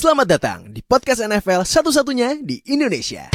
Selamat 0.00 0.32
datang 0.32 0.72
di 0.72 0.80
podcast 0.80 1.20
NFL 1.20 1.60
satu-satunya 1.68 2.40
di 2.40 2.56
Indonesia. 2.72 3.28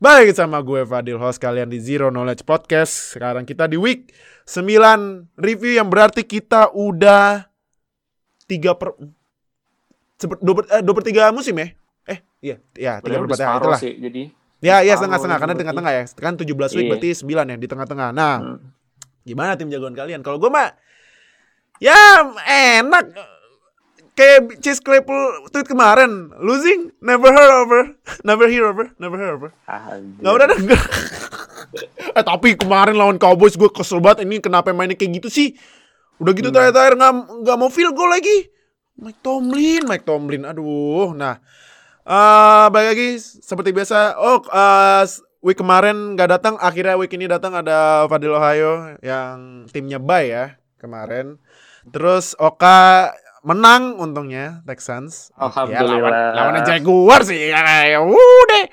Balik 0.00 0.32
sama 0.32 0.64
gue 0.64 0.80
Fadil 0.88 1.20
host 1.20 1.36
kalian 1.36 1.68
di 1.68 1.76
Zero 1.76 2.08
Knowledge 2.08 2.40
Podcast. 2.42 3.12
Sekarang 3.12 3.44
kita 3.44 3.68
di 3.68 3.76
week 3.76 4.08
9 4.48 5.28
review 5.36 5.76
yang 5.76 5.92
berarti 5.92 6.24
kita 6.24 6.72
udah 6.72 7.44
3 8.48 8.72
per 8.72 8.96
sepet- 10.16 10.40
dua 10.40 10.54
per, 10.56 10.64
eh, 10.72 10.80
dua 10.80 10.94
per 10.96 11.04
3 11.04 11.28
musim 11.36 11.52
ya? 11.52 11.68
Eh, 12.08 12.18
iya, 12.40 12.56
iya 12.80 12.92
3 13.04 13.20
per 13.20 13.28
4 13.28 13.36
Udah 13.36 13.44
ya, 13.44 13.56
itulah. 13.60 13.80
sih, 13.80 13.94
jadi 13.94 14.22
Ya, 14.60 14.84
iya 14.84 14.92
separuh 14.92 14.96
setengah-setengah 15.16 15.38
karena 15.40 15.54
tengah-tengah 15.56 15.92
ya. 15.96 16.02
Kan 16.20 16.34
17 16.36 16.72
week 16.76 16.84
Iya. 16.84 16.90
berarti 16.92 17.08
9 17.16 17.46
ya 17.48 17.56
di 17.56 17.68
tengah-tengah. 17.68 18.08
Nah, 18.12 18.34
Hmm. 18.40 18.58
Gimana 19.24 19.56
tim 19.56 19.68
jagoan 19.68 19.96
kalian? 19.96 20.20
Kalau 20.24 20.40
gue 20.40 20.50
mah 20.52 20.72
ya 21.80 21.96
enak 22.44 23.16
kayak 24.12 24.60
Chase 24.60 24.84
Claypool 24.84 25.48
tweet 25.48 25.64
kemarin 25.64 26.28
losing 26.44 26.92
never 27.00 27.32
heard 27.32 27.52
over 27.64 27.80
never 28.20 28.46
hear 28.50 28.68
over 28.68 28.92
never 29.00 29.16
heard 29.16 29.32
over. 29.40 29.50
Nggak 30.20 30.32
udah 30.36 30.46
denger. 30.52 30.80
eh 32.18 32.24
tapi 32.26 32.58
kemarin 32.58 32.98
lawan 32.98 33.16
Cowboys 33.16 33.56
gue 33.56 33.70
kesel 33.72 34.02
banget 34.02 34.28
ini 34.28 34.42
kenapa 34.42 34.74
mainnya 34.76 34.98
kayak 34.98 35.22
gitu 35.22 35.28
sih? 35.32 35.48
Udah 36.20 36.36
gitu 36.36 36.52
terakhir-terakhir 36.52 37.00
nggak 37.00 37.12
nggak 37.48 37.56
mau 37.56 37.72
field 37.72 37.96
goal 37.96 38.12
lagi. 38.12 38.52
Mike 39.00 39.24
Tomlin, 39.24 39.88
Mike 39.88 40.04
Tomlin, 40.04 40.44
aduh. 40.44 41.16
Nah, 41.16 41.40
eh 42.04 42.66
balik 42.68 42.88
lagi 42.92 43.08
seperti 43.16 43.72
biasa. 43.72 44.20
Oh, 44.20 44.44
eh, 44.44 45.04
week 45.40 45.56
kemarin 45.56 46.14
nggak 46.14 46.30
datang, 46.30 46.54
akhirnya 46.56 46.96
week 46.96 47.12
ini 47.12 47.24
datang 47.24 47.52
ada 47.52 48.04
Fadil 48.06 48.32
Ohio 48.32 48.96
yang 49.00 49.64
timnya 49.66 49.96
bye 49.96 50.24
ya 50.24 50.44
kemarin. 50.76 51.40
Terus 51.86 52.36
Oka 52.36 53.10
menang 53.40 53.96
untungnya 53.96 54.60
Texans. 54.62 55.32
Ya, 55.32 55.48
lawan 55.48 55.48
Alhamdulillah. 55.48 56.32
lawan 56.36 56.60
Jaguars 56.60 57.26
sih 57.26 57.48
ya, 57.48 57.64
ya 57.88 58.04
udah. 58.04 58.64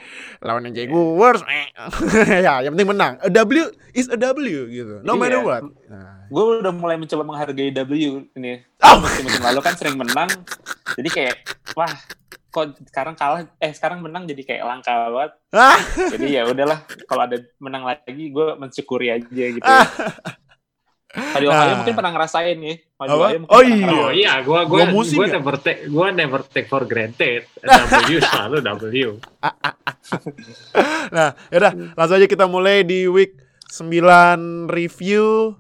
Lawan 0.44 0.68
Jaguars. 0.70 1.40
eh. 1.48 1.72
ya, 2.46 2.60
yang 2.60 2.76
penting 2.76 2.92
menang. 2.92 3.16
A 3.24 3.32
W 3.32 3.64
is 3.96 4.12
a 4.12 4.20
W 4.20 4.68
gitu. 4.68 5.00
No 5.08 5.16
Iya. 5.16 5.20
matter 5.24 5.40
what. 5.40 5.64
Nah. 5.88 6.28
Gue 6.28 6.60
udah 6.60 6.76
mulai 6.76 7.00
mencoba 7.00 7.24
menghargai 7.24 7.72
W 7.72 7.92
ini. 8.36 8.60
Oh. 8.84 9.00
Musim-musim 9.00 9.40
lalu 9.40 9.60
kan 9.64 9.80
sering 9.80 9.96
menang. 9.96 10.28
Jadi 11.00 11.10
kayak, 11.10 11.36
wah, 11.72 11.88
kok 12.48 12.80
sekarang 12.90 13.14
kalah, 13.14 13.46
eh 13.60 13.72
sekarang 13.76 14.00
menang 14.02 14.24
jadi 14.26 14.42
kayak 14.44 14.64
langka 14.66 14.94
banget. 15.12 15.32
Ah. 15.54 15.78
Jadi 16.16 16.28
ya 16.32 16.48
udahlah, 16.48 16.80
kalau 17.06 17.28
ada 17.28 17.38
menang 17.60 17.84
lagi, 17.86 18.32
gue 18.32 18.48
mensyukuri 18.56 19.12
aja 19.14 19.46
gitu. 19.52 19.62
Tadi 21.18 21.46
Nah. 21.48 21.82
Mungkin 21.82 21.96
pernah 21.98 22.12
ngerasain 22.14 22.58
ya. 22.62 22.76
Apa? 23.00 23.14
Ohio 23.16 23.38
mungkin 23.42 23.56
Oh, 23.56 23.62
pernah 23.64 23.74
iya. 23.74 23.86
ngerasain. 23.88 24.06
Oh 24.06 24.12
iya, 24.14 24.34
gua 24.44 24.60
gua 24.68 24.82
Gua 24.92 25.04
gua 25.08 25.26
ya? 25.26 25.34
never 25.40 25.56
take 25.58 25.82
gua 25.88 26.08
never 26.12 26.42
take 26.46 26.68
for 26.68 26.84
granted. 26.84 27.42
W 28.12 28.18
selalu 28.22 28.58
W. 28.62 29.10
Nah, 31.10 31.30
yaudah 31.50 31.72
langsung 31.96 32.16
aja 32.22 32.28
kita 32.28 32.46
mulai 32.46 32.84
di 32.84 33.08
week 33.10 33.40
9 33.72 34.68
review. 34.70 35.56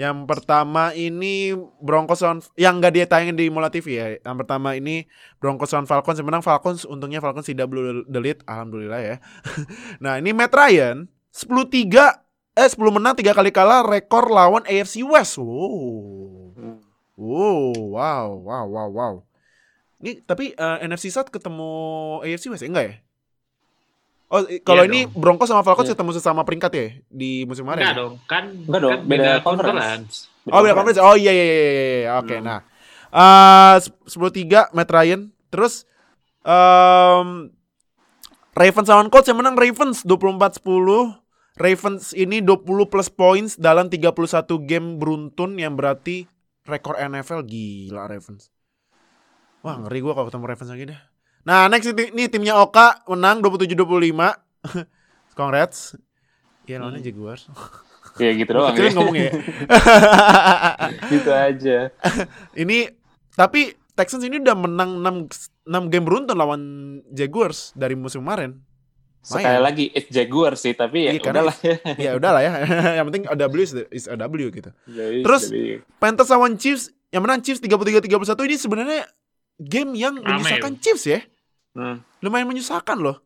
Yang 0.00 0.24
pertama 0.24 0.96
ini 0.96 1.52
Broncos 1.76 2.24
on 2.24 2.40
yang 2.56 2.80
nggak 2.80 2.92
dia 2.96 3.04
tayangin 3.04 3.36
di 3.36 3.52
Mola 3.52 3.68
TV 3.68 4.00
ya. 4.00 4.06
Yang 4.24 4.36
pertama 4.40 4.72
ini 4.72 5.04
Broncos 5.36 5.76
on 5.76 5.84
Falcons. 5.84 6.24
Menang 6.24 6.40
Falcons, 6.40 6.88
untungnya 6.88 7.20
Falcons 7.20 7.44
tidak 7.44 7.68
belum 7.68 8.08
delete, 8.08 8.40
alhamdulillah 8.48 9.00
ya. 9.04 9.16
nah, 10.04 10.16
ini 10.16 10.32
Matt 10.32 10.56
Ryan 10.56 11.04
10-3 11.36 12.16
eh 12.56 12.68
10 12.72 12.96
menang 12.96 13.12
3 13.12 13.36
kali 13.36 13.52
kalah 13.52 13.84
rekor 13.84 14.32
lawan 14.32 14.64
AFC 14.64 15.04
West. 15.04 15.36
Wow. 15.36 16.56
Wow, 17.20 17.76
wow, 17.76 18.28
wow, 18.40 18.64
wow, 18.64 18.88
wow. 18.88 19.14
Ini 20.00 20.24
tapi 20.24 20.56
eh, 20.56 20.78
NFC 20.88 21.12
South 21.12 21.28
ketemu 21.28 21.68
AFC 22.24 22.48
West 22.48 22.64
ya? 22.64 22.72
Enggak 22.72 22.86
ya? 22.88 22.94
Oh, 24.30 24.46
kalau 24.62 24.86
Iya 24.86 24.90
ini 24.94 25.00
dong. 25.04 25.18
Broncos 25.18 25.50
sama 25.50 25.66
Falcons 25.66 25.90
Iya. 25.90 25.98
ketemu 25.98 26.10
sesama 26.14 26.46
peringkat 26.46 26.70
ya 26.70 26.86
di 27.10 27.42
musim 27.44 27.66
kemarin. 27.66 27.82
Enggak 27.82 27.90
ya? 27.90 27.98
dong, 27.98 28.14
kan 28.24 28.44
Enggak 28.46 28.80
dong, 28.80 28.92
kan 28.94 29.00
beda 29.04 29.30
conference. 29.42 30.30
Oh, 30.46 30.62
beda 30.62 30.74
conference. 30.74 31.00
Oh 31.02 31.14
iya 31.14 31.30
iya 31.30 31.44
iya 31.44 31.56
iya. 31.58 31.66
iya. 31.98 32.10
Oke, 32.16 32.36
Hmm. 32.38 32.46
nah. 32.46 32.60
Eh 33.10 33.76
10-3 34.06 34.70
Matt 34.70 34.86
Ryan. 34.88 35.20
Terus 35.50 35.82
em 36.40 37.50
Ravens 38.50 38.86
lawan 38.86 39.10
Colts 39.10 39.26
yang 39.26 39.38
menang 39.38 39.58
Ravens 39.58 40.06
24-10. 40.06 41.18
Ravens 41.58 42.14
ini 42.14 42.38
20 42.38 42.62
plus 42.86 43.10
points 43.10 43.58
dalam 43.58 43.90
31 43.90 44.14
game 44.62 44.96
beruntun 44.96 45.58
yang 45.58 45.74
berarti 45.74 46.30
rekor 46.64 46.94
NFL 46.94 47.42
gila 47.42 48.06
Ravens. 48.06 48.48
Wah, 49.60 49.76
ngeri 49.76 50.00
gua 50.00 50.14
kalau 50.14 50.30
ketemu 50.30 50.44
Ravens 50.46 50.70
lagi 50.70 50.84
deh. 50.88 51.00
Nah, 51.40 51.66
next 51.66 51.88
ini, 51.88 52.12
ini 52.12 52.24
timnya 52.26 52.56
Oka 52.56 53.00
menang 53.06 53.40
27-25. 53.40 54.12
Congrats. 55.38 55.96
Ya 56.64 56.78
lawannya 56.78 57.00
Hmm. 57.00 57.08
Jaguars. 57.08 57.48
Ya 58.18 58.34
gitu 58.34 58.50
doang 58.50 58.74
Kecilin 58.74 58.90
ya. 58.90 58.96
ngomongnya 58.96 59.22
ya. 59.28 59.32
gitu 61.08 61.30
aja. 61.30 61.78
ini 62.62 62.90
tapi 63.32 63.72
Texans 63.94 64.22
ini 64.22 64.36
udah 64.36 64.56
menang 64.56 64.98
6 64.98 65.64
6 65.64 65.92
game 65.92 66.04
beruntun 66.04 66.34
lawan 66.34 66.62
Jaguars 67.08 67.70
dari 67.72 67.94
musim 67.94 68.20
kemarin. 68.20 68.60
Sekali 69.20 69.44
Lumayan. 69.46 69.62
lagi, 69.62 69.84
it's 69.92 70.08
Jaguar 70.08 70.56
sih, 70.56 70.72
tapi 70.72 71.04
ya 71.04 71.12
Iya, 71.12 71.20
udahlah 71.22 71.56
ya. 71.60 71.76
ya 71.94 72.10
udahlah 72.16 72.40
ya. 72.40 72.52
yang 72.96 73.06
penting 73.06 73.24
A 73.26 73.36
W 73.36 73.60
is, 73.60 73.72
is 73.92 74.04
A 74.04 74.16
W 74.16 74.48
gitu. 74.48 74.72
Jadi, 74.86 75.20
Terus, 75.20 75.42
Panthers 76.00 76.30
lawan 76.30 76.56
Chiefs 76.56 76.88
yang 77.08 77.20
menang 77.20 77.40
Chiefs 77.40 77.60
33-31 77.60 78.08
ini 78.42 78.56
sebenarnya 78.56 79.00
game 79.60 79.92
yang 79.94 80.16
Rame. 80.16 80.40
menyusahkan 80.40 80.72
Chiefs 80.80 81.04
ya. 81.04 81.20
hmm, 81.76 82.00
Lumayan 82.20 82.48
menyusahkan 82.48 82.96
loh. 82.96 83.20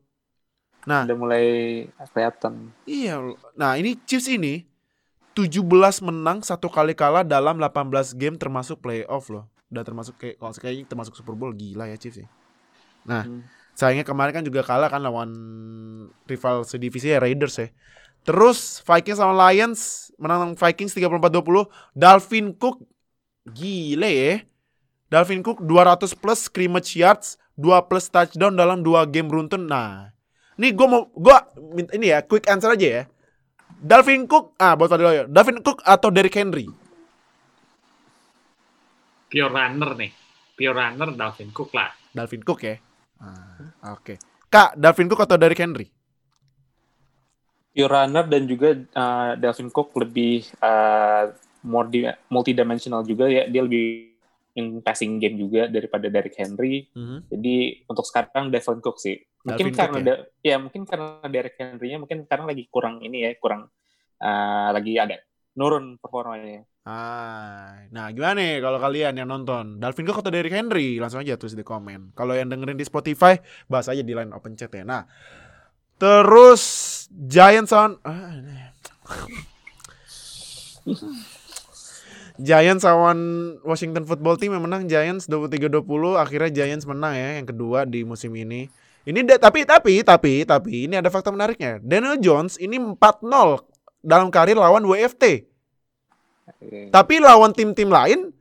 Nah, 0.85 1.09
udah 1.09 1.17
mulai 1.17 1.45
kelihatan. 2.13 2.75
iya. 2.85 3.17
Nah, 3.55 3.79
ini 3.79 3.97
Chiefs 4.05 4.29
ini 4.29 4.67
17 5.33 5.65
menang 6.05 6.43
satu 6.43 6.69
kali 6.69 6.93
kalah 6.93 7.25
dalam 7.25 7.57
18 7.57 8.13
game 8.13 8.37
termasuk 8.37 8.79
playoff 8.79 9.33
loh. 9.33 9.49
Udah 9.73 9.81
termasuk 9.81 10.15
kayak 10.15 10.37
kalau 10.37 10.53
kayaknya 10.53 10.85
termasuk 10.85 11.15
Super 11.15 11.33
Bowl 11.33 11.51
gila 11.51 11.89
ya 11.89 11.97
Chiefs 11.97 12.21
ya. 12.21 12.29
Nah, 13.05 13.25
Hmm. 13.25 13.43
sayangnya 13.73 14.05
kemarin 14.05 14.31
kan 14.33 14.45
juga 14.45 14.61
kalah 14.61 14.87
kan 14.87 15.01
lawan 15.01 15.31
rival 16.25 16.63
sedivisi 16.63 17.11
ya 17.11 17.19
Raiders 17.19 17.57
ya. 17.59 17.69
Terus 18.23 18.81
Vikings 18.81 19.19
sama 19.19 19.35
Lions 19.49 20.09
menang 20.17 20.53
Vikings 20.53 20.93
34-20. 20.93 21.67
Dalvin 21.93 22.53
Cook 22.55 22.81
gile 23.45 24.09
ya. 24.09 24.35
Dalvin 25.15 25.47
Cook 25.47 25.63
200 25.63 26.11
plus 26.19 26.51
scrimmage 26.51 26.99
yards, 26.99 27.39
2 27.55 27.87
plus 27.87 28.11
touchdown 28.11 28.59
dalam 28.59 28.83
2 28.83 29.15
game 29.15 29.31
beruntun. 29.31 29.63
Nah, 29.63 30.11
ini 30.59 30.75
gue 30.75 30.87
mau 30.91 31.07
gue 31.07 31.37
ini 31.95 32.11
ya 32.11 32.19
quick 32.27 32.51
answer 32.51 32.75
aja 32.75 32.89
ya. 32.91 33.03
Dalvin 33.79 34.27
Cook 34.27 34.59
ah 34.59 34.75
buat 34.75 34.91
Fadil 34.91 35.07
Hoyo. 35.07 35.25
Dalvin 35.31 35.63
Cook 35.63 35.87
atau 35.87 36.11
Derrick 36.11 36.35
Henry? 36.35 36.67
Pure 39.31 39.55
runner 39.55 39.95
nih. 39.95 40.11
Pure 40.59 40.75
runner 40.75 41.09
Dalvin 41.15 41.51
Cook 41.55 41.71
lah. 41.79 41.95
Dalvin 42.11 42.43
Cook 42.43 42.61
ya. 42.67 42.75
Ah, 43.23 43.95
Oke. 43.95 44.19
Kak, 44.51 44.75
Dalvin 44.75 45.07
Cook 45.07 45.23
atau 45.23 45.39
Derrick 45.39 45.63
Henry? 45.63 45.87
Pure 47.71 47.87
runner 47.87 48.27
dan 48.27 48.51
juga 48.51 48.75
uh, 48.99 49.39
Dalvin 49.39 49.71
Cook 49.71 49.95
lebih 49.95 50.43
uh, 50.59 51.31
more 51.63 51.87
di, 51.87 52.03
multidimensional 52.27 53.07
juga 53.07 53.31
ya. 53.31 53.47
Dia 53.47 53.63
lebih 53.63 54.14
in 54.55 54.81
passing 54.81 55.19
game 55.19 55.35
juga 55.39 55.67
daripada 55.67 56.07
Derrick 56.07 56.39
Henry. 56.39 56.87
Mhm. 56.95 57.31
Jadi 57.31 57.57
untuk 57.91 58.07
sekarang 58.07 58.51
Dalvin 58.55 58.81
Cook 58.81 58.99
sih. 59.03 59.19
Dalvin 59.43 59.45
Mungkin 59.45 59.67
Cook 59.71 59.81
karena 59.83 59.99
ya? 59.99 60.05
da- 60.07 60.25
ya 60.41 60.57
mungkin 60.63 60.83
karena 60.87 61.09
Derrick 61.27 61.57
Henry-nya 61.59 61.99
mungkin 61.99 62.19
sekarang 62.25 62.47
lagi 62.47 62.65
kurang 62.71 63.03
ini 63.03 63.27
ya, 63.27 63.31
kurang 63.37 63.69
uh, 64.23 64.69
lagi 64.71 64.95
ada 64.97 65.19
nurun 65.59 65.99
performanya. 65.99 66.63
Ah, 66.85 67.81
nah 67.97 68.13
gimana 68.13 68.37
nih 68.37 68.61
kalau 68.61 68.77
kalian 68.77 69.17
yang 69.17 69.25
nonton 69.25 69.81
Dalvin 69.81 70.05
Cook 70.05 70.21
atau 70.21 70.29
Derrick 70.29 70.53
Henry 70.53 71.01
langsung 71.01 71.25
aja 71.25 71.41
tulis 71.41 71.57
di 71.57 71.65
komen. 71.65 72.13
Kalau 72.13 72.37
yang 72.37 72.53
dengerin 72.53 72.77
di 72.77 72.85
Spotify 72.85 73.41
bahas 73.67 73.89
aja 73.89 74.05
di 74.05 74.13
line 74.13 74.31
open 74.37 74.53
chat 74.55 74.69
ya. 74.71 74.85
Nah, 74.85 75.09
terus 75.97 76.63
Giants 77.11 77.73
on 77.73 77.97
ah. 78.05 78.37
Giants 82.35 82.83
lawan 82.83 83.19
Washington 83.63 84.03
Football 84.03 84.35
Team 84.43 84.59
yang 84.59 84.67
menang 84.67 84.91
Giants 84.91 85.31
23-20 85.31 86.19
akhirnya 86.19 86.51
Giants 86.51 86.83
menang 86.83 87.15
ya 87.15 87.39
yang 87.39 87.47
kedua 87.47 87.87
di 87.87 88.03
musim 88.03 88.35
ini. 88.35 88.67
Ini 89.07 89.23
da- 89.23 89.39
tapi 89.39 89.63
tapi 89.63 90.03
tapi 90.03 90.43
tapi 90.43 90.91
ini 90.91 90.99
ada 90.99 91.15
fakta 91.15 91.31
menariknya. 91.31 91.79
Daniel 91.79 92.19
Jones 92.19 92.59
ini 92.59 92.75
4-0 92.75 93.63
dalam 94.03 94.35
karir 94.35 94.59
lawan 94.59 94.83
WFT. 94.83 95.47
Oke. 96.51 96.91
Tapi 96.91 97.15
lawan 97.23 97.55
tim-tim 97.55 97.87
lain 97.87 98.35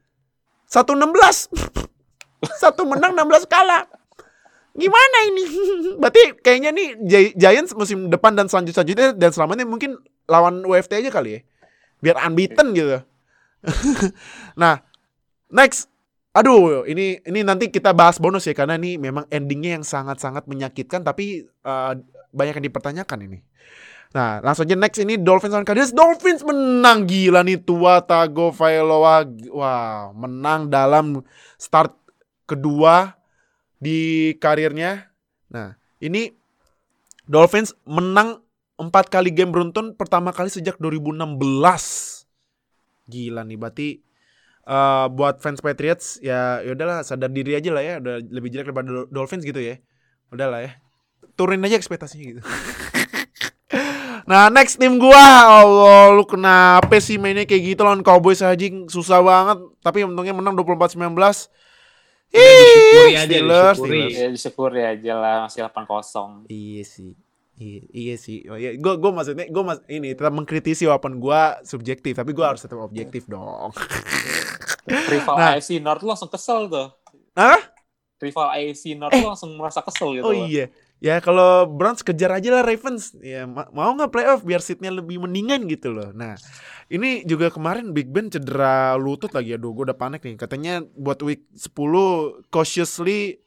116. 0.65 1.53
Satu 2.63 2.89
menang 2.89 3.13
16 3.13 3.45
kalah. 3.45 3.85
Gimana 4.73 5.17
ini? 5.29 5.43
Berarti 6.01 6.33
kayaknya 6.41 6.73
nih 6.73 6.87
Gi- 6.97 7.33
Giants 7.37 7.77
musim 7.77 8.09
depan 8.09 8.33
dan 8.33 8.49
selanjut 8.49 8.73
selanjutnya 8.73 9.13
dan 9.13 9.29
selamanya 9.29 9.69
mungkin 9.69 10.01
lawan 10.25 10.65
WFT 10.65 10.97
aja 11.05 11.13
kali 11.13 11.37
ya. 11.37 11.39
Biar 12.01 12.17
unbeaten 12.25 12.73
gitu. 12.73 13.05
nah, 14.61 14.83
next. 15.49 15.89
Aduh, 16.33 16.81
ini 16.89 17.21
ini 17.29 17.45
nanti 17.45 17.69
kita 17.69 17.93
bahas 17.93 18.17
bonus 18.17 18.49
ya 18.49 18.57
karena 18.57 18.73
ini 18.73 18.97
memang 18.97 19.29
endingnya 19.29 19.77
yang 19.77 19.85
sangat-sangat 19.85 20.49
menyakitkan 20.49 21.05
tapi 21.05 21.45
uh, 21.61 21.93
banyak 22.33 22.57
yang 22.57 22.65
dipertanyakan 22.73 23.29
ini. 23.29 23.39
Nah, 24.13 24.41
langsung 24.41 24.69
aja 24.69 24.77
next 24.77 25.01
ini 25.01 25.17
Dolphins 25.17 25.53
lawan 25.53 25.65
Cardinals. 25.65 25.93
Dolphins 25.93 26.41
menang 26.45 27.09
gila 27.09 27.41
nih 27.45 27.61
Tua 27.61 28.01
Tagovailoa. 28.01 29.25
Wah, 29.53 30.13
menang 30.13 30.69
dalam 30.69 31.21
start 31.57 31.97
kedua 32.45 33.17
di 33.81 34.33
karirnya. 34.37 35.09
Nah, 35.49 35.73
ini 35.97 36.29
Dolphins 37.25 37.73
menang 37.89 38.41
empat 38.77 39.09
kali 39.09 39.33
game 39.33 39.49
beruntun 39.49 39.97
pertama 39.97 40.29
kali 40.29 40.53
sejak 40.53 40.77
2016. 40.77 42.22
Gila 43.07 43.43
nih, 43.43 43.57
berarti 43.59 43.89
uh, 44.67 45.11
buat 45.11 45.43
fans 45.43 45.59
Patriots 45.59 46.23
ya 46.23 46.63
ya 46.63 46.71
udahlah 46.75 47.03
sadar 47.03 47.31
diri 47.31 47.57
aja 47.57 47.69
lah 47.71 47.83
ya, 47.83 47.93
udah 47.99 48.23
lebih 48.31 48.49
jelek 48.51 48.71
daripada 48.71 49.07
Dolphins 49.11 49.43
gitu 49.43 49.59
ya. 49.59 49.79
Udahlah 50.31 50.63
ya. 50.63 50.71
Turunin 51.33 51.65
aja 51.65 51.77
ekspektasinya 51.79 52.25
gitu. 52.25 52.41
Nah 54.23 54.47
next 54.47 54.79
tim 54.79 54.95
gua 54.95 55.19
Allah 55.63 56.15
lu 56.15 56.23
kenapa 56.23 56.95
sih 57.03 57.19
mainnya 57.19 57.43
kayak 57.43 57.75
gitu 57.75 57.83
lawan 57.83 57.99
Cowboys 57.99 58.39
aja 58.39 58.67
susah 58.87 59.19
banget 59.19 59.59
tapi 59.83 60.07
untungnya 60.07 60.31
menang 60.31 60.55
24-19 60.55 61.11
disyukuri 62.31 63.11
Ih, 63.13 63.19
Steelers. 63.19 63.77
Steelers. 63.77 64.13
Ya 64.15 64.27
disyukuri 64.31 64.81
aja 64.81 65.13
lah 65.19 65.35
masih 65.45 65.61
8-0. 65.67 66.49
Iya 66.49 66.83
sih. 66.87 67.11
Iya, 67.63 67.81
iya 67.95 68.15
sih. 68.19 68.43
Oh, 68.45 68.59
iya. 68.59 68.75
Gue 68.75 68.99
gue 68.99 69.11
maksudnya 69.13 69.47
gue 69.47 69.63
mas 69.63 69.79
ini 69.87 70.11
tetap 70.11 70.35
mengkritisi 70.35 70.83
walaupun 70.83 71.15
gue 71.17 71.41
subjektif, 71.63 72.13
tapi 72.13 72.35
gue 72.35 72.43
harus 72.43 72.59
tetap 72.59 72.75
objektif 72.77 73.23
dong. 73.25 73.71
Rival 75.11 75.35
Nah. 75.39 75.55
AFC 75.55 75.79
North 75.79 76.03
lu 76.03 76.11
langsung 76.11 76.27
kesel 76.27 76.67
tuh. 76.67 76.91
Hah? 77.33 77.59
Rival 78.19 78.47
AFC 78.51 78.95
North 78.95 79.15
lu 79.15 79.27
langsung 79.27 79.55
merasa 79.55 79.79
kesel 79.79 80.19
gitu. 80.19 80.27
Oh 80.27 80.35
loh. 80.35 80.43
iya. 80.43 80.67
Ya 80.99 81.19
kalau 81.19 81.67
Browns 81.67 81.99
kejar 81.99 82.31
aja 82.31 82.47
lah 82.49 82.63
Ravens. 82.63 83.11
Ya 83.19 83.43
ma- 83.43 83.67
mau 83.71 83.91
nggak 83.91 84.07
playoff 84.07 84.41
biar 84.43 84.59
seatnya 84.59 84.91
lebih 84.91 85.19
mendingan 85.19 85.67
gitu 85.67 85.91
loh. 85.91 86.11
Nah 86.11 86.35
ini 86.87 87.23
juga 87.23 87.51
kemarin 87.51 87.91
Big 87.91 88.07
Ben 88.07 88.27
cedera 88.27 88.95
lutut 88.95 89.31
lagi. 89.31 89.51
Aduh 89.51 89.71
gue 89.71 89.87
udah 89.87 89.99
panik 89.99 90.23
nih. 90.23 90.35
Katanya 90.35 90.79
buat 90.95 91.19
week 91.19 91.47
10 91.55 91.75
cautiously 92.47 93.39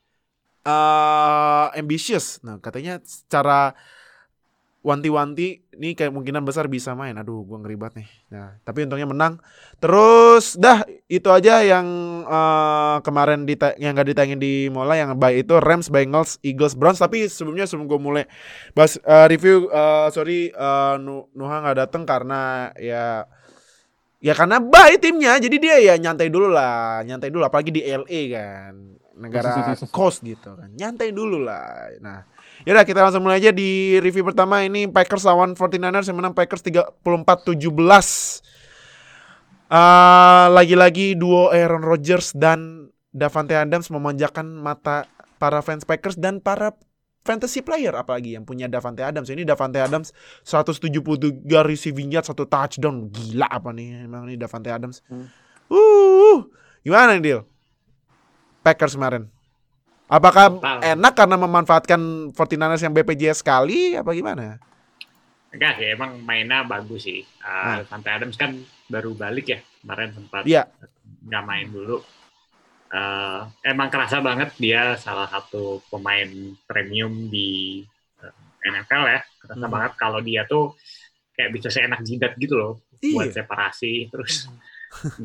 uh, 0.64 1.72
ambitious. 1.72 2.40
Nah 2.44 2.60
katanya 2.60 3.00
secara 3.00 3.72
wanti-wanti 4.86 5.66
ini 5.74 5.98
kayak 5.98 6.14
kemungkinan 6.14 6.46
besar 6.46 6.70
bisa 6.70 6.94
main. 6.94 7.18
Aduh, 7.18 7.42
gue 7.42 7.58
ngeri 7.58 7.74
banget 7.74 8.06
nih. 8.06 8.08
Nah, 8.30 8.54
tapi 8.62 8.86
untungnya 8.86 9.10
menang. 9.10 9.42
Terus 9.82 10.54
dah 10.54 10.86
itu 11.10 11.26
aja 11.26 11.66
yang 11.66 11.86
eh, 12.22 12.96
kemarin 13.02 13.42
dita- 13.42 13.74
yang 13.76 13.98
gak 13.98 14.14
ditayangin 14.14 14.38
di 14.38 14.70
Mola 14.70 14.94
yang 14.94 15.18
baik 15.18 15.42
itu 15.42 15.58
Rams, 15.58 15.90
Bengals, 15.90 16.38
Eagles, 16.40 16.78
Browns. 16.78 17.02
Tapi 17.02 17.26
sebelumnya 17.26 17.66
sebelum 17.66 17.90
gue 17.90 17.98
mulai 17.98 18.24
bahas 18.78 18.94
eh, 19.02 19.26
review, 19.26 19.66
eh, 19.66 20.06
sorry 20.14 20.54
Nu- 21.02 21.26
Nuha 21.34 21.66
nggak 21.66 21.78
datang 21.82 22.06
karena 22.06 22.70
ya 22.78 23.26
ya 24.22 24.32
karena 24.38 24.62
baik 24.62 25.02
timnya. 25.02 25.34
Jadi 25.42 25.56
dia 25.58 25.76
ya 25.82 25.94
nyantai 25.98 26.30
dulu 26.30 26.46
lah, 26.46 27.02
nyantai 27.02 27.34
dulu. 27.34 27.42
Apalagi 27.42 27.74
di 27.74 27.82
LA 27.82 28.20
kan, 28.30 28.72
negara 29.18 29.50
coast 29.96 30.22
gitu 30.22 30.54
kan. 30.54 30.70
Nyantai 30.72 31.10
dulu 31.10 31.42
lah. 31.42 31.90
Nah. 31.98 32.35
Yaudah 32.66 32.82
kita 32.82 32.98
langsung 32.98 33.22
mulai 33.22 33.38
aja 33.38 33.54
di 33.54 33.94
review 34.02 34.26
pertama 34.26 34.66
ini 34.66 34.90
Packers 34.90 35.22
lawan 35.22 35.54
49ers 35.54 36.10
yang 36.10 36.18
menang 36.18 36.34
Packers 36.34 36.66
34-17 36.66 38.42
Ah, 39.70 40.46
Lagi-lagi 40.50 41.14
duo 41.18 41.50
Aaron 41.54 41.82
Rodgers 41.82 42.34
dan 42.34 42.90
Davante 43.10 43.54
Adams 43.54 43.90
memanjakan 43.90 44.46
mata 44.58 45.06
para 45.38 45.62
fans 45.62 45.86
Packers 45.86 46.18
dan 46.18 46.38
para 46.38 46.74
fantasy 47.26 47.62
player 47.62 47.90
apalagi 47.94 48.38
yang 48.38 48.46
punya 48.46 48.70
Davante 48.70 49.02
Adams. 49.02 49.26
Ini 49.26 49.42
Davante 49.42 49.82
Adams 49.82 50.14
173 50.46 51.42
receiving 51.66 52.14
yard, 52.14 52.26
satu 52.26 52.46
touchdown. 52.46 53.10
Gila 53.10 53.50
apa 53.50 53.74
nih 53.74 54.06
emang 54.06 54.30
ini 54.30 54.38
Davante 54.38 54.70
Adams. 54.70 55.02
Hmm. 55.10 55.26
Uh, 55.66 56.46
gimana 56.86 57.18
nih 57.18 57.22
Deal? 57.22 57.40
Packers 58.62 58.94
kemarin. 58.94 59.35
Apakah 60.06 60.54
Total. 60.54 60.94
enak 60.94 61.12
karena 61.18 61.36
memanfaatkan 61.36 62.00
49ers 62.30 62.82
yang 62.82 62.94
BPJS 62.94 63.42
sekali 63.42 63.98
apa 63.98 64.14
gimana? 64.14 64.62
Enggak 65.50 65.82
sih, 65.82 65.88
emang 65.90 66.22
mainnya 66.22 66.62
bagus 66.62 67.02
sih. 67.02 67.26
Nah. 67.42 67.82
Uh, 67.82 67.86
Davante 67.86 68.10
Adams 68.12 68.36
kan 68.38 68.54
baru 68.86 69.18
balik 69.18 69.46
ya, 69.50 69.58
kemarin 69.82 70.14
sempat 70.14 70.42
Iya. 70.46 70.70
nggak 71.26 71.42
main 71.42 71.66
dulu. 71.66 71.98
Eh, 72.86 73.40
emang 73.66 73.90
kerasa 73.90 74.22
banget 74.22 74.54
dia 74.62 74.94
salah 74.94 75.26
satu 75.26 75.82
pemain 75.90 76.30
premium 76.70 77.26
di 77.26 77.82
eh, 78.22 78.32
NFL 78.62 79.04
ya. 79.10 79.20
Kerasa 79.42 79.66
Hmm. 79.66 79.74
banget 79.74 79.92
kalau 79.98 80.22
dia 80.22 80.46
tuh 80.46 80.78
kayak 81.34 81.50
bisa 81.50 81.66
seenak 81.66 81.98
jidat 82.06 82.38
gitu 82.38 82.54
loh 82.54 82.72
buat 83.02 83.34
Iya. 83.34 83.42
separasi. 83.42 84.06
Terus 84.06 84.46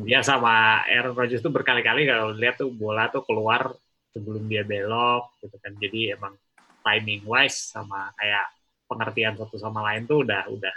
dia 0.02 0.26
sama 0.26 0.82
Aaron 0.82 1.14
Rodgers 1.14 1.38
tuh 1.38 1.54
berkali-kali 1.54 2.02
kalau 2.02 2.34
lihat 2.34 2.58
tuh 2.58 2.74
bola 2.74 3.06
tuh 3.08 3.22
keluar 3.22 3.70
sebelum 4.12 4.44
dia 4.46 4.62
belok 4.62 5.40
gitu 5.40 5.56
kan. 5.58 5.72
Jadi 5.80 6.12
emang 6.12 6.36
timing 6.84 7.22
wise 7.24 7.72
sama 7.72 8.12
kayak 8.18 8.46
pengertian 8.86 9.34
satu 9.40 9.56
sama 9.56 9.80
lain 9.88 10.04
tuh 10.04 10.22
udah 10.26 10.52
udah 10.52 10.76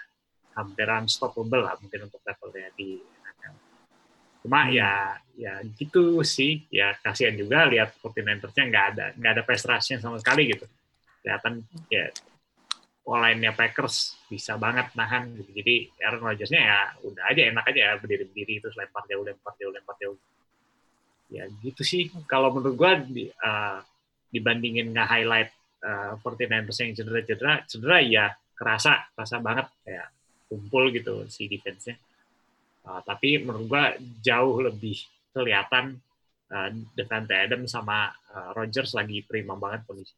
hampir 0.55 0.87
unstoppable 0.87 1.67
lah 1.67 1.75
mungkin 1.83 2.07
untuk 2.07 2.23
levelnya 2.23 2.71
di 2.79 2.95
NFL. 2.95 3.55
Cuma 4.47 4.59
Hmm. 4.65 4.71
ya 4.71 4.91
ya 5.35 5.53
gitu 5.75 6.23
sih 6.23 6.63
ya 6.71 6.95
kasihan 7.03 7.35
juga 7.35 7.67
lihat 7.67 7.99
49ers-nya 7.99 8.63
nggak 8.71 8.85
ada 8.95 9.05
nggak 9.19 9.31
ada 9.35 9.43
prestasinya 9.43 9.99
sama 9.99 10.17
sekali 10.23 10.55
gitu. 10.55 10.63
Kelihatan 11.19 11.59
ya 11.91 12.07
online-nya 13.05 13.53
Packers 13.53 14.17
bisa 14.31 14.57
banget 14.57 14.89
nahan 14.97 15.29
gitu. 15.37 15.51
Jadi 15.61 15.75
Aaron 16.01 16.23
Rodgers-nya 16.25 16.61
ya 16.63 16.79
udah 17.03 17.23
aja 17.29 17.41
enak 17.51 17.65
aja 17.69 17.79
ya 17.79 17.91
berdiri-berdiri 17.99 18.63
terus 18.63 18.73
lempar 18.79 19.03
jauh 19.05 19.21
lempar 19.21 19.53
jauh 19.59 19.73
lempar 19.75 19.95
jauh. 19.99 20.17
Ya 21.31 21.49
gitu 21.61 21.81
sih 21.81 22.13
kalau 22.29 22.53
menurut 22.53 22.75
gua 22.77 23.01
eh, 23.01 23.79
dibandingin 24.29 24.93
nge-highlight 24.93 25.51
eh, 25.83 26.11
49ers 26.21 26.77
yang 26.81 26.91
cedera-cedera, 26.93 27.53
cedera 27.65 27.97
ya 28.01 28.25
kerasa 28.55 29.11
kerasa 29.11 29.37
banget 29.43 29.67
kayak 29.83 30.07
kumpul 30.47 30.93
gitu 30.93 31.27
si 31.27 31.51
defense-nya. 31.51 31.97
Uh, 32.85 33.01
tapi 33.01 33.41
menurut 33.41 33.65
gua 33.65 33.85
jauh 34.21 34.61
lebih 34.61 34.93
kelihatan 35.33 35.97
uh, 36.53 36.69
Devante 36.93 37.33
Adams 37.33 37.73
sama 37.73 38.13
uh, 38.29 38.53
Rodgers 38.53 38.93
lagi 38.93 39.25
prima 39.25 39.57
banget 39.57 39.89
kondisi. 39.89 40.13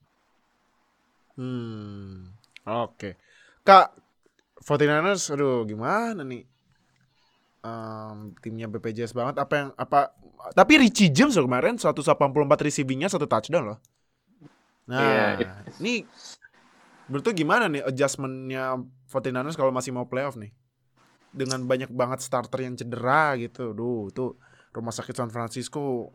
Hmm. 1.40 2.28
Oke. 2.68 3.16
Kak 3.64 3.96
49ers 4.60 5.32
aduh 5.32 5.64
gimana 5.64 6.28
nih? 6.28 6.44
Em, 7.66 8.38
timnya 8.38 8.70
BPJS 8.70 9.18
banget 9.18 9.42
apa 9.42 9.54
yang 9.58 9.70
apa 9.74 10.14
tapi 10.54 10.78
Richie 10.78 11.10
James 11.10 11.34
loh 11.34 11.50
kemarin 11.50 11.76
184 11.82 12.06
receivingnya 12.62 13.10
satu 13.10 13.26
touchdown 13.26 13.74
loh. 13.74 13.80
Nah, 14.88 15.36
Iya, 15.36 15.52
ini 15.84 16.06
berarti 17.10 17.34
gimana 17.34 17.68
nih 17.68 17.84
adjustmentnya 17.84 18.78
49ers 19.10 19.58
kalau 19.58 19.74
masih 19.74 19.92
mau 19.92 20.08
playoff 20.08 20.38
nih? 20.40 20.54
Dengan 21.34 21.66
banyak 21.68 21.92
banget 21.92 22.24
starter 22.24 22.64
yang 22.64 22.80
cedera 22.80 23.36
gitu. 23.36 23.76
Duh, 23.76 24.08
itu 24.14 24.38
rumah 24.72 24.94
sakit 24.94 25.18
San 25.18 25.34
Francisco 25.34 26.14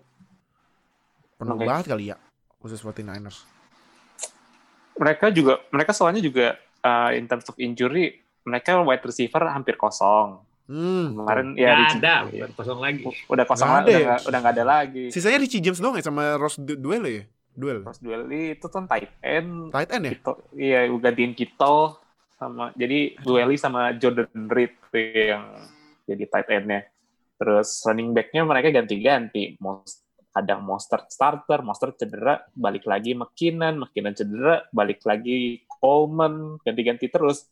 penuh 1.37 1.59
Oke. 1.59 1.67
banget 1.67 1.87
kali 1.91 2.15
ya 2.15 2.17
khusus 2.63 2.79
49ers. 2.79 3.43
Mereka 4.95 5.35
juga 5.35 5.59
mereka 5.75 5.91
soalnya 5.91 6.23
juga 6.23 6.55
uh, 6.87 7.11
in 7.11 7.27
terms 7.27 7.51
of 7.51 7.59
injury 7.59 8.23
mereka 8.47 8.79
wide 8.79 9.03
receiver 9.03 9.43
hampir 9.51 9.75
kosong. 9.75 10.39
Hmm. 10.73 11.07
Kemarin 11.14 11.47
Nggak 11.52 11.61
ya 11.61 11.73
Richie- 11.76 12.00
ada, 12.00 12.14
bukan 12.25 12.50
kosong 12.57 12.81
lagi. 12.81 13.02
udah 13.29 13.45
kosong 13.45 13.69
lagi, 13.69 13.85
ada 13.85 13.93
udah 13.93 14.00
ya? 14.00 14.17
udah 14.25 14.38
nggak 14.41 14.55
ada 14.57 14.64
lagi. 14.64 15.05
Sisanya 15.12 15.38
Richie 15.38 15.61
James 15.61 15.76
doang 15.76 15.95
ya 15.95 16.02
sama 16.02 16.41
Ross 16.41 16.57
du- 16.57 16.81
Duel 16.81 17.05
ya? 17.05 17.23
Duel. 17.52 17.85
Terus 17.85 18.00
duel 18.00 18.23
itu 18.33 18.67
kan 18.67 18.88
tight 18.88 19.12
end. 19.21 19.69
Tight 19.69 19.91
end 19.93 20.02
ya? 20.02 20.12
Kito, 20.17 20.33
iya, 20.57 20.81
gantiin 20.88 21.37
Kito 21.37 22.00
sama 22.33 22.73
jadi 22.73 23.12
dueli 23.21 23.55
sama 23.55 23.93
Jordan 23.93 24.49
Reed 24.49 24.73
tuh 24.88 24.97
yang 24.99 25.45
jadi 26.02 26.25
tight 26.26 26.49
end-nya. 26.49 26.81
Terus 27.37 27.85
running 27.85 28.11
back-nya 28.11 28.43
mereka 28.43 28.73
ganti-ganti. 28.73 29.55
Most, 29.59 30.00
kadang 30.31 30.64
Monster 30.64 31.05
starter, 31.07 31.61
Monster 31.61 31.93
cedera, 31.93 32.41
balik 32.50 32.83
lagi 32.83 33.12
McKinnon, 33.12 33.76
McKinnon 33.79 34.17
cedera, 34.17 34.64
balik 34.71 35.05
lagi 35.05 35.61
Coleman, 35.69 36.57
ganti-ganti 36.62 37.07
terus. 37.07 37.47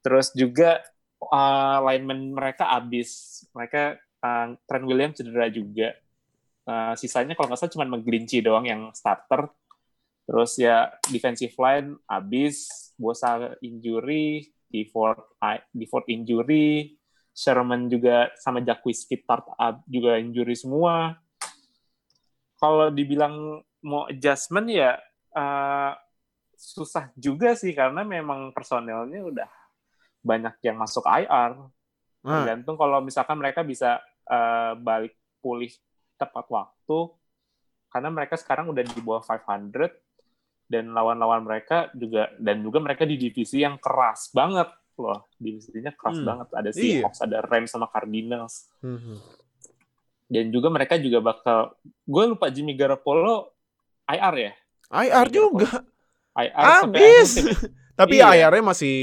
Terus 0.00 0.32
juga 0.32 0.80
uh, 1.22 1.78
lineman 1.82 2.34
mereka 2.34 2.70
abis. 2.74 3.42
Mereka 3.52 3.98
uh, 4.22 4.46
Trent 4.66 4.86
Williams 4.86 5.18
cedera 5.18 5.46
juga. 5.50 5.94
Uh, 6.68 6.92
sisanya 7.00 7.32
kalau 7.32 7.48
nggak 7.48 7.58
salah 7.58 7.72
cuma 7.72 7.88
McGlinchey 7.88 8.44
doang 8.44 8.66
yang 8.68 8.92
starter. 8.94 9.50
Terus 10.28 10.60
ya 10.60 10.92
defensive 11.08 11.56
line 11.56 11.96
abis, 12.04 12.68
Bosa 13.00 13.56
injury, 13.64 14.52
Default 14.68 15.40
default 15.72 16.04
injury, 16.12 16.92
Sherman 17.32 17.88
juga 17.88 18.28
sama 18.36 18.60
Jacquizzy 18.60 19.24
Tart 19.24 19.48
uh, 19.56 19.80
juga 19.88 20.20
injury 20.20 20.52
semua. 20.52 21.16
Kalau 22.60 22.92
dibilang 22.92 23.64
mau 23.86 24.04
adjustment 24.10 24.68
ya 24.68 25.00
uh, 25.32 25.96
susah 26.52 27.14
juga 27.14 27.54
sih 27.54 27.70
karena 27.72 28.02
memang 28.02 28.50
personelnya 28.50 29.22
udah 29.22 29.48
banyak 30.28 30.60
yang 30.60 30.76
masuk 30.76 31.08
IR. 31.08 31.56
Nah, 32.20 32.44
Tergantung 32.44 32.76
kalau 32.76 33.00
misalkan 33.00 33.40
mereka 33.40 33.64
bisa 33.64 33.96
uh, 34.28 34.76
balik 34.76 35.16
pulih 35.40 35.72
tepat 36.14 36.44
waktu 36.48 36.98
karena 37.88 38.12
mereka 38.12 38.36
sekarang 38.36 38.68
udah 38.68 38.84
di 38.84 39.00
bawah 39.00 39.24
500 39.24 39.72
dan 40.68 40.92
lawan-lawan 40.92 41.40
mereka 41.40 41.88
juga 41.96 42.28
dan 42.36 42.60
juga 42.60 42.78
mereka 42.78 43.08
di 43.08 43.16
divisi 43.16 43.64
yang 43.64 43.80
keras 43.80 44.28
banget 44.30 44.68
loh 44.98 45.30
divisinya 45.38 45.94
keras 45.94 46.18
Hmm. 46.18 46.26
banget 46.26 46.48
ada 46.52 46.68
Iya. 46.68 46.76
Seahawks 47.00 47.20
ada 47.22 47.38
Rams 47.40 47.70
sama 47.70 47.86
Cardinals 47.86 48.68
mhm. 48.82 49.16
dan 50.28 50.44
juga 50.50 50.68
mereka 50.68 50.98
juga 50.98 51.24
bakal 51.24 51.72
gue 52.04 52.24
lupa 52.28 52.50
Jimmy 52.50 52.74
Garoppolo 52.74 53.54
IR 54.04 54.34
ya 54.36 54.52
IR 54.90 55.26
juga. 55.28 55.70
IR 56.34 56.64
sampai 56.82 56.98
Habis. 56.98 57.30
akhir 57.30 57.44
musim 57.44 57.46
ya? 57.46 57.56
Tapi 57.98 58.14
Iya. 58.14 58.26
IR-nya 58.38 58.62
masih 58.64 58.96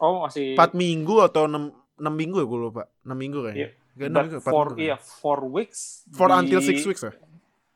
oh 0.00 0.24
masih 0.24 0.56
4 0.56 0.72
minggu 0.74 1.20
atau 1.20 1.44
6, 1.44 1.52
6 1.96 2.08
minggu 2.10 2.36
ya 2.40 2.46
gue 2.46 2.58
lupa. 2.58 2.82
6 3.02 3.12
minggu 3.12 3.38
kayaknya. 3.44 3.60
Iya. 3.60 3.68
Kayak 3.90 4.08
enam 4.08 4.14
but 4.14 4.24
minggu, 4.24 4.38
empat 4.38 4.52
for 4.52 4.66
minggu 4.66 4.80
iya 4.80 4.96
four 4.96 5.40
weeks 5.46 5.80
For 6.10 6.28
di- 6.28 6.36
until 6.38 6.60
6 6.60 6.88
weeks 6.88 7.02
ya? 7.02 7.12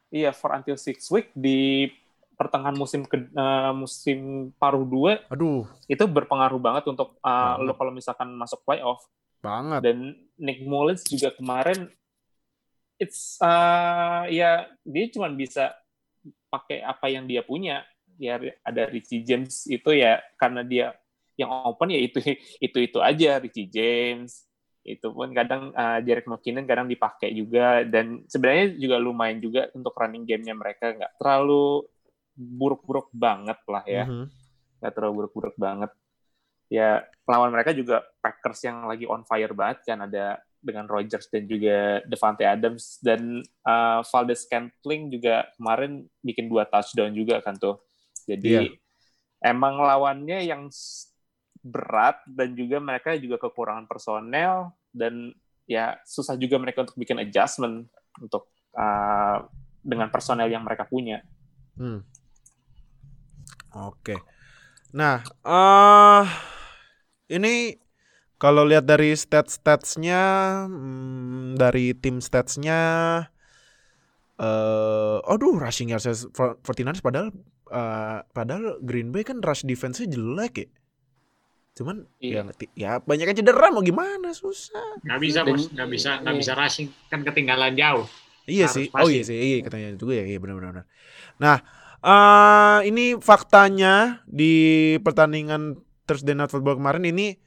iya 0.08 0.30
for 0.30 0.50
until 0.50 0.78
six 0.78 1.10
week 1.10 1.34
di 1.34 1.90
pertengahan 2.34 2.74
musim 2.74 3.02
ke, 3.02 3.18
eh, 3.18 3.72
musim 3.72 4.18
paruh 4.54 4.82
dua 4.82 5.22
Aduh, 5.26 5.66
itu 5.84 6.00
berpengaruh 6.00 6.58
banget 6.58 6.86
untuk 6.86 7.18
uh, 7.18 7.58
Banget. 7.58 7.66
lo 7.66 7.72
kalau 7.74 7.90
misalkan 7.90 8.30
masuk 8.30 8.62
playoff 8.62 9.02
banget. 9.38 9.82
dan 9.82 9.96
Nick 10.34 10.62
Mullins 10.62 11.02
juga 11.04 11.30
kemarin 11.30 11.90
it's 12.96 13.36
uh, 13.38 14.24
ya 14.30 14.70
dia 14.82 15.04
cuma 15.10 15.28
bisa 15.28 15.74
pakai 16.46 16.78
apa 16.80 17.10
yang 17.10 17.26
dia 17.26 17.42
punya 17.42 17.82
ya 18.14 18.38
ada 18.62 18.86
Richie 18.86 19.26
James 19.26 19.66
itu 19.66 19.90
ya 19.90 20.22
karena 20.38 20.62
dia 20.62 20.94
yang 21.34 21.50
open 21.50 21.90
ya 21.90 22.00
itu 22.00 22.18
itu 22.64 22.78
itu 22.78 22.98
aja 23.02 23.38
Richie 23.42 23.70
James 23.70 24.46
itu 24.84 25.08
pun 25.08 25.32
kadang 25.32 25.72
uh, 25.72 25.98
Derek 26.04 26.28
McKinnon 26.28 26.68
kadang 26.68 26.84
dipakai 26.84 27.32
juga 27.32 27.82
dan 27.88 28.20
sebenarnya 28.28 28.76
juga 28.76 28.96
lumayan 29.00 29.40
juga 29.40 29.72
untuk 29.72 29.96
running 29.96 30.28
game-nya 30.28 30.52
mereka 30.52 30.92
nggak 30.92 31.16
terlalu 31.16 31.88
buruk-buruk 32.36 33.08
banget 33.10 33.56
lah 33.64 33.84
ya 33.88 34.04
Mhm. 34.04 34.26
nggak 34.84 34.92
terlalu 34.92 35.12
buruk-buruk 35.24 35.56
banget. 35.56 35.88
Ya 36.68 37.00
lawan 37.24 37.48
mereka 37.48 37.72
juga 37.72 38.04
Packers 38.20 38.60
yang 38.68 38.84
lagi 38.84 39.08
on 39.08 39.24
fire 39.24 39.56
banget 39.56 39.88
kan 39.88 40.04
ada 40.04 40.36
dengan 40.60 40.84
Rodgers 40.84 41.28
dan 41.32 41.44
juga 41.48 42.00
Devante 42.04 42.44
Adams 42.44 43.00
dan 43.00 43.40
uh, 43.64 44.00
Valdez 44.04 44.44
Scantling 44.44 45.08
juga 45.08 45.48
kemarin 45.56 46.04
bikin 46.20 46.48
dua 46.48 46.68
touchdown 46.68 47.16
juga 47.16 47.40
kan 47.40 47.56
tuh. 47.56 47.80
Jadi 48.28 48.68
Iya. 48.68 48.72
emang 49.44 49.80
lawannya 49.80 50.44
yang 50.44 50.68
berat 51.64 52.20
dan 52.28 52.52
juga 52.52 52.76
mereka 52.76 53.16
juga 53.16 53.40
kekurangan 53.40 53.88
personel 53.88 54.76
dan 54.92 55.32
ya 55.64 55.96
susah 56.04 56.36
juga 56.36 56.60
mereka 56.60 56.84
untuk 56.84 57.00
bikin 57.00 57.24
adjustment 57.24 57.88
untuk 58.20 58.52
uh, 58.76 59.48
dengan 59.80 60.12
personel 60.12 60.52
yang 60.52 60.60
mereka 60.60 60.84
punya. 60.84 61.24
Hmm. 61.80 62.04
Oke. 63.74 64.20
Nah, 64.94 65.24
eh 65.24 66.24
ini 67.32 67.74
kalau 68.38 68.68
lihat 68.68 68.84
dari 68.84 69.16
stats-statsnya, 69.16 70.22
hmm, 70.68 71.56
dari 71.56 71.96
tim 71.96 72.20
statsnya, 72.20 72.80
eh, 74.36 75.18
aduh 75.24 75.56
rushing 75.56 75.88
yards 75.90 76.28
49ers 76.34 77.00
padahal 77.00 77.32
eh, 77.72 78.18
padahal 78.36 78.78
Green 78.84 79.10
Bay 79.10 79.24
kan 79.24 79.40
rush 79.40 79.64
defense-nya 79.64 80.12
jelek 80.12 80.54
ya. 80.60 80.68
Cuman 81.74 82.06
Iya. 82.18 82.46
ya, 82.46 82.54
ya 82.74 82.90
banyak 82.98 83.26
yang 83.26 83.36
cedera 83.36 83.68
mau 83.68 83.82
gimana 83.82 84.30
susah. 84.30 85.02
Nggak 85.02 85.20
bisa 85.20 85.40
Dan- 85.42 85.48
bos, 85.50 85.64
nggak 85.68 85.88
bisa 85.90 86.10
nggak 86.22 86.34
iya. 86.34 86.40
bisa 86.40 86.52
rushing 86.54 86.88
kan 87.08 87.20
ketinggalan 87.22 87.74
jauh. 87.74 88.06
Iya 88.44 88.66
Harus 88.68 88.76
sih. 88.76 88.86
passing. 88.88 89.02
Oh 89.02 89.08
iya 89.08 89.22
sih, 89.22 89.36
iya 89.36 89.56
katanya 89.60 89.88
juga 89.94 90.12
ya. 90.14 90.24
Iya 90.24 90.38
benar 90.38 90.54
benar. 90.54 90.70
benar. 90.72 90.86
Nah, 91.36 91.56
eh 92.00 92.78
ini 92.86 93.04
faktanya 93.16 94.22
di 94.24 94.54
pertandingan 95.00 95.76
Thursday 96.04 96.32
Night 96.32 96.48
Football 96.48 96.78
kemarin 96.78 97.04
ini 97.04 97.40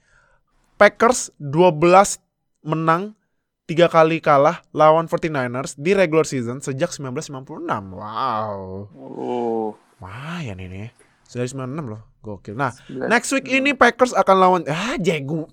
Packers 0.76 1.32
12 1.40 2.20
menang, 2.62 3.16
tiga 3.64 3.88
kali 3.88 4.20
kalah 4.20 4.62
lawan 4.72 5.06
49ers 5.06 5.74
di 5.74 5.94
regular 5.94 6.26
season 6.26 6.60
sejak 6.60 6.92
1996. 6.92 7.94
Wow. 7.94 8.90
Oh, 8.92 9.70
Lumayan 9.98 10.60
ini. 10.60 10.90
Sudah 11.28 11.44
96 11.44 11.92
loh. 11.92 12.02
Gokil. 12.24 12.56
Nah, 12.56 12.72
Next 12.90 13.30
week 13.32 13.48
ini 13.48 13.76
Packers 13.76 14.12
akan 14.12 14.36
lawan 14.36 14.62
ah 14.68 14.96
jago. 14.98 15.48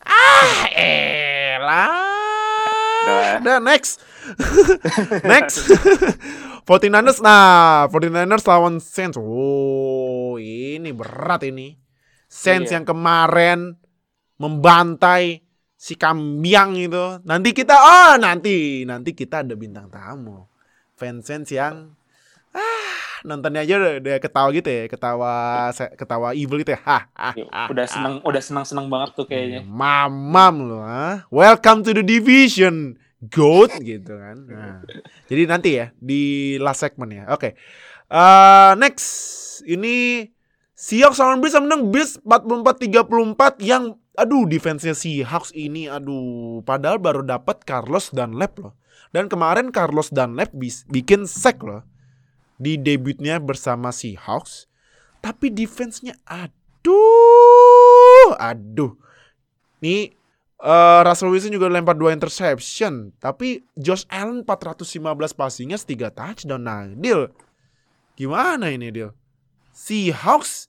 Ah, 0.00 0.64
elah. 0.72 1.92
Udah 3.40 3.60
next. 3.60 4.00
next. 5.32 5.68
49ers 6.68 7.18
nah, 7.18 7.88
49ers 7.88 8.44
lawan 8.46 8.78
Saints. 8.78 9.16
Oh, 9.18 10.36
ini 10.38 10.92
berat 10.92 11.42
ini. 11.44 11.74
Saints 12.30 12.70
Iya. 12.70 12.78
yang 12.78 12.84
kemarin 12.86 13.74
membantai 14.38 15.42
si 15.74 15.98
Kambiang 15.98 16.78
itu. 16.78 17.18
Nanti 17.26 17.50
kita 17.50 17.74
oh 17.74 18.14
nanti 18.16 18.86
nanti 18.86 19.16
kita 19.16 19.42
ada 19.42 19.58
bintang 19.58 19.90
tamu. 19.90 20.46
Fans 20.94 21.26
Saints 21.26 21.50
yang 21.50 21.90
ah 22.54 23.09
nontonnya 23.24 23.62
aja 23.64 23.74
udah, 23.76 23.92
udah 24.00 24.16
ketawa 24.20 24.48
gitu 24.54 24.68
ya, 24.68 24.84
ketawa 24.88 25.32
ketawa 25.98 26.28
evil 26.32 26.58
gitu 26.62 26.72
ya. 26.74 26.80
Iya, 27.36 27.46
udah 27.68 27.86
seneng 27.86 28.14
udah 28.24 28.42
senang 28.42 28.64
senang 28.66 28.86
banget 28.88 29.16
tuh 29.16 29.26
kayaknya 29.28 29.60
Mamam 29.64 30.54
lo, 30.64 30.80
ah. 30.80 31.24
Welcome 31.28 31.84
to 31.86 31.92
the 31.96 32.04
division. 32.04 32.96
Goat 33.20 33.84
gitu 33.84 34.16
kan. 34.16 34.48
Nah, 34.48 34.80
jadi 35.28 35.44
nanti 35.44 35.76
ya 35.76 35.92
di 36.00 36.56
last 36.56 36.80
segment 36.80 37.12
ya. 37.12 37.28
Oke. 37.28 37.52
Eh, 38.08 38.72
next 38.80 39.06
ini 39.68 40.24
Seahawks 40.72 41.20
lawan 41.20 41.44
Bills 41.44 41.52
menang 41.60 41.92
Bills 41.92 42.16
44-34 42.24 43.60
yang 43.60 44.00
aduh 44.16 44.48
defense-nya 44.48 44.96
Seahawks 44.96 45.52
ini 45.52 45.92
aduh 45.92 46.64
padahal 46.64 46.96
baru 46.96 47.20
dapat 47.20 47.60
Carlos 47.68 48.08
Dunlap 48.08 48.56
loh. 48.56 48.72
Dan 49.12 49.28
kemarin 49.28 49.68
Carlos 49.68 50.08
Dunlap 50.08 50.56
bis, 50.56 50.88
bikin 50.88 51.28
sack 51.28 51.60
loh 51.60 51.84
di 52.60 52.76
debutnya 52.76 53.40
bersama 53.40 53.88
Seahawks. 53.88 54.68
Tapi 55.24 55.48
defense-nya 55.48 56.12
aduh, 56.28 56.92
aduh. 58.36 58.92
Nih 59.80 60.12
eh, 60.60 61.00
Russell 61.04 61.32
Wilson 61.32 61.56
juga 61.56 61.72
lempar 61.72 61.96
dua 61.96 62.12
interception, 62.12 63.16
tapi 63.16 63.64
Josh 63.80 64.04
Allen 64.12 64.44
415 64.44 65.32
passingnya 65.32 65.80
3 65.80 66.12
touchdown. 66.12 66.60
Nah, 66.60 66.84
deal. 66.92 67.32
Gimana 68.20 68.68
ini 68.68 68.92
deal? 68.92 69.16
Seahawks 69.72 70.68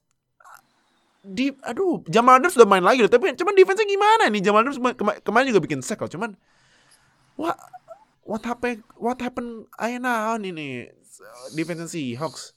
di 1.21 1.53
aduh 1.61 2.01
Jamal 2.09 2.41
Adams 2.41 2.57
sudah 2.57 2.65
main 2.65 2.81
lagi 2.81 3.05
loh, 3.05 3.11
tapi 3.11 3.35
cuman 3.37 3.53
defense-nya 3.53 3.85
gimana 3.85 4.23
nih? 4.31 4.41
Jamal 4.41 4.65
Adams 4.65 4.79
kema- 4.81 4.95
kema- 4.97 5.19
kemarin 5.21 5.51
juga 5.53 5.61
bikin 5.61 5.83
sack 5.85 6.01
loh, 6.01 6.09
cuman 6.09 6.33
what 7.37 7.59
what 8.25 8.43
happened 8.45 8.81
what 8.97 9.17
happened 9.19 9.65
ayo 9.77 9.97
naon 9.97 10.45
ini 10.45 10.87
defense 11.53 11.91
Seahawks. 11.91 12.55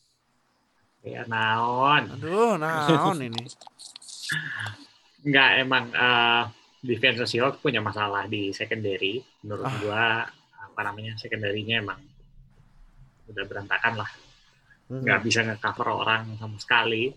Ya 1.05 1.27
naon. 1.29 2.17
Aduh, 2.17 2.57
naon 2.57 3.19
ini? 3.21 3.45
Nggak 5.29 5.51
emang 5.65 5.85
eh 5.93 6.43
defense 6.85 7.25
Seahawks 7.29 7.61
punya 7.61 7.81
masalah 7.85 8.25
di 8.29 8.53
secondary. 8.57 9.21
Menurut 9.45 9.67
Ah. 9.69 9.77
gua 9.81 10.05
apa 10.75 10.81
namanya 10.91 11.15
secondary-nya 11.21 11.81
emang 11.85 12.01
udah 13.29 13.45
berantakan 13.45 13.95
lah. 14.01 14.11
Hmm. 14.89 15.01
Nggak 15.01 15.21
bisa 15.25 15.41
nge-cover 15.45 15.89
orang 15.93 16.37
sama 16.41 16.57
sekali. 16.61 17.13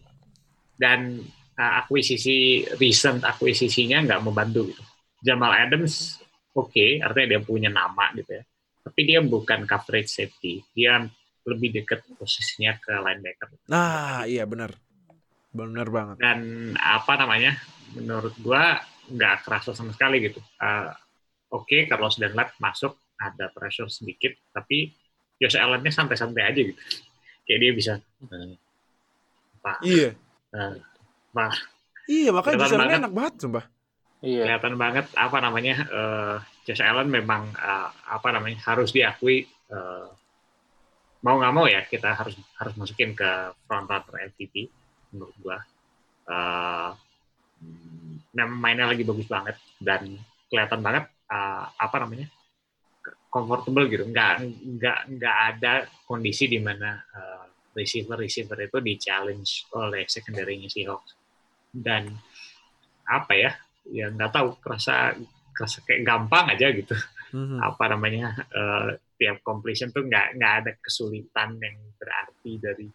Dan 0.77 1.24
eh, 1.58 1.74
akuisisi 1.84 2.63
recent 2.77 3.24
akuisisinya 3.24 4.04
nggak 4.04 4.24
membantu 4.24 4.68
gitu. 4.72 4.84
Jamal 5.25 5.51
Adams 5.58 6.22
oke, 6.58 6.86
artinya 7.00 7.28
dia 7.30 7.42
punya 7.42 7.70
nama 7.70 8.10
gitu 8.12 8.34
ya. 8.34 8.44
Tapi 8.82 9.00
dia 9.04 9.20
bukan 9.20 9.64
coverage 9.64 10.10
safety. 10.10 10.66
Dia 10.72 11.06
lebih 11.44 11.70
dekat 11.74 12.04
posisinya 12.12 12.76
ke 12.76 12.92
linebacker. 12.92 13.48
Nah, 13.68 14.26
iya 14.26 14.44
benar. 14.44 14.74
Benar 15.48 15.88
banget. 15.88 16.16
dan 16.18 16.40
apa 16.76 17.14
namanya 17.16 17.56
menurut 17.94 18.36
gua 18.38 18.78
nggak 19.08 19.42
kerasa 19.42 19.72
sama 19.72 19.90
sekali 19.90 20.20
gitu 20.20 20.38
Eh, 20.60 20.92
oke 21.50 21.88
Carlos 21.88 22.16
Dunlap 22.16 22.52
masuk 22.58 22.94
ada 23.16 23.48
pressure 23.50 23.88
sedikit 23.88 24.36
tapi 24.52 24.92
Josh 25.40 25.56
Allen-nya 25.56 25.90
santai-santai 25.90 26.44
aja 26.44 26.60
gitu 26.60 26.78
kayak 27.42 27.60
dia 27.60 27.72
bisa 27.72 27.94
apa 29.56 29.74
Iya. 29.82 30.10
apa 31.32 31.46
Iya, 32.08 32.30
makanya 32.32 32.56
Beneran 32.56 32.62
Josh 32.62 32.74
Allen 32.74 32.86
banget. 32.86 33.02
enak 33.02 33.14
banget 33.14 33.34
sumpah. 33.38 33.66
Iya. 34.17 34.50
kelihatan 34.50 34.81
banget 34.81 35.05
apa 35.13 35.38
namanya 35.38 35.75
eh 35.93 36.38
Josh 36.65 36.81
Allen 36.81 37.07
memang 37.07 37.53
eh, 37.53 37.89
apa 38.09 38.27
namanya 38.33 38.57
harus 38.65 38.89
diakui 38.89 39.45
eh, 39.45 40.07
mau 41.21 41.36
nggak 41.38 41.53
mau 41.53 41.65
ya 41.65 41.86
kita 41.86 42.13
harus 42.13 42.38
harus 42.57 42.74
masukin 42.77 43.13
ke 43.17 43.53
front 43.65 43.89
runner 43.89 44.31
MVP 44.33 44.69
menurut 45.13 45.36
gua. 45.41 45.57
Memang 48.38 48.59
mainnya 48.62 48.86
lagi 48.86 49.01
bagus 49.01 49.25
banget 49.25 49.57
dan 49.81 50.17
kelihatan 50.50 50.81
banget 50.81 51.05
eh, 51.29 51.65
apa 51.77 51.95
namanya 52.01 52.27
comfortable 53.29 53.86
gitu. 53.89 54.05
Nggak 54.09 54.33
nggak 54.77 55.00
nggak 55.17 55.38
ada 55.53 55.74
kondisi 56.05 56.50
di 56.50 56.57
mana 56.57 56.97
eh, 57.00 57.45
receiver 57.77 58.17
receiver 58.17 58.57
itu 58.57 58.77
di 58.81 58.93
challenge 58.97 59.69
oleh 59.77 60.09
secondary-nya 60.09 60.69
Seahawks. 60.69 61.12
Dan 61.69 62.09
apa 63.07 63.33
ya 63.38 63.51
ya 63.91 64.12
nggak 64.12 64.32
tahu 64.34 64.48
kerasa 64.60 65.15
kerasa 65.56 65.82
kayak 65.84 66.06
gampang 66.06 66.53
aja 66.53 66.70
gitu. 66.74 66.96
Mhm. 67.27 67.60
apa 67.60 67.91
namanya 67.91 68.39
eh, 68.56 69.03
tiap 69.20 69.44
completion 69.44 69.91
tuh 69.91 70.08
nggak 70.08 70.39
nggak 70.39 70.53
ada 70.63 70.72
kesulitan 70.79 71.60
yang 71.60 71.75
berarti 72.00 72.56
dari 72.56 72.88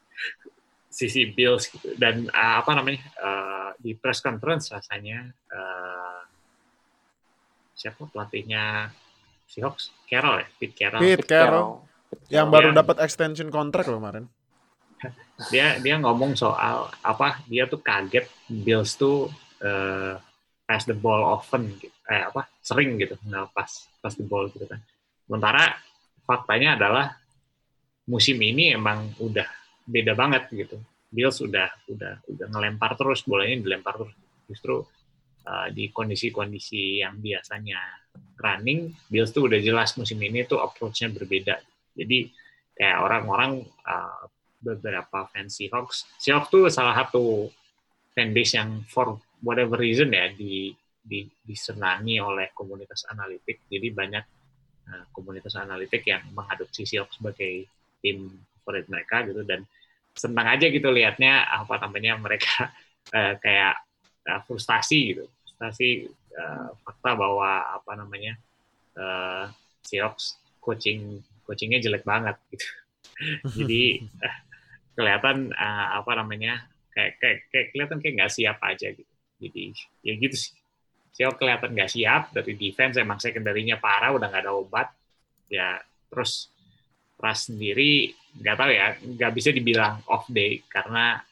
sisi 0.88 1.28
Bills 1.28 1.68
gitu. 1.68 1.92
Dan 2.00 2.32
eh, 2.32 2.54
apa 2.56 2.72
namanya 2.72 3.02
eh, 3.20 3.70
di 3.76 3.92
press 3.92 4.24
conference 4.24 4.72
rasanya 4.72 5.28
eh, 5.28 6.20
siapa 7.76 8.08
pelatihnya? 8.08 8.92
Seahawks? 9.52 9.92
Carroll 10.08 10.40
ya? 10.40 10.48
Pete 10.56 10.76
Carroll. 10.80 11.00
Pete 11.04 11.28
Carroll. 11.28 11.84
Yang 12.32 12.46
baru 12.48 12.68
dapat 12.72 12.96
extension 13.04 13.48
kontrak 13.52 13.84
loh 13.84 14.00
kemarin. 14.00 14.24
dia 15.52 15.76
dia 15.82 15.98
ngomong 15.98 16.38
soal 16.38 16.88
apa 17.02 17.42
dia 17.50 17.66
tuh 17.66 17.82
kaget 17.82 18.28
Bills 18.48 18.96
tuh 18.96 19.28
eh, 19.60 20.16
pass 20.64 20.86
the 20.86 20.96
ball 20.96 21.22
often 21.36 21.74
gitu. 21.78 21.92
eh 22.08 22.28
apa 22.28 22.48
sering 22.62 22.98
gitu 22.98 23.18
nggak 23.22 23.52
pas 23.52 23.70
pass 24.00 24.14
the 24.18 24.26
ball 24.26 24.46
gitu 24.50 24.64
kan 24.66 24.80
sementara 25.26 25.76
faktanya 26.22 26.78
adalah 26.78 27.06
musim 28.08 28.38
ini 28.42 28.74
emang 28.74 29.14
udah 29.22 29.46
beda 29.86 30.12
banget 30.14 30.46
gitu 30.50 30.78
Bills 31.12 31.38
udah 31.44 31.68
udah 31.92 32.24
udah 32.24 32.46
ngelempar 32.50 32.96
terus 32.96 33.22
bolanya 33.26 33.60
dilempar 33.60 34.00
terus 34.00 34.14
justru 34.48 34.82
eh, 35.46 35.68
di 35.74 35.90
kondisi-kondisi 35.92 37.04
yang 37.04 37.18
biasanya 37.18 37.78
running 38.38 38.90
Bills 39.10 39.30
tuh 39.30 39.46
udah 39.46 39.60
jelas 39.62 39.94
musim 39.98 40.18
ini 40.22 40.46
tuh 40.46 40.62
approach-nya 40.62 41.12
berbeda 41.12 41.58
jadi 41.94 42.30
kayak 42.78 42.98
orang-orang 43.04 43.66
eh, 43.66 44.24
beberapa 44.62 45.26
fans 45.34 45.58
Seahawks. 45.58 46.06
Seahawks 46.22 46.48
tuh 46.48 46.70
salah 46.70 46.94
satu 46.94 47.50
fanbase 48.14 48.54
yang 48.56 48.86
for 48.86 49.18
whatever 49.42 49.76
reason 49.76 50.14
ya 50.14 50.30
di, 50.32 50.72
di 51.02 51.26
disenangi 51.42 52.22
oleh 52.22 52.54
komunitas 52.54 53.04
analitik. 53.10 53.66
Jadi 53.66 53.90
banyak 53.90 54.24
uh, 54.88 55.04
komunitas 55.10 55.58
analitik 55.58 56.06
yang 56.06 56.22
mengadopsi 56.32 56.86
Seahawks 56.86 57.18
sebagai 57.18 57.66
tim 58.02 58.30
favorit 58.62 58.86
mereka 58.86 59.26
gitu 59.26 59.42
dan 59.42 59.66
senang 60.14 60.46
aja 60.46 60.70
gitu 60.70 60.86
liatnya 60.92 61.50
apa 61.50 61.82
namanya 61.82 62.14
mereka 62.16 62.70
uh, 63.10 63.34
kayak 63.44 63.82
uh, 64.30 64.40
frustasi 64.46 65.14
gitu. 65.14 65.24
Frustasi 65.44 66.06
uh, 66.38 66.70
fakta 66.86 67.18
bahwa 67.18 67.82
apa 67.82 67.92
namanya 67.98 68.38
uh, 68.96 69.50
Seahawks 69.82 70.38
coaching 70.62 71.20
coachingnya 71.42 71.82
jelek 71.82 72.06
banget 72.06 72.38
gitu. 72.54 72.66
Jadi 73.58 73.82
eh, 74.26 74.36
kelihatan 74.94 75.50
eh, 75.52 75.86
apa 75.98 76.12
namanya 76.16 76.64
kayak 76.94 77.18
kayak, 77.18 77.38
kayak 77.50 77.66
kelihatan 77.74 77.98
kayak 78.00 78.14
nggak 78.22 78.32
siap 78.32 78.58
aja 78.62 78.88
gitu. 78.94 79.11
Jadi 79.42 79.74
ya 80.00 80.14
gitu 80.14 80.36
sih. 80.38 80.54
Siapa 81.12 81.34
kelihatan 81.34 81.74
nggak 81.74 81.90
siap 81.90 82.30
dari 82.30 82.54
defense 82.54 82.96
emang 82.96 83.18
secondary-nya 83.18 83.76
parah 83.76 84.14
udah 84.14 84.30
nggak 84.30 84.42
ada 84.46 84.54
obat. 84.54 84.88
Ya 85.50 85.82
terus 86.08 86.46
Ras 87.18 87.46
sendiri 87.46 88.10
nggak 88.34 88.56
tahu 88.56 88.70
ya 88.70 88.86
nggak 88.98 89.32
bisa 89.32 89.50
dibilang 89.50 90.02
off 90.06 90.26
day 90.26 90.58
karena 90.66 91.22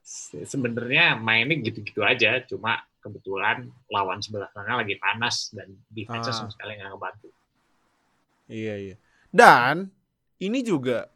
se- 0.00 0.44
sebenarnya 0.44 1.20
mainnya 1.20 1.58
gitu-gitu 1.60 2.00
aja 2.00 2.40
cuma 2.48 2.80
kebetulan 2.98 3.68
lawan 3.92 4.18
sebelah 4.18 4.48
sana 4.50 4.80
lagi 4.80 4.96
panas 4.96 5.52
dan 5.52 5.68
defense 5.92 6.32
Ah. 6.32 6.34
sama 6.34 6.50
sekali 6.50 6.80
nggak 6.80 6.90
ngebantu. 6.90 7.28
Iya 8.48 8.74
iya. 8.80 8.96
Dan 9.28 9.92
ini 10.38 10.64
juga 10.64 11.12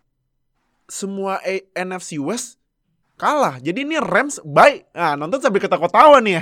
semua 0.85 1.41
A- 1.41 1.67
NFC 1.73 2.21
West 2.21 2.61
kalah. 3.15 3.57
Jadi 3.59 3.83
ini 3.83 3.97
Rams 3.97 4.43
baik. 4.43 4.91
Nah, 4.91 5.15
nonton 5.15 5.39
sambil 5.39 5.59
ketawa-tawa 5.59 6.19
nih. 6.19 6.37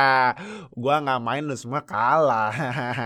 Gua 0.80 0.94
nggak 0.98 1.20
main 1.20 1.42
lu 1.42 1.54
semua 1.54 1.80
kalah. 1.80 2.52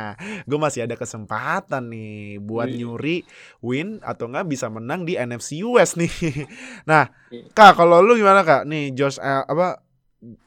Gue 0.49 0.59
masih 0.59 0.85
ada 0.85 0.95
kesempatan 0.95 1.89
nih 1.89 2.39
buat 2.39 2.67
Iya. 2.67 2.77
nyuri 2.81 3.17
win 3.61 4.01
atau 4.01 4.27
nggak 4.27 4.47
bisa 4.47 4.67
menang 4.69 5.03
di 5.03 5.15
NFC 5.15 5.63
West 5.63 5.97
nih. 5.97 6.11
Nah, 6.91 7.09
Iya. 7.31 7.51
Kak, 7.51 7.77
kalau 7.77 7.99
lu 7.99 8.15
gimana 8.15 8.43
Kak? 8.43 8.65
Nih 8.65 8.91
Josh 8.91 9.17
Al- 9.17 9.47
apa 9.47 9.81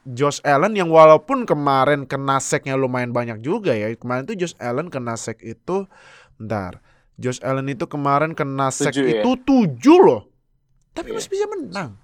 Josh 0.04 0.42
Allen 0.42 0.74
yang 0.74 0.90
walaupun 0.90 1.46
kemarin 1.46 2.02
kena 2.02 2.42
sacknya 2.42 2.74
lumayan 2.74 3.14
banyak 3.14 3.38
juga 3.38 3.72
ya. 3.72 3.88
Kemarin 3.94 4.26
tuh 4.26 4.34
Josh 4.34 4.58
Allen 4.58 4.90
kena 4.90 5.14
sack 5.14 5.38
itu 5.40 5.86
bentar. 6.34 6.82
Josh 7.14 7.38
Allen 7.40 7.66
itu 7.66 7.86
kemarin 7.86 8.34
kena 8.34 8.70
sack 8.70 8.90
Tujuh 8.90 9.06
ya? 9.06 9.22
itu 9.22 9.30
tujuh 9.38 9.98
loh. 9.98 10.22
Tapi 10.92 11.10
Iya. 11.10 11.16
masih 11.16 11.30
bisa 11.30 11.46
menang. 11.46 11.94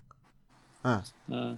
Hmm. 0.85 1.57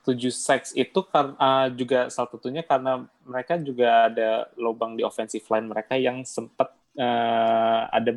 Tujuh 0.00 0.32
sacks 0.32 0.72
itu 0.72 0.96
karena 1.08 1.68
juga 1.72 2.08
salah 2.08 2.28
satunya 2.32 2.64
karena 2.64 3.04
mereka 3.24 3.60
juga 3.60 4.08
ada 4.08 4.48
lubang 4.56 4.96
di 4.96 5.04
offensive 5.04 5.44
line 5.48 5.68
mereka 5.68 5.96
yang 5.96 6.24
sempat 6.24 6.72
eh, 6.96 7.80
ada 7.88 8.10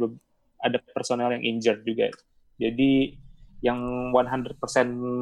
ada 0.63 0.77
personel 0.95 1.35
yang 1.39 1.43
injured 1.43 1.83
juga. 1.83 2.07
Jadi 2.55 3.19
yang 3.63 4.11
100% 4.11 4.59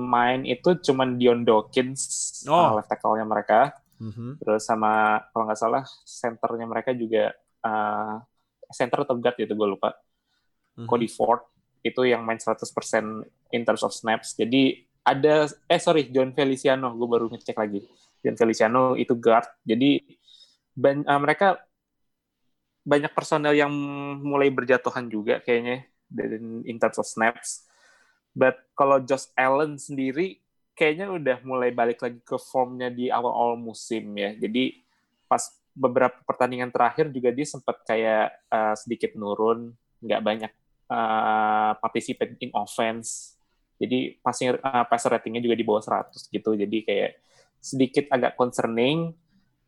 main 0.10 0.42
itu 0.46 0.74
cuman 0.82 1.18
Dion 1.22 1.46
Dawkins, 1.46 2.02
Oh. 2.50 2.78
left 2.78 2.90
tackle-nya 2.90 3.26
mereka. 3.26 3.78
Mhm. 4.02 4.42
Terus 4.42 4.66
sama 4.66 5.22
kalau 5.30 5.46
nggak 5.46 5.62
salah 5.62 5.86
centernya 6.06 6.66
mereka 6.66 6.94
juga 6.94 7.34
eh, 7.62 8.16
center 8.74 9.06
atau 9.06 9.18
guard 9.18 9.38
gitu 9.38 9.54
gue 9.54 9.68
lupa. 9.78 9.94
Mhm. 10.78 10.90
Cody 10.90 11.10
Ford 11.10 11.42
itu 11.82 12.02
yang 12.06 12.22
main 12.26 12.38
100% 12.42 13.26
in 13.52 13.68
terms 13.68 13.84
of 13.86 13.92
snaps. 13.94 14.36
Jadi 14.36 14.84
ada 15.02 15.50
eh 15.68 15.82
sorry 15.82 16.10
John 16.14 16.32
Feliciano 16.36 16.94
gue 16.94 17.08
baru 17.08 17.26
ngecek 17.32 17.58
lagi. 17.58 17.82
John 18.22 18.38
Feliciano 18.38 18.96
itu 18.98 19.18
guard. 19.18 19.48
Jadi 19.66 20.02
ban- 20.76 21.06
eh, 21.06 21.22
mereka 21.22 21.60
banyak 22.82 23.14
personel 23.14 23.54
yang 23.54 23.70
mulai 24.26 24.50
berjatuhan 24.50 25.06
juga 25.06 25.38
kayaknya 25.42 25.86
dan 26.10 26.66
in 26.66 26.78
terms 26.82 26.98
of 26.98 27.06
snaps. 27.06 27.70
But 28.32 28.58
kalau 28.74 29.04
Josh 29.04 29.30
Allen 29.38 29.78
sendiri 29.78 30.42
kayaknya 30.74 31.12
udah 31.12 31.38
mulai 31.46 31.70
balik 31.76 32.02
lagi 32.02 32.20
ke 32.24 32.40
formnya 32.40 32.90
di 32.90 33.12
awal-awal 33.12 33.60
musim 33.60 34.16
ya. 34.18 34.34
Jadi 34.34 34.82
pas 35.30 35.44
beberapa 35.72 36.20
pertandingan 36.28 36.74
terakhir 36.74 37.14
juga 37.14 37.30
dia 37.32 37.48
sempat 37.48 37.84
kayak 37.86 38.34
eh, 38.50 38.76
sedikit 38.80 39.14
nurun, 39.14 39.72
nggak 40.02 40.22
banyak 40.26 40.52
uh, 40.92 41.72
participate 41.80 42.36
in 42.44 42.52
offense. 42.52 43.40
Jadi 43.82 44.22
passing 44.22 44.62
uh, 44.62 44.86
passer 44.86 45.10
ratingnya 45.10 45.42
juga 45.42 45.58
di 45.58 45.66
bawah 45.66 45.82
100 45.82 46.30
gitu. 46.30 46.54
Jadi 46.54 46.78
kayak 46.86 47.12
sedikit 47.58 48.06
agak 48.14 48.38
concerning. 48.38 49.18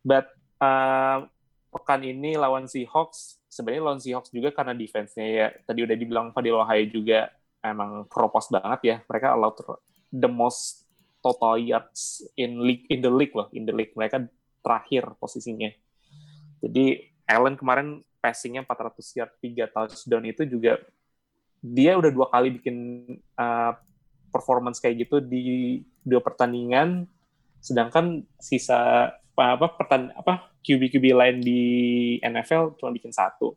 But 0.06 0.30
uh, 0.62 1.26
pekan 1.74 2.06
ini 2.06 2.38
lawan 2.38 2.70
Seahawks, 2.70 3.42
sebenarnya 3.50 3.82
lawan 3.82 3.98
Seahawks 3.98 4.30
juga 4.30 4.54
karena 4.54 4.70
defense-nya 4.70 5.26
ya. 5.26 5.46
Tadi 5.66 5.82
udah 5.82 5.96
dibilang 5.98 6.30
Fadil 6.30 6.54
Ohio 6.54 6.86
juga 6.86 7.34
emang 7.58 8.06
keropos 8.06 8.46
banget 8.54 8.80
ya. 8.86 8.96
Mereka 9.10 9.34
allowed 9.34 9.58
the 10.14 10.30
most 10.30 10.86
total 11.18 11.58
yards 11.58 12.22
in 12.38 12.62
league 12.62 12.86
in 12.86 13.02
the 13.02 13.10
league 13.10 13.34
loh, 13.34 13.50
in 13.50 13.66
the 13.66 13.74
league. 13.74 13.90
Mereka 13.98 14.30
terakhir 14.62 15.10
posisinya. 15.18 15.74
Jadi 16.62 17.10
Allen 17.26 17.58
kemarin 17.58 18.04
passingnya 18.22 18.64
400 18.64 19.18
yard 19.18 19.32
3 19.42 19.74
touchdown 19.74 20.24
itu 20.24 20.42
juga 20.48 20.80
dia 21.64 21.96
udah 21.96 22.12
dua 22.12 22.26
kali 22.28 22.60
bikin 22.60 22.76
uh, 23.40 23.72
performance 24.34 24.82
kayak 24.82 25.06
gitu 25.06 25.22
di 25.22 25.78
dua 26.02 26.18
pertandingan 26.18 27.06
sedangkan 27.62 28.26
sisa 28.42 29.08
apa 29.14 29.44
apa 29.54 29.66
pertan 29.78 30.10
apa 30.18 30.50
QB 30.66 30.98
QB 30.98 31.04
lain 31.14 31.36
di 31.38 31.62
NFL 32.18 32.74
cuma 32.82 32.90
bikin 32.90 33.14
satu 33.14 33.54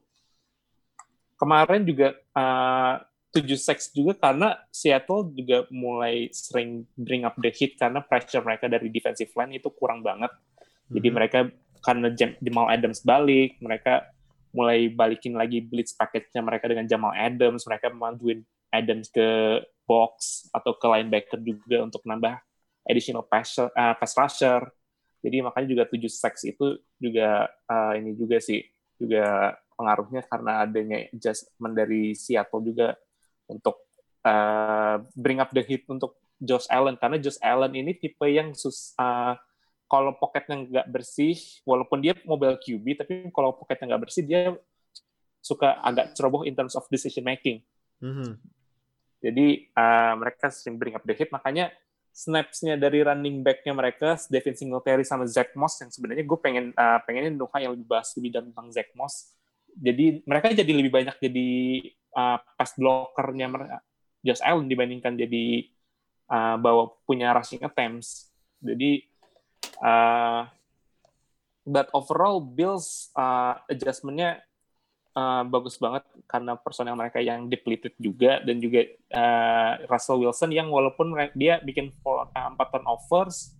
kemarin 1.41 1.81
juga 1.81 2.13
uh, 2.37 3.01
tujuh 3.33 3.57
sacks 3.57 3.89
juga 3.93 4.13
karena 4.17 4.57
Seattle 4.69 5.33
juga 5.33 5.65
mulai 5.73 6.29
sering 6.33 6.85
bring 6.93 7.25
up 7.25 7.33
the 7.41 7.49
hit 7.49 7.77
karena 7.77 8.01
pressure 8.05 8.45
mereka 8.45 8.69
dari 8.69 8.89
defensive 8.93 9.33
line 9.33 9.57
itu 9.57 9.69
kurang 9.73 10.05
banget 10.05 10.29
jadi 10.93 11.09
Mhm. 11.09 11.15
mereka 11.17 11.39
karena 11.81 12.07
Jam- 12.15 12.37
Jamal 12.41 12.67
Adams 12.73 13.01
balik 13.05 13.57
mereka 13.61 14.07
mulai 14.57 14.89
balikin 14.89 15.37
lagi 15.37 15.61
blitz 15.61 15.93
package-nya 15.93 16.41
mereka 16.41 16.65
dengan 16.65 16.89
Jamal 16.89 17.13
Adams, 17.13 17.61
mereka 17.69 17.93
memanduin 17.93 18.41
Adams 18.73 19.11
ke 19.13 19.61
box 19.87 20.45
atau 20.51 20.75
ke 20.75 20.85
linebacker 20.85 21.39
juga 21.39 21.87
untuk 21.87 22.03
nambah 22.03 22.35
additional 22.83 23.23
pass, 23.23 23.55
uh, 23.57 23.95
pass 23.95 24.13
rusher. 24.13 24.61
Jadi 25.23 25.41
makanya 25.41 25.67
juga 25.67 25.83
7 25.89 26.05
sacks 26.11 26.45
itu 26.45 26.77
juga 26.99 27.49
uh, 27.65 27.93
ini 27.97 28.13
juga 28.13 28.37
sih 28.37 28.61
juga 28.99 29.55
pengaruhnya 29.77 30.25
karena 30.25 30.65
adanya 30.65 30.97
adjustment 31.09 31.73
dari 31.73 32.13
Seattle 32.13 32.65
juga 32.65 32.97
untuk 33.49 33.87
uh, 34.25 35.01
bring 35.13 35.41
up 35.41 35.53
the 35.53 35.61
hit 35.61 35.85
untuk 35.89 36.17
Josh 36.37 36.69
Allen 36.69 36.97
karena 36.97 37.17
Josh 37.17 37.41
Allen 37.41 37.73
ini 37.73 37.97
tipe 37.97 38.25
yang 38.29 38.53
sus 38.53 38.93
uh, 38.97 39.33
kalau 39.87 40.13
pocketnya 40.19 40.55
nggak 40.67 40.87
bersih 40.91 41.37
walaupun 41.63 42.03
dia 42.03 42.13
mobile 42.27 42.59
QB 42.59 42.85
tapi 42.99 43.13
kalau 43.31 43.55
pocketnya 43.55 43.95
nggak 43.95 44.03
bersih 44.09 44.23
dia 44.25 44.53
suka 45.41 45.79
agak 45.79 46.11
ceroboh 46.13 46.43
in 46.43 46.53
terms 46.53 46.75
of 46.75 46.83
decision 46.91 47.23
making. 47.23 47.63
Mhm. 48.03 48.35
Jadi 49.17 49.67
uh, 49.73 50.13
mereka 50.17 50.53
sering 50.53 50.77
bring 50.77 50.93
up 50.93 51.03
the 51.03 51.13
hit, 51.17 51.33
makanya 51.33 51.73
snaps-nya 52.13 52.77
dari 52.81 53.05
running 53.05 53.45
back-nya 53.45 53.77
mereka, 53.77 54.17
Devin 54.29 54.57
Singletary 54.57 55.05
sama 55.05 55.29
Zach 55.29 55.53
Moss, 55.53 55.77
yang 55.81 55.93
sebenarnya 55.93 56.25
gue 56.25 56.39
pengen 56.41 56.73
uh, 56.73 56.97
pengennya 57.05 57.33
Nuha 57.33 57.57
yang 57.61 57.77
lebih 57.77 57.85
bahas 57.85 58.09
lebih 58.17 58.41
tentang 58.41 58.73
Zach 58.73 58.89
Moss. 58.97 59.33
Jadi 59.77 60.25
mereka 60.25 60.49
jadi 60.49 60.71
lebih 60.73 60.89
banyak 60.89 61.13
jadi 61.21 61.49
uh, 62.17 62.37
pass 62.57 62.73
blockernya 62.73 63.53
Josh 64.25 64.41
Allen 64.41 64.65
dibandingkan 64.65 65.13
jadi 65.13 65.69
uh, 66.33 66.57
bawa 66.57 66.89
punya 67.05 67.29
rushing 67.37 67.61
attempts. 67.61 68.33
Jadi 68.57 69.05
uh, 69.85 70.49
but 71.67 71.93
overall 71.93 72.41
Bills 72.41 73.13
uh, 73.13 73.61
adjustment-nya 73.69 74.41
uh, 75.17 75.41
bagus 75.49 75.81
banget 75.81 76.05
karena 76.29 76.53
personel 76.53 76.93
mereka 76.93 77.17
yang 77.17 77.49
depleted 77.49 77.97
juga 77.97 78.37
dan 78.45 78.61
juga 78.61 78.85
uh, 79.17 79.71
Russell 79.89 80.21
Wilson 80.21 80.53
yang 80.53 80.69
walaupun 80.69 81.09
dia 81.33 81.57
bikin 81.65 81.89
four- 82.05 82.29
uh, 82.29 82.47
empat 82.53 82.69
turnovers 82.69 83.57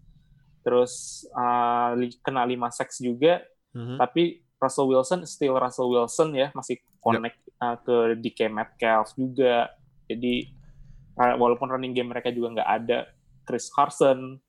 terus 0.61 1.23
uh, 1.33 1.97
kena 2.21 2.45
5 2.45 2.77
sacks 2.77 3.01
juga 3.01 3.41
Mhm. 3.75 3.99
tapi 3.99 4.41
Russell 4.57 4.89
Wilson 4.89 5.21
still 5.29 5.53
Russell 5.53 5.91
Wilson 5.91 6.33
ya 6.33 6.49
masih 6.57 6.81
connect 6.97 7.37
uh, 7.61 7.77
ke 7.77 8.17
DK 8.17 8.49
Metcalf 8.49 9.13
juga 9.13 9.69
jadi 10.09 10.49
uh, 11.13 11.37
walaupun 11.37 11.69
running 11.69 11.93
game 11.93 12.09
mereka 12.09 12.33
juga 12.33 12.57
nggak 12.57 12.69
ada 12.81 13.05
Chris 13.45 13.69
Carson 13.69 14.41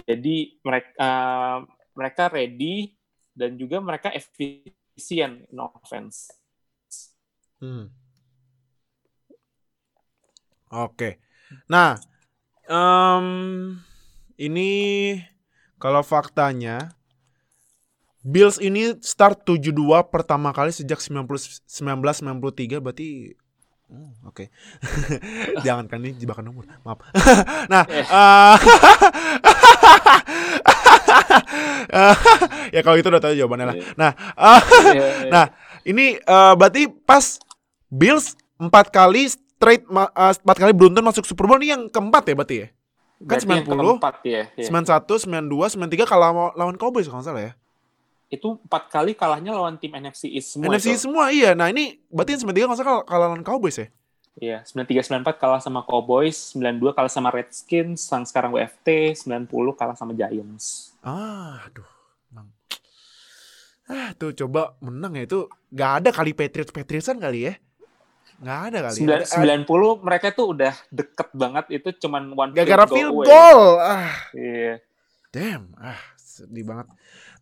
jadi 0.00 0.56
mereka 0.64 0.90
uh, 0.96 1.58
mereka 1.92 2.30
ready 2.32 2.96
dan 3.36 3.58
juga 3.58 3.84
mereka 3.84 4.08
efisien 4.16 4.72
in 4.98 5.46
offense 5.58 6.30
Hmm. 7.58 7.90
Oke. 10.70 11.18
Nah, 11.66 11.98
em, 12.70 13.26
ini 14.38 14.70
kalau 15.82 16.06
faktanya 16.06 16.94
Bills 18.22 18.62
ini 18.62 18.94
start 19.02 19.42
7-2 19.42 20.06
pertama 20.06 20.54
kali 20.54 20.70
sejak 20.70 21.02
90 21.02 21.66
1993 21.66 22.78
berarti 22.78 23.34
Oh, 23.88 24.12
Oke, 24.28 24.52
jangan 25.64 25.88
kan 25.88 26.04
ini 26.04 26.12
jebakan 26.12 26.52
umur. 26.52 26.68
Maaf. 26.84 27.08
nah, 27.72 27.88
eh, 27.88 28.04
ya 32.74 32.80
kalau 32.82 32.96
itu 32.96 33.08
udah 33.08 33.22
tahu 33.22 33.34
jawabannya 33.34 33.66
lah. 33.66 33.76
Nah, 33.94 34.10
eh, 34.34 34.60
Nah, 35.34 35.44
ini 35.82 36.16
eh, 36.16 36.52
berarti 36.54 36.88
pas 36.88 37.40
Bills 37.88 38.36
empat 38.56 38.90
kali 38.90 39.28
straight 39.28 39.84
eh, 39.86 40.32
empat 40.44 40.56
kali 40.56 40.72
beruntun 40.72 41.02
masuk 41.02 41.24
Super 41.24 41.48
Bowl 41.48 41.58
ini 41.58 41.72
yang 41.72 41.82
keempat 41.88 42.22
ya 42.26 42.34
berarti 42.36 42.56
ya? 42.62 42.68
Berarti 43.18 43.44
yang 43.50 43.66
90, 43.66 43.98
keempat 43.98 44.14
ya, 44.22 44.42
ya. 44.54 44.66
91, 44.70 45.26
92, 45.26 45.74
93 45.74 46.06
kalah 46.06 46.30
lawan- 46.30 46.54
lawan 46.54 46.76
Cowboys 46.78 47.10
kalau 47.10 47.18
nggak 47.18 47.28
salah 47.28 47.44
ya. 47.44 47.54
itu 48.28 48.60
empat 48.60 48.92
kali 48.92 49.16
kalahnya 49.16 49.56
lawan 49.56 49.80
tim 49.80 49.88
NFC 49.88 50.28
East 50.28 50.52
semua 50.52 50.68
NFC 50.68 50.92
itu. 50.92 51.08
semua 51.08 51.32
iya. 51.32 51.56
Nah, 51.56 51.72
ini 51.72 51.96
berarti 52.12 52.36
yang 52.36 52.42
93 52.44 52.60
kalau 52.60 52.68
nggak 52.68 52.78
salah 52.78 53.02
kalah, 53.08 53.26
lawan 53.26 53.40
Cowboys 53.40 53.80
ya? 53.80 53.88
Iya, 54.38 54.62
93 54.62 55.02
94 55.24 55.34
kalah 55.34 55.58
sama 55.58 55.82
Cowboys, 55.82 56.54
92 56.54 56.94
kalah 56.94 57.10
sama 57.10 57.32
Redskins, 57.32 58.06
yang 58.06 58.22
sekarang 58.22 58.54
WFT, 58.54 59.16
90 59.18 59.48
kalah 59.74 59.96
sama 59.96 60.14
Giants. 60.14 60.94
Ah, 61.08 61.64
aduh. 61.64 61.88
Emang. 62.28 62.48
Ah, 63.88 64.12
tuh 64.12 64.36
coba 64.36 64.76
menang 64.78 65.16
ya 65.16 65.24
itu 65.24 65.48
nggak 65.72 65.92
ada 66.04 66.10
kali 66.12 66.36
Patriots 66.36 66.68
Patriotsan 66.68 67.16
kali 67.16 67.48
ya. 67.48 67.54
Nggak 68.38 68.60
ada 68.68 68.78
kali. 68.84 68.94
Sembilan- 68.94 69.22
Ada- 69.24 69.32
90 69.64 69.98
mereka 69.98 70.26
tuh 70.30 70.52
udah 70.52 70.74
deket 70.88 71.28
banget 71.32 71.64
itu 71.72 71.88
cuman 71.98 72.22
one 72.30 72.52
Gara-gara 72.52 72.84
field 72.84 73.16
field 73.16 73.26
goal. 73.26 73.60
Ah. 73.80 74.12
Iya. 74.30 74.84
Damn, 75.28 75.72
ah 75.76 75.98
sedih 76.16 76.64
banget. 76.64 76.88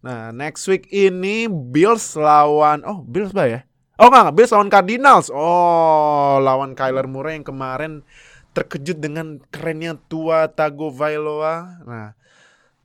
Nah, 0.01 0.31
next 0.31 0.63
week 0.67 0.87
ini 0.89 1.47
Bills 1.47 2.15
lawan 2.15 2.83
oh 2.83 3.03
Bills 3.03 3.31
bah 3.31 3.47
ya? 3.47 3.67
Oh 3.97 4.07
enggak, 4.07 4.33
Bills 4.33 4.53
lawan 4.53 4.69
Cardinals. 4.69 5.29
Oh, 5.29 6.37
lawan 6.39 6.77
Kyler 6.77 7.09
Murray 7.09 7.35
yang 7.35 7.45
kemarin 7.45 8.05
terkejut 8.53 8.97
dengan 8.97 9.41
kerennya 9.49 9.97
tua 10.07 10.49
Tagovailoa. 10.49 11.55
Nah, 11.83 12.13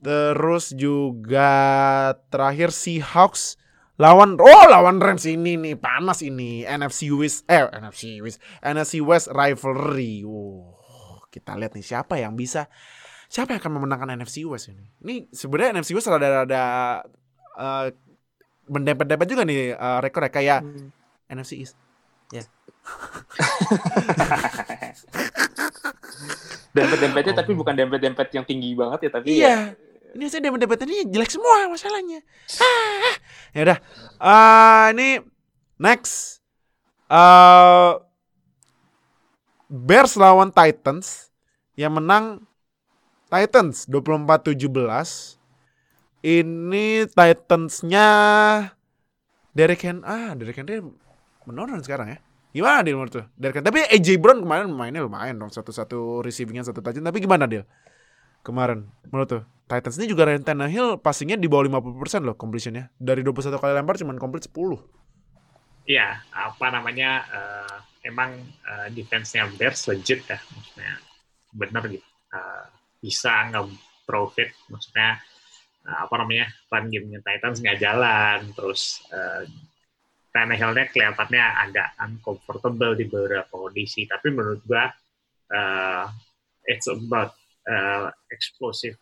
terus 0.02 0.74
juga 0.74 1.46
terakhir 2.26 2.74
Seahawks 2.74 3.54
lawan 4.02 4.34
oh 4.34 4.64
lawan 4.66 4.98
Rams 4.98 5.22
ini 5.30 5.54
nih 5.54 5.78
panas 5.78 6.26
ini 6.26 6.66
NFC 6.66 7.06
West 7.14 7.46
eh 7.46 7.62
NFC 7.70 8.18
West 8.18 8.42
NFC 8.66 8.98
West 8.98 9.30
rivalry. 9.30 10.26
Wow, 10.26 11.22
kita 11.30 11.54
lihat 11.54 11.78
nih 11.78 11.86
siapa 11.86 12.18
yang 12.18 12.34
bisa 12.34 12.66
siapa 13.30 13.54
yang 13.54 13.62
akan 13.62 13.78
memenangkan 13.78 14.10
NFC 14.18 14.42
West 14.42 14.74
ini? 14.74 14.90
Ini 15.06 15.30
sebenarnya 15.30 15.78
NFC 15.78 15.94
West 15.94 16.10
ada 16.10 16.50
ada 16.50 16.62
eh, 17.56 17.88
mendempet-dempet 18.66 19.26
juga 19.30 19.46
nih 19.46 19.78
eh, 19.78 19.98
rekornya 20.02 20.34
kayak 20.34 20.60
NFC 21.30 21.62
East. 21.62 21.78
Dempet-dempetnya 26.72 27.34
tapi 27.36 27.52
bukan 27.52 27.74
dempet-dempet 27.76 28.28
yang 28.32 28.44
tinggi 28.48 28.72
banget 28.74 29.08
ya, 29.08 29.10
tapi 29.12 29.30
ya 29.38 29.38
Iya. 29.38 29.56
Ini 30.12 30.28
saya 30.28 30.44
dempet-dempet 30.44 30.84
ini 30.84 31.08
jelek 31.08 31.32
semua 31.32 31.72
masalahnya. 31.72 32.20
Ah. 32.60 33.14
Ya 33.56 33.60
udah. 33.64 33.78
Eh, 34.20 34.86
ini 34.92 35.08
next 35.80 36.44
eh 37.08 37.92
Bears 39.72 40.20
lawan 40.20 40.52
Titans 40.52 41.32
yang 41.80 41.96
menang 41.96 42.44
Titans 43.32 43.88
24-17. 43.88 44.60
Ini 46.22 47.08
Titans-nya 47.08 48.08
Derek 49.56 49.82
Henry 49.82 50.04
ah 50.06 50.36
Derek 50.36 50.60
Henry 50.60 50.84
menurun 51.48 51.80
sekarang 51.80 52.14
ya. 52.14 52.18
Gimana 52.52 52.84
dia 52.84 52.92
menurut 52.92 53.12
tuh? 53.16 53.26
Derek 53.32 53.58
Henry. 53.58 53.68
Tapi 53.72 53.80
AJ 53.96 54.20
Brown 54.20 54.44
kemarin 54.44 54.68
mainnya 54.76 55.00
lumayan 55.00 55.40
dong 55.40 55.48
satu-satu 55.48 56.20
receivingnya 56.20 56.68
satu 56.68 56.84
touchdown. 56.84 57.08
Tapi 57.08 57.24
gimana 57.24 57.48
dia? 57.48 57.64
Kemarin 58.44 58.92
menurut 59.08 59.28
tuh 59.40 59.42
Titans 59.72 59.96
ini 59.96 60.12
juga 60.12 60.28
Ryan 60.28 60.44
Tannehill 60.44 61.00
passingnya 61.00 61.40
di 61.40 61.48
bawah 61.48 61.64
50% 61.80 62.28
loh 62.28 62.36
completionnya. 62.36 62.92
Dari 63.00 63.24
21 63.24 63.56
kali 63.56 63.72
lempar 63.72 63.96
cuman 63.96 64.20
complete 64.20 64.52
10. 64.52 65.88
Iya, 65.88 66.20
apa 66.28 66.66
namanya? 66.68 67.24
eh, 67.32 67.76
emang 68.04 68.36
eh, 68.44 68.88
defense-nya 68.92 69.48
Bears 69.56 69.88
legit 69.88 70.28
ya, 70.28 70.36
maksudnya 70.36 70.92
benar 71.56 71.88
gitu. 71.88 72.04
Eh, 72.36 72.64
bisa 73.00 73.48
nge-profit, 73.48 74.52
maksudnya 74.68 75.16
eh, 75.88 75.98
apa 76.04 76.14
namanya? 76.20 76.52
Run 76.68 76.92
game-nya 76.92 77.24
Titans 77.24 77.64
nggak 77.64 77.80
jalan, 77.80 78.52
terus 78.52 79.00
eh, 79.08 79.48
Tannehill-nya 80.36 80.92
kelihatannya 80.92 81.44
agak 81.64 81.88
uncomfortable 81.96 82.92
di 82.92 83.08
beberapa 83.08 83.52
kondisi. 83.52 84.04
Tapi 84.04 84.28
menurut 84.28 84.60
gua 84.68 84.84
eh, 85.48 86.04
it's 86.68 86.92
about 86.92 87.32
eh, 87.64 88.12
explosive 88.28 89.00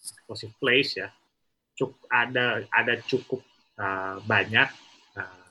explosive 0.00 0.54
plays 0.60 0.96
ya. 0.96 1.08
Cukup 1.76 1.96
ada 2.08 2.64
ada 2.72 2.94
cukup 3.04 3.40
eh, 3.76 4.16
banyak 4.24 4.68
eh, 5.18 5.46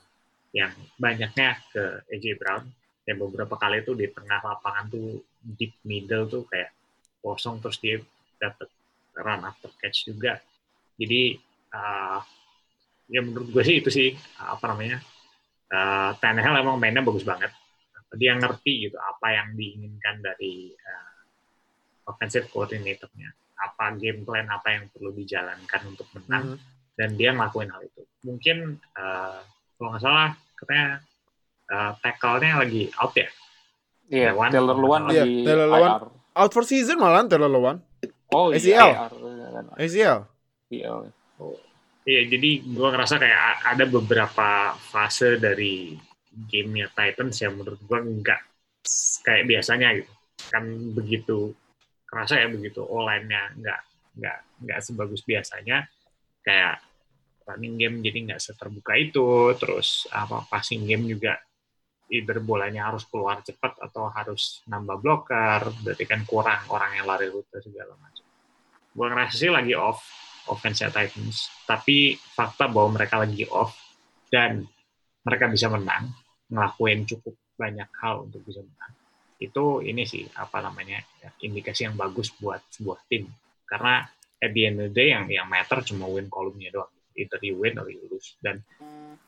yang 0.55 0.73
banyaknya 0.97 1.59
ke 1.69 1.83
AJ 2.09 2.25
Brown 2.39 2.63
yang 3.05 3.21
beberapa 3.21 3.53
kali 3.59 3.85
itu 3.85 3.93
di 3.93 4.09
tengah 4.09 4.41
lapangan 4.41 4.89
tuh 4.89 5.21
deep 5.41 5.77
middle 5.85 6.25
tuh 6.25 6.43
kayak 6.49 6.73
kosong 7.21 7.61
terus 7.61 7.77
dia 7.77 8.01
dapat 8.41 8.69
run 9.13 9.45
after 9.45 9.69
catch 9.77 10.09
juga. 10.09 10.41
Jadi 10.97 11.37
eh, 11.73 12.19
ya 13.05 13.21
menurut 13.21 13.53
gue 13.53 13.63
sih 13.63 13.77
itu 13.85 13.89
sih 13.93 14.09
apa 14.41 14.65
namanya 14.73 14.97
uh, 15.71 16.11
Tannehill 16.17 16.61
emang 16.61 16.77
mainnya 16.77 17.05
bagus 17.05 17.25
banget. 17.25 17.53
Dia 18.15 18.37
ngerti 18.37 18.89
gitu 18.89 18.97
apa 18.97 19.33
yang 19.33 19.53
diinginkan 19.57 20.23
dari 20.23 20.71
uh, 20.71 21.21
offensive 22.07 22.47
coordinator-nya. 22.47 23.33
Apa 23.55 23.95
game 23.95 24.21
plan 24.21 24.45
apa 24.45 24.67
yang 24.69 24.85
perlu 24.89 25.11
dijalankan 25.11 25.81
untuk 25.87 26.07
menang 26.13 26.55
Mhm. 26.55 26.59
dan 26.93 27.09
dia 27.13 27.29
ngelakuin 27.31 27.69
hal 27.69 27.81
itu. 27.81 28.03
Mungkin 28.23 28.57
uh, 28.93 29.39
kalau 29.75 29.89
nggak 29.91 30.01
salah 30.01 30.29
katanya 30.55 30.87
uh, 31.67 31.91
tackle-nya 31.99 32.51
lagi 32.57 32.87
out 32.95 33.13
ya. 33.13 33.27
Iya, 34.05 34.29
Lewan. 34.31 34.49
Taylor 34.51 34.77
Luan 34.77 35.01
Iya, 35.07 35.23
lagi 35.23 35.33
Taylor 35.43 35.67
Lewan. 35.67 35.91
IR. 35.91 36.03
Out 36.35 36.51
for 36.51 36.63
season 36.63 36.97
malah 36.97 37.23
Taylor 37.25 37.47
Lewan. 37.47 37.79
Oh 38.29 38.51
ACL. 38.51 38.89
iya, 38.91 39.07
kan 39.51 39.65
ACL. 39.75 40.17
ACL. 40.65 40.97
Iya, 42.05 42.21
jadi 42.29 42.49
gue 42.61 42.87
ngerasa 42.87 43.17
kayak 43.17 43.39
ada 43.65 43.85
beberapa 43.85 44.49
fase 44.77 45.35
dari 45.35 45.97
gamenya 46.45 46.91
Titans 46.91 47.39
yang 47.39 47.57
menurut 47.57 47.79
gue 47.79 47.99
nggak 48.19 48.41
kayak 49.23 49.43
biasanya 49.47 49.89
gitu. 49.95 50.11
Kan 50.45 50.63
begitu 50.93 51.55
kerasa 52.15 52.39
ya 52.39 52.47
begitu 52.47 52.79
online-nya 52.79 53.59
nggak 53.59 53.81
nggak 54.15 54.37
nggak 54.63 54.79
sebagus 54.79 55.27
biasanya. 55.27 55.83
Kayak 56.39 56.79
running 57.43 57.75
game 57.75 57.99
jadi 57.99 58.31
nggak 58.31 58.39
seterbuka 58.39 58.95
itu. 58.95 59.51
Terus 59.59 60.07
apa 60.15 60.47
passing 60.47 60.87
game 60.87 61.11
juga 61.11 61.35
either 62.07 62.39
bolanya 62.39 62.87
harus 62.87 63.03
keluar 63.11 63.43
cepat 63.43 63.83
atau 63.83 64.07
harus 64.07 64.63
nambah 64.71 65.03
blocker. 65.03 65.75
Berarti 65.83 66.07
kan 66.07 66.23
kurang 66.23 66.63
orang 66.71 67.03
yang 67.03 67.03
lari 67.03 67.27
rute 67.27 67.59
segala 67.59 67.99
macam. 67.99 68.23
Gue 68.95 69.07
ngerasa 69.11 69.35
sih 69.35 69.51
lagi 69.51 69.75
off 69.75 69.99
offense 70.47 70.87
Titans. 70.87 71.51
Tapi 71.67 72.15
fakta 72.15 72.71
bahwa 72.71 72.95
mereka 72.95 73.19
lagi 73.19 73.43
off 73.51 73.75
dan 74.31 74.63
mereka 75.25 75.51
bisa 75.51 75.67
menang, 75.67 76.13
ngelakuin 76.53 77.03
cukup 77.03 77.35
banyak 77.57 77.89
hal 77.99 78.29
untuk 78.29 78.45
bisa 78.45 78.61
menang. 78.61 78.93
Itu 79.35 79.83
ini 79.83 80.07
sih 80.07 80.23
apa 80.39 80.63
namanya 80.63 81.01
ya, 81.19 81.29
indikasi 81.43 81.87
yang 81.91 81.95
bagus 81.99 82.31
buat 82.39 82.63
sebuah 82.71 83.03
tim. 83.11 83.27
Karena 83.67 84.05
at 84.39 84.51
the 84.51 84.61
end 84.67 84.77
of 84.79 84.91
the 84.91 84.93
day 84.95 85.11
yang 85.11 85.27
yang 85.27 85.47
matter 85.49 85.81
cuma 85.83 86.07
win 86.07 86.31
kolomnya 86.31 86.71
doang. 86.71 86.91
Either 87.15 87.39
you 87.43 87.55
win 87.55 87.79
or 87.79 87.87
you 87.87 88.03
lose. 88.11 88.35
Dan 88.43 88.59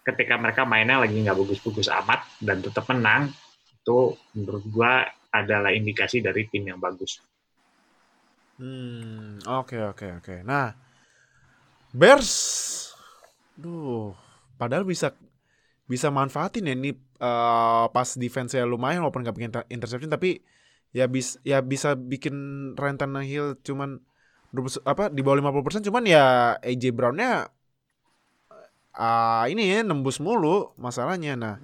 ketika 0.03 0.35
mereka 0.35 0.67
mainnya 0.67 0.99
lagi 0.99 1.15
nggak 1.15 1.35
bagus-bagus 1.35 1.87
amat 2.03 2.23
dan 2.43 2.59
tetap 2.59 2.83
menang, 2.91 3.31
itu 3.71 4.15
menurut 4.35 4.63
gua 4.67 5.07
adalah 5.31 5.71
indikasi 5.71 6.19
dari 6.19 6.47
tim 6.51 6.67
yang 6.67 6.79
bagus. 6.79 7.23
Hmm, 8.57 9.39
oke 9.45 9.77
oke 9.93 10.07
oke. 10.19 10.35
Nah, 10.41 10.73
Bears, 11.93 12.31
duh, 13.55 14.11
padahal 14.59 14.83
bisa 14.83 15.13
bisa 15.87 16.11
manfaatin 16.11 16.67
ya 16.67 16.75
ini 16.75 16.91
eh, 16.99 17.85
pas 17.89 18.09
defense-nya 18.19 18.67
lumayan 18.67 19.01
walaupun 19.01 19.23
nggak 19.23 19.35
bikin 19.35 19.49
inter- 19.51 19.69
interception 19.71 20.11
tapi 20.11 20.43
ya 20.91 21.07
bis 21.07 21.39
ya 21.43 21.63
bisa 21.63 21.95
bikin 21.95 22.35
Ryan 22.75 22.97
Tannehill 22.99 23.59
cuman 23.63 24.03
20 24.55 24.83
apa 24.87 25.11
di 25.11 25.19
bawah 25.23 25.39
50% 25.43 25.83
cuman 25.83 26.03
ya 26.07 26.55
AJ 26.63 26.95
Brown-nya 26.95 27.51
ah 28.97 29.45
ini 29.45 29.69
ya 29.69 29.85
nembus 29.85 30.17
mulu 30.17 30.73
masalahnya. 30.75 31.37
Nah, 31.37 31.55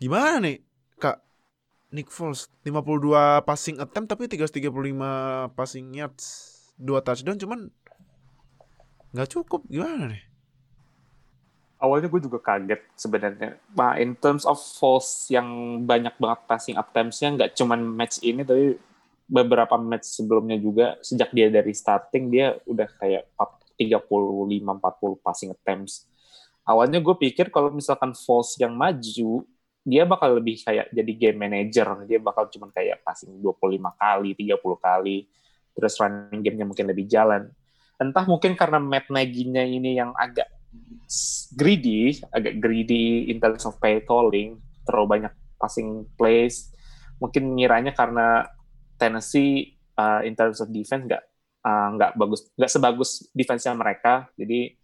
gimana 0.00 0.40
nih 0.40 0.64
Kak 0.96 1.20
Nick 1.92 2.08
Foles 2.08 2.48
52 2.64 3.44
passing 3.44 3.76
attempt 3.78 4.08
tapi 4.08 4.26
335 4.26 5.52
passing 5.52 5.92
yards, 5.92 6.24
2 6.80 7.04
touchdown 7.04 7.36
cuman 7.36 7.60
nggak 9.12 9.28
cukup 9.30 9.62
gimana 9.68 10.16
nih? 10.16 10.24
Awalnya 11.78 12.08
gue 12.08 12.20
juga 12.22 12.38
kaget 12.40 12.80
sebenarnya. 12.94 13.58
Nah, 13.74 13.98
in 13.98 14.14
terms 14.16 14.46
of 14.46 14.56
falls 14.56 15.28
yang 15.28 15.46
banyak 15.84 16.14
banget 16.16 16.40
passing 16.46 16.76
attempts-nya 16.78 17.28
nggak 17.34 17.50
cuman 17.58 17.80
match 17.82 18.22
ini 18.24 18.46
tapi 18.46 18.78
beberapa 19.24 19.74
match 19.80 20.20
sebelumnya 20.20 20.60
juga 20.60 21.00
sejak 21.00 21.32
dia 21.32 21.48
dari 21.48 21.72
starting 21.72 22.28
dia 22.28 22.56
udah 22.68 22.88
kayak 23.00 23.24
35 23.80 24.04
40 24.08 25.24
passing 25.24 25.50
attempts. 25.52 26.06
Awalnya 26.64 27.00
gue 27.00 27.16
pikir 27.16 27.52
kalau 27.52 27.68
misalkan 27.68 28.16
falls 28.16 28.56
yang 28.56 28.72
maju 28.72 29.44
dia 29.84 30.08
bakal 30.08 30.40
lebih 30.40 30.64
kayak 30.64 30.88
jadi 30.88 31.12
game 31.12 31.38
manager. 31.44 32.08
Dia 32.08 32.16
bakal 32.16 32.48
cuman 32.48 32.72
kayak 32.72 33.04
passing 33.04 33.36
25 33.36 34.00
kali, 34.00 34.32
30 34.32 34.56
kali. 34.80 35.28
Terus 35.76 35.94
running 36.00 36.40
game-nya 36.40 36.64
mungkin 36.64 36.86
lebih 36.88 37.04
jalan. 37.04 37.52
Entah 38.00 38.24
mungkin 38.24 38.56
karena 38.56 38.80
Matt 38.80 39.12
Nagy-nya 39.12 39.68
ini 39.68 40.00
yang 40.00 40.16
agak 40.16 40.48
greedy, 41.54 42.18
agak 42.34 42.58
greedy 42.58 43.30
in 43.30 43.38
terms 43.38 43.62
of 43.64 43.78
play 43.78 44.02
calling, 44.02 44.58
terlalu 44.84 45.20
banyak 45.20 45.32
passing 45.56 46.08
plays. 46.18 46.72
Mungkin 47.22 47.54
ngiranya 47.56 47.94
karena 47.94 48.48
Tennessee 48.98 49.78
uh, 49.96 50.20
in 50.26 50.34
terms 50.34 50.58
of 50.58 50.70
defense 50.70 51.06
nggak 51.06 51.24
uh, 51.64 51.88
nggak 51.96 52.10
bagus, 52.18 52.50
nggak 52.58 52.70
sebagus 52.70 53.10
defense-nya 53.32 53.74
mereka. 53.74 54.28
Jadi 54.34 54.74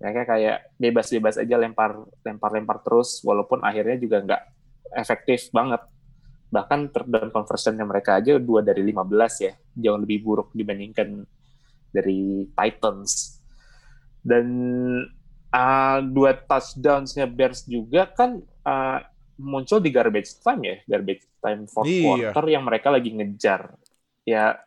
mereka 0.00 0.20
kayak 0.32 0.56
bebas-bebas 0.80 1.36
aja 1.36 1.56
lempar 1.60 1.92
lempar 2.24 2.50
lempar 2.56 2.78
terus, 2.80 3.20
walaupun 3.20 3.60
akhirnya 3.60 4.00
juga 4.00 4.24
nggak 4.24 4.42
efektif 4.96 5.52
banget. 5.52 5.82
Bahkan 6.50 6.90
third 6.90 7.30
conversion-nya 7.30 7.86
mereka 7.86 8.18
aja 8.18 8.34
dua 8.42 8.58
dari 8.64 8.82
15 8.82 9.46
ya, 9.46 9.52
jauh 9.54 10.00
lebih 10.02 10.18
buruk 10.26 10.50
dibandingkan 10.50 11.22
dari 11.94 12.48
Titans. 12.50 13.38
Dan 14.20 14.46
uh, 15.50 15.98
dua 16.02 16.34
touchdowns-nya 16.34 17.26
Bears 17.26 17.66
juga 17.66 18.06
kan 18.10 18.38
uh, 18.64 18.98
muncul 19.40 19.80
di 19.80 19.88
garbage 19.88 20.36
time 20.40 20.62
ya, 20.64 20.76
garbage 20.86 21.24
time 21.40 21.64
fourth 21.66 21.88
Iya. 21.88 22.30
quarter 22.30 22.44
yang 22.50 22.64
mereka 22.64 22.88
lagi 22.92 23.10
ngejar. 23.14 23.72
Ya, 24.28 24.60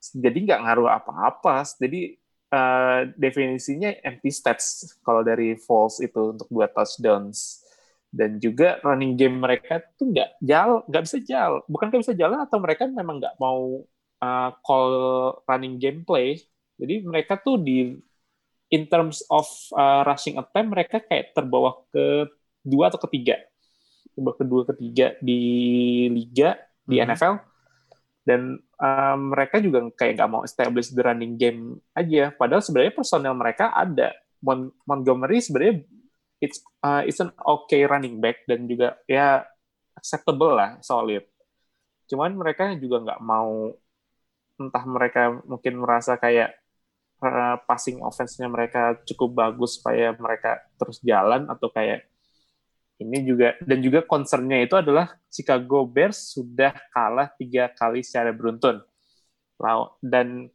jadi 0.00 0.34
nggak 0.34 0.60
ngaruh 0.64 0.88
apa-apa. 0.90 1.62
Jadi 1.78 2.16
uh, 2.50 3.06
definisinya 3.14 3.92
empty 4.02 4.30
stats 4.32 4.96
kalau 5.04 5.22
dari 5.22 5.54
false 5.60 6.02
itu 6.02 6.34
untuk 6.34 6.48
dua 6.50 6.66
touchdowns. 6.66 7.60
Dan 8.12 8.36
juga 8.36 8.76
running 8.84 9.16
game 9.16 9.40
mereka 9.40 9.80
tuh 9.96 10.12
nggak 10.12 10.36
jalan, 10.44 10.84
nggak 10.84 11.04
bisa 11.08 11.18
jalan. 11.24 11.64
Bukan 11.64 11.86
nggak 11.88 12.02
bisa 12.04 12.12
jalan 12.12 12.44
atau 12.44 12.60
mereka 12.60 12.84
memang 12.84 13.16
nggak 13.24 13.40
mau 13.40 13.88
uh, 14.20 14.50
call 14.60 14.92
running 15.48 15.80
game 15.80 16.04
play. 16.04 16.36
Jadi 16.76 17.08
mereka 17.08 17.40
tuh 17.40 17.56
di 17.56 17.96
in 18.72 18.88
terms 18.88 19.20
of 19.28 19.44
uh, 19.76 20.00
rushing 20.08 20.40
attempt 20.40 20.72
mereka 20.72 20.96
kayak 21.04 21.36
terbawa 21.36 21.84
ke 21.92 22.24
dua 22.64 22.88
atau 22.88 22.98
ketiga, 23.04 23.36
terbawa 24.16 24.34
kedua 24.40 24.62
ketiga 24.72 25.12
di 25.20 25.40
liga 26.08 26.56
di 26.88 26.96
Mhm. 26.98 27.04
NFL 27.12 27.34
dan 28.22 28.54
uh, 28.78 29.16
mereka 29.18 29.58
juga 29.58 29.82
kayak 29.92 30.18
nggak 30.18 30.30
mau 30.30 30.42
establish 30.46 30.94
the 30.94 31.02
running 31.04 31.36
game 31.36 31.76
aja. 31.92 32.30
Padahal 32.32 32.62
sebenarnya 32.64 32.94
personel 32.96 33.34
mereka 33.36 33.74
ada. 33.74 34.14
Mon- 34.42 34.74
Montgomery 34.88 35.38
sebenarnya 35.38 35.86
it's 36.42 36.58
uh, 36.82 37.02
it's 37.06 37.22
an 37.22 37.30
okay 37.44 37.86
running 37.86 38.18
back 38.18 38.42
dan 38.48 38.66
juga 38.66 38.98
ya 39.06 39.44
acceptable 39.94 40.54
lah, 40.56 40.80
solid. 40.82 41.22
Cuman 42.10 42.34
mereka 42.34 42.72
juga 42.78 43.04
nggak 43.04 43.20
mau 43.22 43.70
entah 44.58 44.84
mereka 44.86 45.42
mungkin 45.46 45.82
merasa 45.82 46.14
kayak 46.14 46.61
uh, 47.22 47.56
passing 47.64 48.02
offense-nya 48.02 48.50
mereka 48.50 48.98
cukup 49.06 49.30
bagus 49.32 49.78
supaya 49.78 50.12
mereka 50.18 50.60
terus 50.76 50.98
jalan 51.00 51.46
atau 51.46 51.70
kayak 51.70 52.06
ini 53.02 53.22
juga. 53.26 53.58
Dan 53.62 53.82
juga 53.82 54.02
concern-nya 54.02 54.62
itu 54.62 54.74
adalah 54.78 55.14
Chicago 55.30 55.86
Bears 55.86 56.34
sudah 56.34 56.74
kalah 56.90 57.30
tiga 57.38 57.70
kali 57.72 58.02
secara 58.02 58.30
beruntun. 58.34 58.82
Dan 60.02 60.50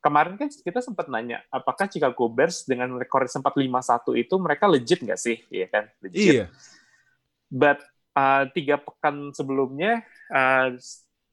kemarin 0.00 0.38
kan 0.38 0.48
kita 0.48 0.80
sempat 0.80 1.10
nanya 1.10 1.42
apakah 1.52 1.90
Chicago 1.90 2.30
Bears 2.30 2.62
dengan 2.62 2.94
rekor 2.94 3.26
sempat 3.26 3.58
5-1 3.58 4.14
itu 4.16 4.34
mereka 4.38 4.64
legit 4.70 5.02
nggak 5.02 5.20
sih? 5.20 5.36
Iya 5.52 5.66
kan? 5.68 5.84
Legit. 6.00 6.20
Iya. 6.32 6.46
but 7.46 7.78
uh, 8.18 8.50
tiga 8.50 8.74
pekan 8.82 9.30
sebelumnya 9.30 10.02
uh, 10.34 10.74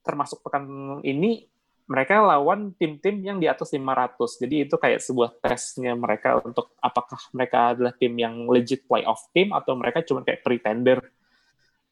termasuk 0.06 0.46
pekan 0.46 1.00
ini 1.02 1.48
mereka 1.94 2.26
lawan 2.26 2.74
tim-tim 2.74 3.22
yang 3.22 3.38
di 3.38 3.46
atas 3.46 3.70
500 3.70 4.42
jadi 4.42 4.56
itu 4.66 4.76
kayak 4.82 4.98
sebuah 4.98 5.38
tesnya 5.38 5.94
mereka 5.94 6.42
untuk 6.42 6.74
apakah 6.82 7.22
mereka 7.38 7.78
adalah 7.78 7.94
tim 7.94 8.18
yang 8.18 8.50
legit 8.50 8.90
playoff 8.90 9.30
team 9.30 9.54
atau 9.54 9.78
mereka 9.78 10.02
cuma 10.02 10.26
kayak 10.26 10.42
pretender. 10.42 11.00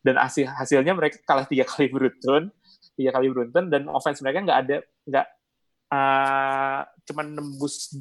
Dan 0.02 0.18
hasil 0.18 0.50
hasilnya 0.50 0.98
mereka 0.98 1.22
kalah 1.22 1.46
tiga 1.46 1.62
kali 1.62 1.86
beruntun 1.94 2.50
tiga 2.96 3.12
kali 3.18 3.28
beruntun 3.32 3.72
dan 3.72 3.88
offense 3.90 4.20
mereka 4.22 4.46
nggak 4.46 4.60
ada 4.68 4.78
nggak 5.08 5.28
uh, 5.92 6.82
cuman 7.10 7.26
nembus 7.34 7.94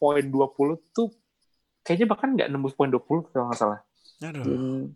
poin 0.00 0.24
20 0.24 0.96
tuh 0.96 1.08
kayaknya 1.84 2.06
bahkan 2.08 2.32
nggak 2.34 2.48
nembus 2.50 2.74
poin 2.74 2.90
20 2.90 3.30
kalau 3.30 3.46
nggak 3.50 3.58
salah. 3.58 3.80
Aduh. 4.24 4.90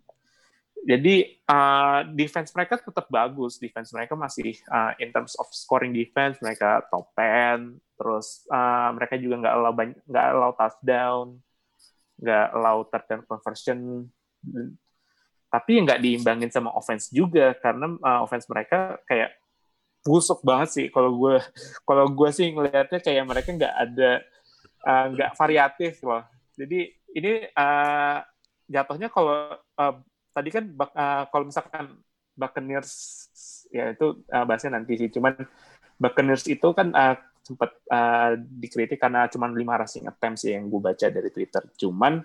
Jadi 0.81 1.37
uh, 1.45 2.01
defense 2.17 2.49
mereka 2.57 2.81
tetap 2.81 3.05
bagus, 3.05 3.61
defense 3.61 3.93
mereka 3.93 4.17
masih 4.17 4.57
uh, 4.65 4.97
in 4.97 5.13
terms 5.13 5.37
of 5.37 5.45
scoring 5.53 5.93
defense 5.93 6.41
mereka 6.41 6.81
top 6.89 7.13
10, 7.13 7.77
terus 8.01 8.41
uh, 8.49 8.89
mereka 8.97 9.13
juga 9.21 9.45
nggak 9.45 9.55
allow 9.61 9.73
nggak 9.77 10.25
allow 10.33 10.51
touchdown, 10.57 11.37
nggak 12.17 12.47
allow 12.57 12.77
third 12.89 13.05
down 13.05 13.21
conversion, 13.29 14.09
tapi 15.53 15.71
nggak 15.85 16.01
diimbangin 16.01 16.49
sama 16.49 16.73
offense 16.73 17.13
juga 17.13 17.53
karena 17.61 17.93
uh, 18.01 18.25
offense 18.25 18.49
mereka 18.49 18.97
kayak 19.05 19.37
busuk 20.01 20.41
banget 20.41 20.69
sih. 20.73 20.87
Kalau 20.89 21.13
gue 21.13 21.37
kalau 21.85 22.09
gue 22.09 22.29
sih 22.33 22.49
ngelihatnya 22.49 22.99
kayak 23.05 23.23
mereka 23.29 23.49
nggak 23.53 23.75
ada 23.85 24.11
uh, 24.87 25.05
nggak 25.13 25.31
variatif 25.37 26.01
loh. 26.01 26.25
Jadi 26.57 26.89
ini 27.13 27.45
uh, 27.53 28.17
jatuhnya 28.65 29.13
kalau 29.13 29.59
uh, 29.77 29.93
tadi 30.31 30.49
kan 30.49 30.65
uh, 30.71 31.23
kalau 31.29 31.45
misalkan 31.47 31.99
Buccaneers 32.31 32.91
ya 33.71 33.91
itu 33.91 34.23
uh, 34.31 34.45
bahasnya 34.47 34.79
nanti 34.79 34.95
sih 34.97 35.11
cuman 35.11 35.35
Buccaneers 36.01 36.49
itu 36.49 36.67
kan 36.73 36.89
uh, 36.95 37.15
sempat 37.41 37.73
uh, 37.89 38.37
dikritik 38.37 39.01
karena 39.01 39.25
cuma 39.27 39.49
lima 39.49 39.75
rushing 39.81 40.05
attempts 40.05 40.45
yang 40.45 40.69
gue 40.69 40.81
baca 40.81 41.07
dari 41.09 41.29
Twitter. 41.33 41.61
Cuman 41.77 42.21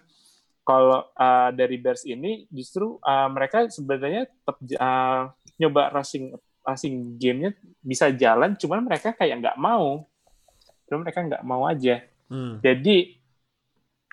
kalau 0.66 1.08
uh, 1.16 1.50
dari 1.54 1.80
Bears 1.80 2.04
ini 2.04 2.44
justru 2.52 3.00
uh, 3.00 3.28
mereka 3.32 3.64
sebenarnya 3.70 4.28
tetap 4.28 4.56
uh, 4.76 5.32
nyoba 5.56 5.82
rushing 5.96 6.36
rushing 6.66 7.16
gamenya 7.16 7.54
bisa 7.80 8.10
jalan, 8.12 8.58
cuman 8.58 8.84
mereka 8.84 9.14
kayak 9.16 9.40
nggak 9.40 9.58
mau. 9.58 10.04
Cuman 10.90 11.00
mereka 11.06 11.20
nggak 11.24 11.44
mau 11.46 11.64
aja. 11.64 12.02
Hmm. 12.28 12.58
Jadi 12.60 13.16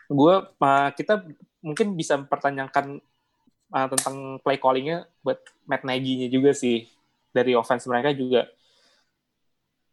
gue 0.08 0.36
uh, 0.46 0.90
kita 0.94 1.26
mungkin 1.64 1.98
bisa 2.00 2.16
mempertanyakan 2.20 3.02
uh, 3.74 3.88
tentang 3.90 4.38
play 4.46 4.62
callingnya 4.62 5.10
buat 5.26 5.42
Matt 5.66 5.82
Nagy-nya 5.82 6.30
juga 6.30 6.54
sih 6.54 6.86
dari 7.34 7.58
offense 7.58 7.90
mereka 7.90 8.14
juga. 8.14 8.46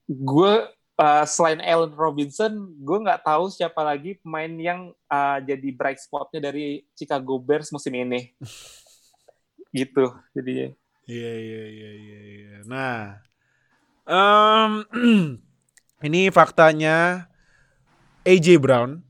Gue 0.04 0.68
uh, 1.00 1.24
selain 1.24 1.64
Allen 1.64 1.96
Robinson, 1.96 2.52
gue 2.76 2.98
nggak 3.00 3.24
tahu 3.24 3.48
siapa 3.48 3.80
lagi 3.80 4.20
pemain 4.20 4.52
yang 4.52 4.92
uh, 5.08 5.38
jadi 5.40 5.68
bright 5.72 5.98
spotnya 5.98 6.52
dari 6.52 6.84
Chicago 6.92 7.40
Bears 7.40 7.72
musim 7.72 7.96
ini. 7.96 8.36
gitu, 9.76 10.12
jadinya. 10.36 10.76
Iya 11.08 11.32
iya 11.40 11.62
iya 11.66 11.90
iya. 11.96 12.20
iya. 12.22 12.56
Nah, 12.68 13.18
um, 14.04 14.84
ini 16.06 16.28
faktanya 16.30 17.26
AJ 18.22 18.60
Brown 18.60 19.09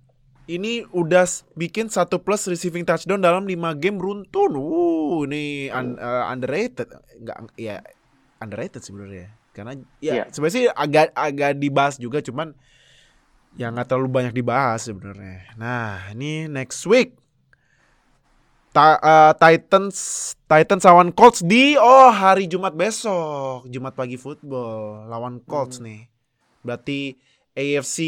ini 0.59 0.83
udah 0.91 1.27
bikin 1.55 1.87
satu 1.87 2.19
plus 2.19 2.51
receiving 2.51 2.83
touchdown 2.83 3.23
dalam 3.23 3.47
lima 3.47 3.77
game 3.79 4.03
runtun. 4.03 4.59
Uh, 4.59 5.23
ini 5.31 5.71
un, 5.71 5.95
uh, 5.97 6.27
underrated. 6.27 6.91
Enggak 7.21 7.37
ya 7.55 7.79
underrated 8.41 8.83
sebenarnya 8.83 9.37
karena 9.53 9.77
ya 10.01 10.25
yeah. 10.25 10.27
sebenarnya 10.33 10.57
sih 10.57 10.67
agak 10.73 11.13
agak 11.13 11.53
dibahas 11.61 12.01
juga 12.01 12.25
cuman 12.25 12.57
ya 13.59 13.69
nggak 13.69 13.91
terlalu 13.91 14.09
banyak 14.09 14.35
dibahas 14.35 14.87
sebenarnya. 14.87 15.45
Nah 15.59 16.11
ini 16.15 16.47
next 16.49 16.87
week 16.87 17.21
Ta 18.71 19.03
uh, 19.03 19.33
Titans 19.35 20.33
Titans 20.47 20.87
lawan 20.87 21.11
Colts 21.11 21.43
di 21.43 21.75
oh 21.75 22.15
hari 22.15 22.47
Jumat 22.47 22.71
besok 22.71 23.67
Jumat 23.67 23.99
pagi 23.99 24.15
football 24.15 25.11
lawan 25.11 25.43
Colts 25.43 25.83
hmm. 25.83 25.85
nih. 25.91 26.01
Berarti 26.63 27.19
AFC 27.57 27.99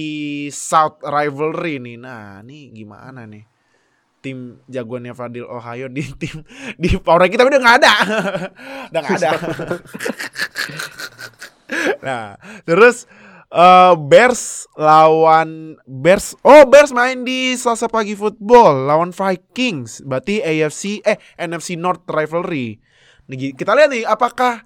South 0.55 1.03
rivalry 1.03 1.83
nih. 1.83 1.97
Nah 1.99 2.43
ini 2.43 2.71
gimana 2.73 3.27
nih? 3.27 3.45
tim 4.23 4.63
jagoannya 4.71 5.19
Fadil 5.19 5.51
Ohio 5.51 5.91
di 5.91 6.07
tim 6.23 6.47
di 6.79 6.95
power 6.95 7.27
kita 7.27 7.43
udah 7.43 7.59
nggak 7.59 7.77
ada 7.83 7.95
udah 8.95 9.01
nggak 9.03 9.19
ada 9.19 9.31
nah, 12.07 12.39
terus 12.63 13.11
uh, 13.53 13.95
Bears 13.97 14.69
lawan 14.77 15.81
Bears. 15.85 16.37
Oh, 16.45 16.69
Bears 16.69 16.93
main 16.93 17.25
di 17.25 17.57
Selasa 17.57 17.89
pagi 17.89 18.13
football 18.13 18.89
lawan 18.89 19.13
Vikings. 19.13 20.05
Berarti 20.05 20.45
AFC 20.45 21.01
eh 21.05 21.17
NFC 21.41 21.81
North 21.81 22.05
rivalry. 22.09 22.81
Nih, 23.33 23.57
kita 23.57 23.73
lihat 23.73 23.93
nih 23.93 24.05
apakah 24.05 24.65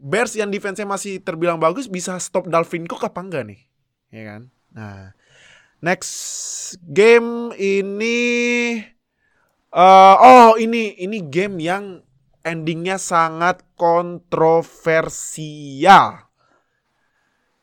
Bears 0.00 0.32
yang 0.32 0.48
defense-nya 0.48 0.88
masih 0.88 1.20
terbilang 1.20 1.60
bagus 1.60 1.86
bisa 1.86 2.16
stop 2.16 2.48
Dalvin 2.48 2.88
Cook 2.88 3.04
apa 3.04 3.20
enggak 3.20 3.44
nih? 3.46 3.69
Ya 4.10 4.22
kan? 4.26 4.50
Nah, 4.74 5.14
next 5.82 6.78
game 6.82 7.54
ini 7.58 8.18
uh, 9.74 10.16
oh 10.18 10.54
ini 10.58 10.94
ini 10.98 11.22
game 11.26 11.60
yang 11.62 12.02
endingnya 12.44 12.98
sangat 12.98 13.62
kontroversial. 13.78 16.26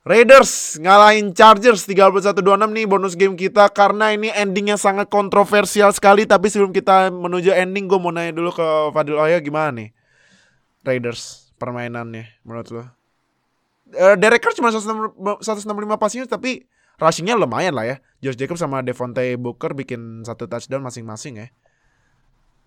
Raiders 0.07 0.79
ngalahin 0.79 1.35
Chargers 1.35 1.83
31-26 1.83 2.39
nih 2.71 2.87
bonus 2.87 3.19
game 3.19 3.35
kita 3.35 3.67
karena 3.75 4.15
ini 4.15 4.31
endingnya 4.31 4.79
sangat 4.79 5.11
kontroversial 5.11 5.91
sekali 5.91 6.23
tapi 6.23 6.47
sebelum 6.47 6.71
kita 6.71 7.11
menuju 7.11 7.51
ending 7.51 7.91
gue 7.91 7.99
mau 7.99 8.15
nanya 8.15 8.31
dulu 8.31 8.55
ke 8.55 8.95
Fadil 8.95 9.19
Oya 9.19 9.43
gimana 9.43 9.75
nih 9.75 9.91
Raiders 10.87 11.51
permainannya 11.59 12.39
menurut 12.47 12.71
lo? 12.71 12.96
Uh, 13.95 14.15
Derek 14.19 14.43
Carr 14.43 14.51
cuma 14.57 14.73
165 14.73 15.63
passing 15.95 16.27
tapi 16.27 16.67
rushingnya 16.99 17.39
lumayan 17.39 17.71
lah 17.71 17.85
ya. 17.87 17.95
Josh 18.19 18.35
Jacobs 18.35 18.59
sama 18.59 18.83
Devontae 18.83 19.37
Booker 19.39 19.71
bikin 19.77 20.25
satu 20.27 20.49
touchdown 20.49 20.83
masing-masing 20.83 21.39
ya. 21.39 21.47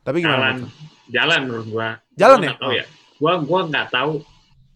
Tapi 0.00 0.24
gimana? 0.24 0.56
Jalan, 0.56 0.56
jalan 1.12 1.40
menurut 1.44 1.66
gua. 1.68 1.88
Jalan 2.16 2.38
gua 2.40 2.46
ya? 2.46 2.52
Tahu 2.56 2.70
oh. 2.70 2.72
ya. 2.72 2.84
Gua 3.20 3.32
gua 3.44 3.60
nggak 3.68 3.88
tahu 3.92 4.12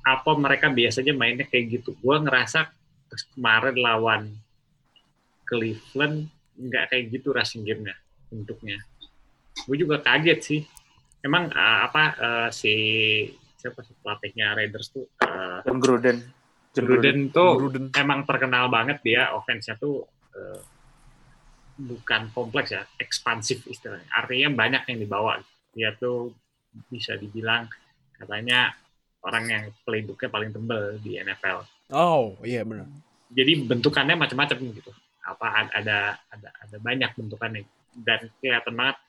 apa 0.05 0.31
mereka 0.37 0.69
biasanya 0.69 1.17
mainnya 1.17 1.49
kayak 1.49 1.81
gitu. 1.81 1.97
Gue 1.99 2.17
ngerasa 2.21 2.69
kemarin 3.35 3.77
lawan 3.81 4.23
Cleveland 5.49 6.29
nggak 6.55 6.93
kayak 6.93 7.05
gitu 7.11 7.33
rushing 7.33 7.65
game-nya 7.65 7.97
bentuknya. 8.29 8.77
Gue 9.65 9.81
juga 9.81 10.05
kaget 10.05 10.41
sih. 10.45 10.61
Emang 11.25 11.49
uh, 11.49 11.79
apa 11.89 12.05
uh, 12.21 12.49
si 12.53 12.75
siapa 13.65 13.81
sih 13.81 13.97
pelatihnya 14.05 14.53
Raiders 14.53 14.93
tuh? 14.93 15.09
Uh, 15.25 15.65
John 15.65 15.81
Gruden. 15.81 16.21
John 16.77 16.85
Gruden 16.85 17.33
tuh 17.33 17.51
Gruden. 17.57 17.85
emang 17.97 18.29
terkenal 18.29 18.69
banget 18.69 19.01
dia 19.01 19.33
offense-nya 19.33 19.81
tuh 19.81 20.05
uh, 20.37 20.61
bukan 21.81 22.29
kompleks 22.37 22.77
ya, 22.77 22.85
ekspansif 23.01 23.65
istilahnya. 23.65 24.05
Artinya 24.13 24.53
banyak 24.53 24.85
yang 24.93 24.99
dibawa. 25.01 25.41
Dia 25.73 25.97
tuh 25.97 26.37
bisa 26.93 27.17
dibilang 27.17 27.65
katanya 28.21 28.77
orang 29.25 29.45
yang 29.49 29.65
playbooknya 29.89 30.29
paling 30.29 30.53
tebel 30.53 31.01
di 31.01 31.17
NFL. 31.17 31.65
Oh 31.97 32.37
iya 32.45 32.61
yeah, 32.61 32.65
benar. 32.69 32.87
Jadi 33.33 33.53
bentukannya 33.65 34.15
macam-macam 34.21 34.59
gitu. 34.77 34.93
Apa 35.25 35.73
ada 35.73 36.21
ada 36.29 36.49
ada 36.53 36.77
banyak 36.77 37.17
bentukannya 37.17 37.65
dan 37.97 38.29
kelihatan 38.45 38.77
banget 38.77 39.01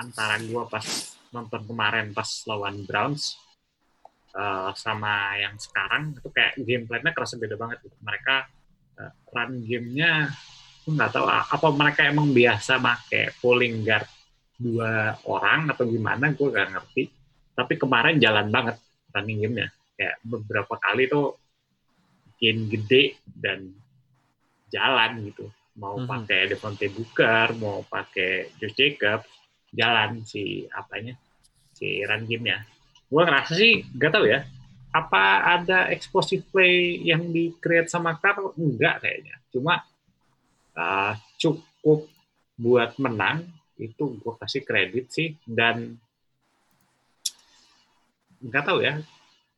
antara 0.00 0.40
gua 0.48 0.64
pas 0.64 0.86
nonton 1.28 1.60
kemarin 1.68 2.16
pas 2.16 2.28
lawan 2.48 2.88
Browns 2.88 3.36
uh, 4.38 4.70
sama 4.78 5.34
yang 5.34 5.58
sekarang 5.58 6.14
itu 6.14 6.30
kayak 6.30 6.54
gameplaynya 6.62 7.10
kerasa 7.10 7.34
beda 7.34 7.58
banget 7.58 7.82
gitu. 7.82 7.96
Mereka 7.98 8.36
uh, 9.02 9.12
run 9.34 9.52
gamenya 9.66 10.30
nggak 10.88 11.10
tahu 11.12 11.28
apa 11.28 11.68
mereka 11.76 12.00
emang 12.08 12.32
biasa 12.32 12.80
pakai 12.80 13.36
pulling 13.44 13.84
guard 13.84 14.08
dua 14.56 15.20
orang 15.28 15.68
atau 15.68 15.84
gimana 15.84 16.32
gue 16.32 16.48
gak 16.48 16.72
ngerti 16.72 17.12
tapi 17.58 17.74
kemarin 17.74 18.22
jalan 18.22 18.54
banget 18.54 18.78
running 19.10 19.42
game-nya. 19.42 19.68
Kayak 19.98 20.22
beberapa 20.22 20.78
kali 20.78 21.10
tuh 21.10 21.34
bikin 22.30 22.70
gede 22.70 23.18
dan 23.26 23.74
jalan 24.70 25.26
gitu. 25.26 25.50
Mau 25.82 25.98
mm-hmm. 25.98 26.10
pakai 26.10 26.40
Devontae 26.46 26.88
Booker, 26.94 27.46
mau 27.58 27.82
pakai 27.82 28.54
Josh 28.62 28.78
Jacobs, 28.78 29.26
jalan 29.74 30.22
si 30.22 30.70
apanya, 30.70 31.18
si 31.74 32.06
run 32.06 32.30
game-nya. 32.30 32.62
Gue 33.08 33.22
ngerasa 33.24 33.52
sih, 33.56 33.84
gak 33.96 34.12
tau 34.12 34.28
ya, 34.28 34.44
apa 34.92 35.56
ada 35.58 35.88
explosive 35.92 36.44
play 36.48 37.00
yang 37.04 37.28
di 37.28 37.52
create 37.60 37.92
sama 37.92 38.16
Carr? 38.16 38.52
Enggak 38.56 39.04
kayaknya. 39.04 39.36
Cuma 39.52 39.84
uh, 40.76 41.12
cukup 41.36 42.08
buat 42.56 42.96
menang, 43.00 43.48
itu 43.76 44.16
gue 44.18 44.34
kasih 44.40 44.62
kredit 44.64 45.12
sih. 45.12 45.36
Dan 45.44 45.96
nggak 48.38 48.64
tahu 48.64 48.86
ya 48.86 49.02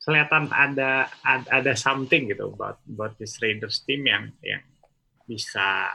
kelihatan 0.01 0.49
ada 0.49 1.05
ada 1.29 1.73
something 1.77 2.33
gitu 2.33 2.49
buat 2.57 2.81
buat 2.89 3.13
this 3.21 3.37
Raiders 3.37 3.85
team 3.85 4.01
yang 4.09 4.33
yang 4.41 4.65
bisa 5.29 5.93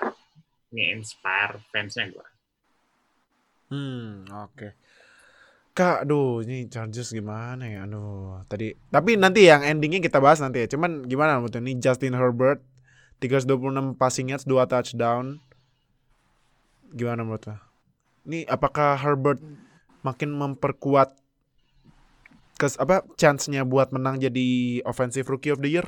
nge-inspire 0.71 1.59
fansnya 1.75 2.15
gue. 2.15 2.29
Hmm, 3.67 4.31
oke. 4.31 4.55
Okay. 4.55 4.71
Kak, 5.77 6.09
aduh, 6.09 6.41
ini 6.41 6.73
Chargers 6.73 7.13
gimana 7.13 7.69
ya? 7.69 7.85
Aduh, 7.85 8.41
tadi. 8.49 8.73
Tapi 8.89 9.21
nanti 9.21 9.45
yang 9.45 9.61
endingnya 9.61 10.01
kita 10.01 10.25
bahas 10.25 10.41
nanti 10.41 10.65
ya. 10.65 10.73
Cuman 10.73 11.05
gimana 11.05 11.37
menurut 11.37 11.53
ini 11.61 11.77
Justin 11.77 12.17
Herbert 12.17 12.65
326 13.21 13.93
passing 14.01 14.33
yards, 14.33 14.49
2 14.49 14.57
touchdown. 14.73 15.37
Gimana 16.97 17.29
menurut 17.29 17.45
lo? 17.45 17.61
Ini 18.25 18.49
apakah 18.49 18.97
Herbert 18.97 19.37
makin 20.01 20.33
memperkuat 20.33 21.13
kes 22.57 22.81
apa 22.81 23.05
chance-nya 23.21 23.69
buat 23.69 23.93
menang 23.93 24.17
jadi 24.17 24.81
offensive 24.89 25.29
rookie 25.29 25.53
of 25.53 25.61
the 25.61 25.69
year? 25.77 25.85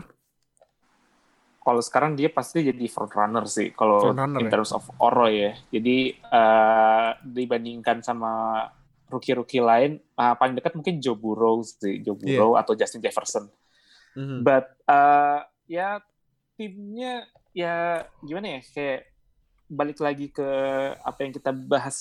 Kalau 1.65 1.81
sekarang 1.81 2.13
dia 2.13 2.29
pasti 2.29 2.61
jadi 2.61 2.85
front 2.93 3.17
runner 3.17 3.49
sih 3.49 3.73
kalau 3.73 4.13
in 4.13 4.37
ya? 4.37 4.53
terms 4.53 4.73
ya? 4.73 4.77
of 4.77 4.85
oro 5.01 5.33
ya. 5.33 5.57
Jadi 5.73 6.13
uh, 6.29 7.17
dibandingkan 7.25 8.05
sama 8.05 8.65
rookie-rookie 9.09 9.65
lain 9.65 10.01
uh, 10.17 10.37
paling 10.37 10.57
dekat 10.57 10.77
mungkin 10.77 11.01
Joe 11.01 11.17
Burrow 11.17 11.65
sih, 11.65 12.01
Joe 12.05 12.17
iya. 12.21 12.39
Burrow 12.39 12.53
yeah. 12.55 12.61
atau 12.63 12.73
Justin 12.77 13.03
Jefferson. 13.03 13.45
Mm-hmm. 14.15 14.41
But 14.45 14.67
uh, 14.89 15.45
ya 15.69 16.01
timnya 16.57 17.29
ya 17.53 18.05
gimana 18.25 18.59
ya 18.59 18.61
kayak 18.73 19.01
balik 19.69 20.01
lagi 20.01 20.33
ke 20.33 20.49
apa 20.97 21.19
yang 21.21 21.33
kita 21.37 21.53
bahas 21.53 21.97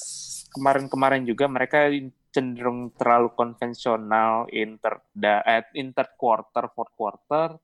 kemarin-kemarin 0.55 1.27
juga 1.27 1.51
mereka 1.51 1.91
cenderung 2.31 2.95
terlalu 2.95 3.33
konvensional 3.35 4.47
in 4.55 4.79
third, 4.79 5.03
da, 5.11 5.43
eh, 5.43 5.67
in 5.75 5.91
third 5.91 6.15
quarter, 6.15 6.71
fourth 6.71 6.93
quarter. 6.95 7.59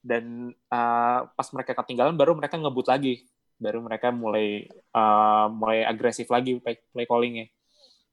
dan 0.00 0.48
uh, 0.72 1.28
pas 1.28 1.48
mereka 1.52 1.76
ketinggalan 1.76 2.16
baru 2.16 2.32
mereka 2.32 2.56
ngebut 2.56 2.88
lagi 2.88 3.20
baru 3.60 3.84
mereka 3.84 4.08
mulai 4.08 4.64
uh, 4.96 5.52
mulai 5.52 5.84
agresif 5.84 6.32
lagi 6.32 6.56
play, 6.56 6.80
play 6.88 7.04
callingnya 7.04 7.52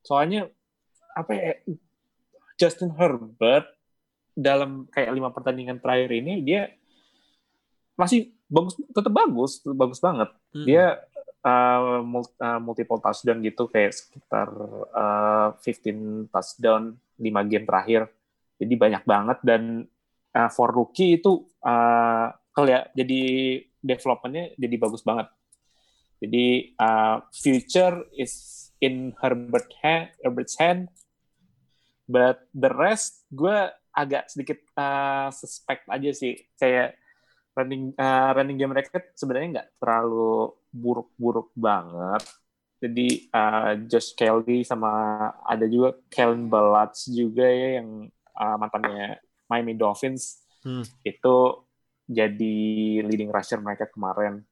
soalnya 0.04 0.52
apa 1.18 1.32
ya 1.34 1.52
Justin 2.62 2.94
Herbert 2.94 3.66
dalam 4.38 4.86
kayak 4.94 5.14
lima 5.18 5.34
pertandingan 5.34 5.82
terakhir 5.82 6.14
ini 6.14 6.46
dia 6.46 6.70
masih 7.98 8.38
bagus 8.46 8.78
tetap 8.94 9.10
bagus 9.10 9.58
bagus 9.66 9.98
banget. 9.98 10.30
Hmm. 10.54 10.66
dia 10.66 11.02
uh, 11.42 12.06
mul- 12.06 12.38
uh, 12.38 12.62
multiple 12.62 13.02
touchdown 13.02 13.42
gitu 13.42 13.66
kayak 13.66 13.98
sekitar 13.98 14.48
uh, 14.94 15.58
15 15.66 16.30
touchdown 16.30 16.94
5 17.18 17.52
game 17.52 17.66
terakhir. 17.66 18.02
Jadi 18.58 18.74
banyak 18.74 19.04
banget 19.06 19.38
dan 19.42 19.86
uh, 20.38 20.50
for 20.54 20.70
rookie 20.70 21.18
itu 21.18 21.46
uh, 21.66 22.30
kelihat 22.54 22.94
jadi 22.94 23.22
developmentnya 23.82 24.54
jadi 24.58 24.76
bagus 24.78 25.02
banget. 25.02 25.30
Jadi 26.18 26.74
uh, 26.82 27.22
future 27.30 28.10
is 28.18 28.54
in 28.82 29.14
Herbert 29.22 29.70
hand, 29.82 30.14
Herbert's 30.22 30.58
hand 30.58 30.90
but 32.10 32.42
the 32.56 32.72
rest 32.72 33.28
gue 33.30 33.70
agak 33.94 34.32
sedikit 34.32 34.64
uh, 34.80 35.30
suspect 35.30 35.86
aja 35.92 36.10
sih 36.14 36.38
kayak 36.58 36.98
running 37.58 37.94
uh, 37.98 38.32
running 38.34 38.58
game 38.58 38.74
mereka 38.74 39.02
sebenarnya 39.18 39.48
nggak 39.62 39.70
terlalu 39.82 40.54
buruk-buruk 40.74 41.52
banget. 41.58 42.24
Jadi 42.78 43.26
uh, 43.34 43.74
Josh 43.90 44.14
Kelly 44.14 44.62
sama 44.62 44.90
ada 45.42 45.66
juga 45.66 45.98
Kellen 46.14 46.46
Balazs 46.46 47.10
juga 47.10 47.50
ya 47.50 47.82
yang 47.82 48.06
uh, 48.38 48.56
mantannya 48.62 49.18
Miami 49.50 49.74
Dolphins 49.74 50.48
Hmm. 50.68 50.84
itu 51.08 51.38
jadi 52.08 52.58
leading 53.08 53.32
rusher 53.32 53.60
mereka 53.64 53.88
kemarin. 53.88 54.44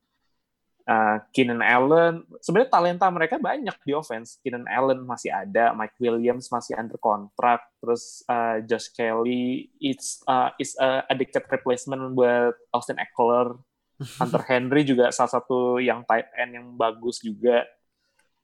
Uh, 0.86 1.18
Keenan 1.34 1.66
Allen 1.66 2.22
sebenarnya 2.46 2.70
talenta 2.70 3.10
mereka 3.10 3.42
banyak 3.42 3.74
di 3.82 3.92
offense. 3.98 4.38
Keenan 4.46 4.70
Allen 4.70 5.02
masih 5.02 5.34
ada, 5.34 5.74
Mike 5.74 5.98
Williams 5.98 6.46
masih 6.54 6.78
under 6.78 7.02
kontrak, 7.02 7.66
terus 7.82 8.22
uh, 8.30 8.62
Josh 8.62 8.94
Kelly 8.94 9.74
it's 9.82 10.22
uh, 10.30 10.54
is 10.62 10.78
a 10.78 11.02
addicted 11.10 11.42
replacement 11.50 12.14
buat 12.14 12.54
Austin 12.70 13.02
Eckler. 13.02 13.58
Hunter 14.22 14.44
Henry 14.46 14.86
juga 14.86 15.10
salah 15.10 15.42
satu 15.42 15.82
yang 15.82 16.06
tight 16.06 16.30
end 16.38 16.54
yang 16.54 16.68
bagus 16.78 17.18
juga. 17.18 17.66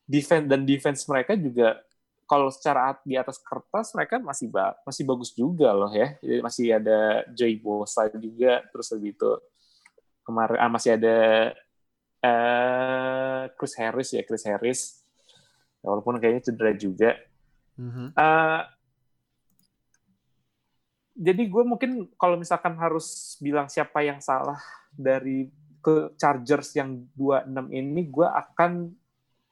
Defense 0.10 0.50
dan 0.50 0.66
defense 0.66 1.06
mereka 1.06 1.38
juga 1.38 1.78
kalau 2.26 2.48
secara 2.48 2.96
di 3.04 3.20
atas 3.20 3.38
kertas 3.44 3.92
mereka 3.92 4.16
masih 4.24 4.48
ba 4.48 4.72
masih 4.88 5.04
bagus 5.04 5.36
juga 5.36 5.76
loh 5.76 5.92
ya. 5.92 6.16
Jadi 6.24 6.40
masih 6.40 6.66
ada 6.74 7.28
Joey 7.36 7.60
Bosa 7.60 8.08
juga 8.16 8.64
terus 8.72 8.88
lebih 8.96 9.14
itu 9.14 9.32
kemarin 10.24 10.58
ah, 10.58 10.72
masih 10.72 10.96
ada 10.96 11.18
eh 12.22 13.44
Chris 13.58 13.74
Harris 13.78 14.10
ya 14.14 14.22
Chris 14.22 14.46
Harris 14.46 14.82
walaupun 15.82 16.22
kayaknya 16.22 16.46
cedera 16.46 16.74
juga 16.78 17.18
Mhm. 17.82 18.14
Eh, 18.14 18.62
jadi 21.18 21.44
gue 21.50 21.64
mungkin 21.66 21.92
kalau 22.14 22.38
misalkan 22.38 22.78
harus 22.78 23.38
bilang 23.42 23.66
siapa 23.66 24.06
yang 24.06 24.22
salah 24.22 24.62
dari 24.94 25.50
ke 25.82 26.14
Chargers 26.14 26.78
yang 26.78 27.10
26 27.18 27.74
ini, 27.74 28.06
gue 28.06 28.28
akan 28.28 28.94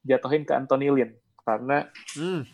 jatuhin 0.05 0.45
ke 0.45 0.53
Anthony 0.53 0.93
Lynn 0.93 1.11
karena 1.41 1.89
Hmm. 2.13 2.45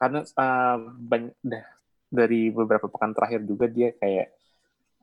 karena 0.00 0.24
eh, 0.24 0.76
banyak 0.96 1.36
dah 1.44 1.64
dari 2.08 2.48
beberapa 2.48 2.88
pekan 2.88 3.12
terakhir 3.12 3.44
juga 3.44 3.68
dia 3.68 3.92
kayak 4.00 4.32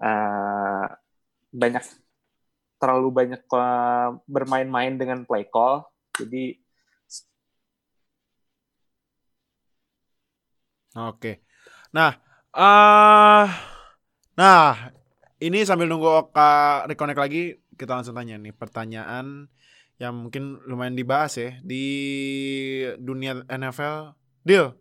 eh, 0.01 0.87
banyak 1.53 1.85
terlalu 2.81 3.09
banyak 3.19 3.41
eh, 3.41 4.07
bermain-main 4.29 4.93
dengan 5.01 5.25
play 5.27 5.45
call, 5.49 5.85
jadi 6.17 6.57
Oke. 10.97 11.45
Nah, 11.93 12.11
eh 12.57 13.45
nah, 14.33 14.89
ini 15.37 15.61
sambil 15.61 15.85
nunggu 15.85 16.09
Oka 16.25 16.85
reconnect 16.89 17.19
lagi, 17.21 17.41
kita 17.77 18.01
langsung 18.01 18.17
tanya 18.17 18.41
nih 18.41 18.53
pertanyaan 18.57 19.45
yang 20.01 20.13
mungkin 20.13 20.61
lumayan 20.65 20.97
dibahas 20.97 21.37
ya 21.37 21.51
di 21.61 21.85
dunia 22.97 23.45
NFL. 23.49 24.17
Deal. 24.41 24.73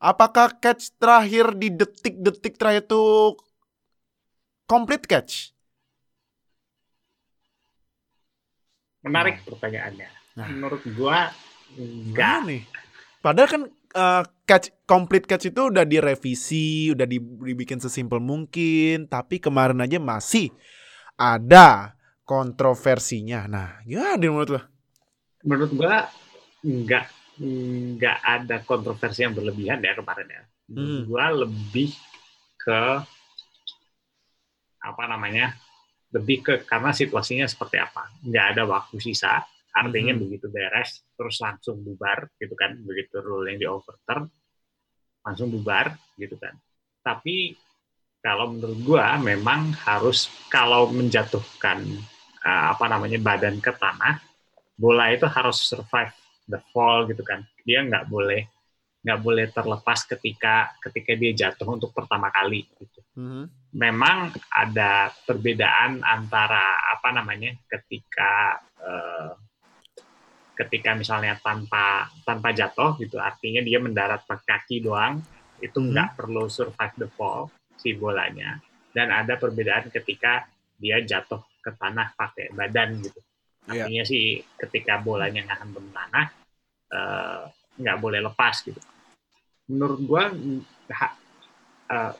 Apakah 0.00 0.56
catch 0.62 0.94
terakhir 0.96 1.54
di 1.58 1.68
detik-detik 1.74 2.56
terakhir 2.56 2.86
itu 2.88 3.02
complete 4.70 5.04
catch? 5.10 5.52
Menarik 9.00 9.42
pertanyaannya. 9.48 10.08
Nah. 10.36 10.46
Menurut 10.48 10.82
gua 10.92 11.32
enggak. 11.76 12.44
Nih? 12.46 12.62
Padahal 13.20 13.48
kan 13.48 13.62
eh, 13.70 14.22
catch 14.44 14.68
complete 14.84 15.26
catch 15.28 15.52
itu 15.52 15.72
udah 15.72 15.84
direvisi, 15.84 16.92
udah 16.92 17.06
di- 17.08 17.20
dibikin 17.20 17.80
sesimpel 17.80 18.20
mungkin, 18.20 19.08
tapi 19.08 19.40
kemarin 19.40 19.80
aja 19.80 19.96
masih 20.00 20.52
ada 21.16 21.96
kontroversinya. 22.24 23.44
Nah, 23.50 23.82
gimana 23.84 24.16
menurut 24.16 24.50
lo? 24.56 24.62
Menurut 25.44 25.72
gua 25.72 26.08
enggak 26.60 27.08
enggak 27.40 28.20
ada 28.20 28.60
kontroversi 28.60 29.24
yang 29.24 29.32
berlebihan 29.32 29.80
ya 29.80 29.96
kemarin 29.96 30.28
ya. 30.28 30.42
Hmm. 30.70 31.02
gua 31.08 31.34
lebih 31.34 31.90
ke 32.60 32.80
apa 34.80 35.02
namanya? 35.08 35.56
Lebih 36.10 36.38
ke 36.42 36.54
karena 36.66 36.90
situasinya 36.90 37.46
seperti 37.46 37.78
apa. 37.78 38.10
Nggak 38.26 38.46
ada 38.56 38.62
waktu 38.66 38.98
sisa, 38.98 39.42
artinya 39.70 40.18
Mhm. 40.18 40.20
begitu 40.26 40.46
beres 40.50 41.06
terus 41.14 41.38
langsung 41.38 41.78
bubar 41.82 42.26
gitu 42.38 42.54
kan. 42.58 42.74
Begitu 42.82 43.22
rule 43.22 43.46
yang 43.50 43.58
di 43.62 43.66
overturn 43.70 44.26
langsung 45.22 45.52
bubar 45.52 45.94
gitu 46.18 46.34
kan. 46.40 46.56
Tapi 47.04 47.54
kalau 48.20 48.52
menurut 48.52 48.80
gua 48.84 49.16
memang 49.16 49.72
harus 49.86 50.28
kalau 50.52 50.90
menjatuhkan 50.90 51.84
eh, 52.40 52.64
apa 52.72 52.88
namanya 52.88 53.20
badan 53.20 53.60
ke 53.60 53.68
tanah, 53.76 54.16
bola 54.74 55.12
itu 55.12 55.28
harus 55.28 55.60
survive 55.60 56.12
the 56.48 56.58
fall 56.72 57.04
gitu 57.04 57.20
kan. 57.20 57.44
Dia 57.68 57.84
nggak 57.84 58.08
boleh 58.08 58.48
nggak 59.00 59.20
boleh 59.24 59.48
terlepas 59.48 60.04
ketika 60.04 60.76
ketika 60.84 61.12
dia 61.16 61.32
jatuh 61.32 61.68
untuk 61.68 61.92
pertama 61.96 62.28
kali 62.28 62.68
gitu. 62.76 62.99
Mhm. 63.20 63.44
Memang 63.70 64.18
ada 64.50 65.12
perbedaan 65.22 66.02
antara 66.02 66.64
apa 66.90 67.12
namanya 67.12 67.54
ketika 67.68 68.58
eh, 68.80 69.32
ketika 70.56 70.92
misalnya 70.92 71.38
tanpa 71.40 72.08
tanpa 72.20 72.50
jatuh 72.50 72.96
gitu 72.98 73.16
artinya 73.16 73.60
dia 73.60 73.78
mendarat 73.78 74.24
pakai 74.24 74.44
kaki 74.60 74.76
doang 74.82 75.20
itu 75.60 75.76
Mhm. 75.78 75.88
nggak 75.92 76.08
perlu 76.16 76.48
survive 76.48 76.96
the 76.98 77.08
fall 77.14 77.48
si 77.76 77.92
bolanya 77.94 78.60
dan 78.92 79.08
ada 79.08 79.36
perbedaan 79.36 79.88
ketika 79.88 80.44
dia 80.76 81.00
jatuh 81.00 81.40
ke 81.60 81.70
tanah 81.76 82.12
pakai 82.12 82.52
badan 82.52 83.00
gitu 83.00 83.20
Iya. 83.68 83.86
artinya 83.86 84.04
sih 84.04 84.24
ketika 84.58 84.98
bolanya 84.98 85.44
ngantem 85.46 85.86
tanah 85.92 86.26
eh, 86.90 87.42
nggak 87.78 87.98
boleh 88.02 88.20
lepas 88.20 88.66
gitu 88.66 88.80
menurut 89.70 90.00
gua 90.04 90.24
ha- 90.92 91.16
eh, 91.88 92.12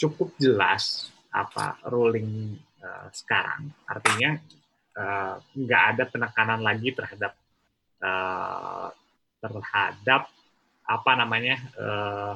cukup 0.00 0.32
jelas 0.40 1.12
apa 1.28 1.76
ruling 1.92 2.56
eh, 2.80 3.06
sekarang. 3.12 3.68
Artinya 3.84 4.40
eh, 4.96 5.34
nggak 5.36 5.82
ada 5.94 6.04
penekanan 6.08 6.60
lagi 6.64 6.88
terhadap 6.96 7.32
eh, 8.00 8.88
terhadap 9.44 10.22
apa 10.88 11.12
namanya 11.14 11.56
eh, 11.76 12.34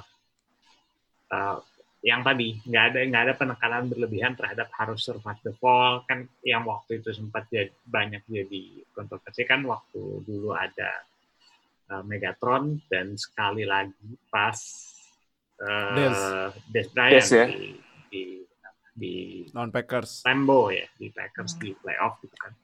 eh, 1.33 1.59
yang 2.05 2.21
tadi. 2.21 2.61
Nggak 2.69 2.85
ada 2.93 2.99
nggak 3.09 3.25
ada 3.25 3.35
penekanan 3.35 3.89
berlebihan 3.89 4.37
terhadap 4.37 4.69
harus 4.77 5.01
survive 5.01 5.41
the 5.41 5.53
fall. 5.57 6.05
Kan 6.05 6.29
yang 6.45 6.69
waktu 6.69 7.01
itu 7.01 7.17
sempat 7.17 7.49
jadi, 7.49 7.73
banyak 7.89 8.29
jadi 8.29 8.85
kontroversi 8.93 9.43
kan 9.49 9.65
waktu 9.65 10.21
dulu 10.21 10.53
ada 10.53 11.01
eh, 11.89 12.03
Megatron 12.05 12.85
dan 12.93 13.17
sekali 13.17 13.65
lagi 13.65 14.21
pas 14.29 14.61
eh, 15.61 15.93
Des. 15.95 16.19
Des 16.71 16.87
Bryant 16.91 17.15
Des, 17.15 17.29
ya? 17.31 17.47
di, 17.47 17.69
di 18.11 18.23
di 18.95 19.15
Non 19.51 19.75
Packers. 19.75 20.23
Lambo 20.23 20.71
ya 20.71 20.87
di 20.95 21.11
Packers 21.11 21.59
di 21.59 21.75
playoff 21.75 22.23
gitu 22.23 22.37
kan. 22.39 22.55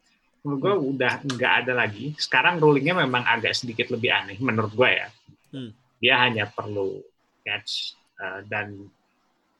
Menurut 0.40 0.58
gue 0.62 0.74
udah 0.96 1.12
nggak 1.26 1.52
ada 1.66 1.72
lagi. 1.74 2.14
Sekarang 2.16 2.62
rulingnya 2.62 2.96
memang 3.04 3.26
agak 3.26 3.52
sedikit 3.52 3.90
lebih 3.92 4.08
aneh 4.14 4.38
menurut 4.40 4.72
gue 4.72 4.90
ya. 4.94 5.08
Hmm. 5.52 5.70
Dia 6.00 6.14
hanya 6.22 6.48
perlu 6.48 7.02
catch 7.44 7.98
uh, 8.22 8.40
dan 8.46 8.88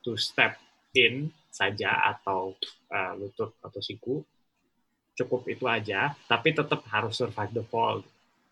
to 0.01 0.17
step 0.17 0.57
in 0.97 1.29
saja 1.51 2.17
atau 2.17 2.57
uh, 2.89 3.13
lutut 3.19 3.53
atau 3.61 3.81
siku 3.83 4.23
cukup 5.19 5.51
itu 5.53 5.67
aja. 5.69 6.17
Tapi 6.25 6.57
tetap 6.57 6.87
harus 6.89 7.19
survive 7.19 7.53
the 7.53 7.65
fall. 7.67 8.01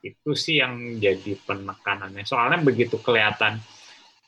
Itu 0.05 0.37
sih 0.37 0.61
yang 0.61 1.01
jadi 1.01 1.39
penekanannya. 1.49 2.29
Soalnya 2.29 2.61
begitu 2.61 3.01
kelihatan 3.01 3.57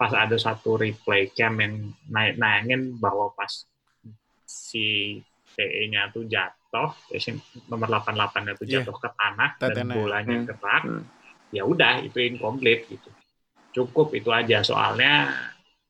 pas 0.00 0.16
ada 0.16 0.32
satu 0.40 0.80
replay 0.80 1.28
cam 1.36 1.60
yang 1.60 1.92
naik 2.08 2.40
nayangin 2.40 2.96
bahwa 2.96 3.36
pas 3.36 3.68
si 4.48 5.20
TE-nya 5.52 6.08
tuh 6.08 6.24
jatuh, 6.24 6.96
eh, 7.12 7.20
nomor 7.68 8.00
88-nya 8.00 8.56
tuh 8.56 8.64
Iya. 8.64 8.80
jatuh 8.80 8.96
ke 8.96 9.08
tanah 9.12 9.50
dan 9.60 9.76
Tetennya. 9.76 9.94
bolanya 10.00 10.36
Hmm. 10.40 10.46
gerak, 10.48 10.82
Hmm. 10.88 11.04
ya 11.52 11.62
udah 11.68 12.00
itu 12.00 12.16
incomplete 12.16 12.88
gitu. 12.88 13.12
Cukup 13.76 14.16
itu 14.16 14.32
aja 14.32 14.64
soalnya 14.64 15.36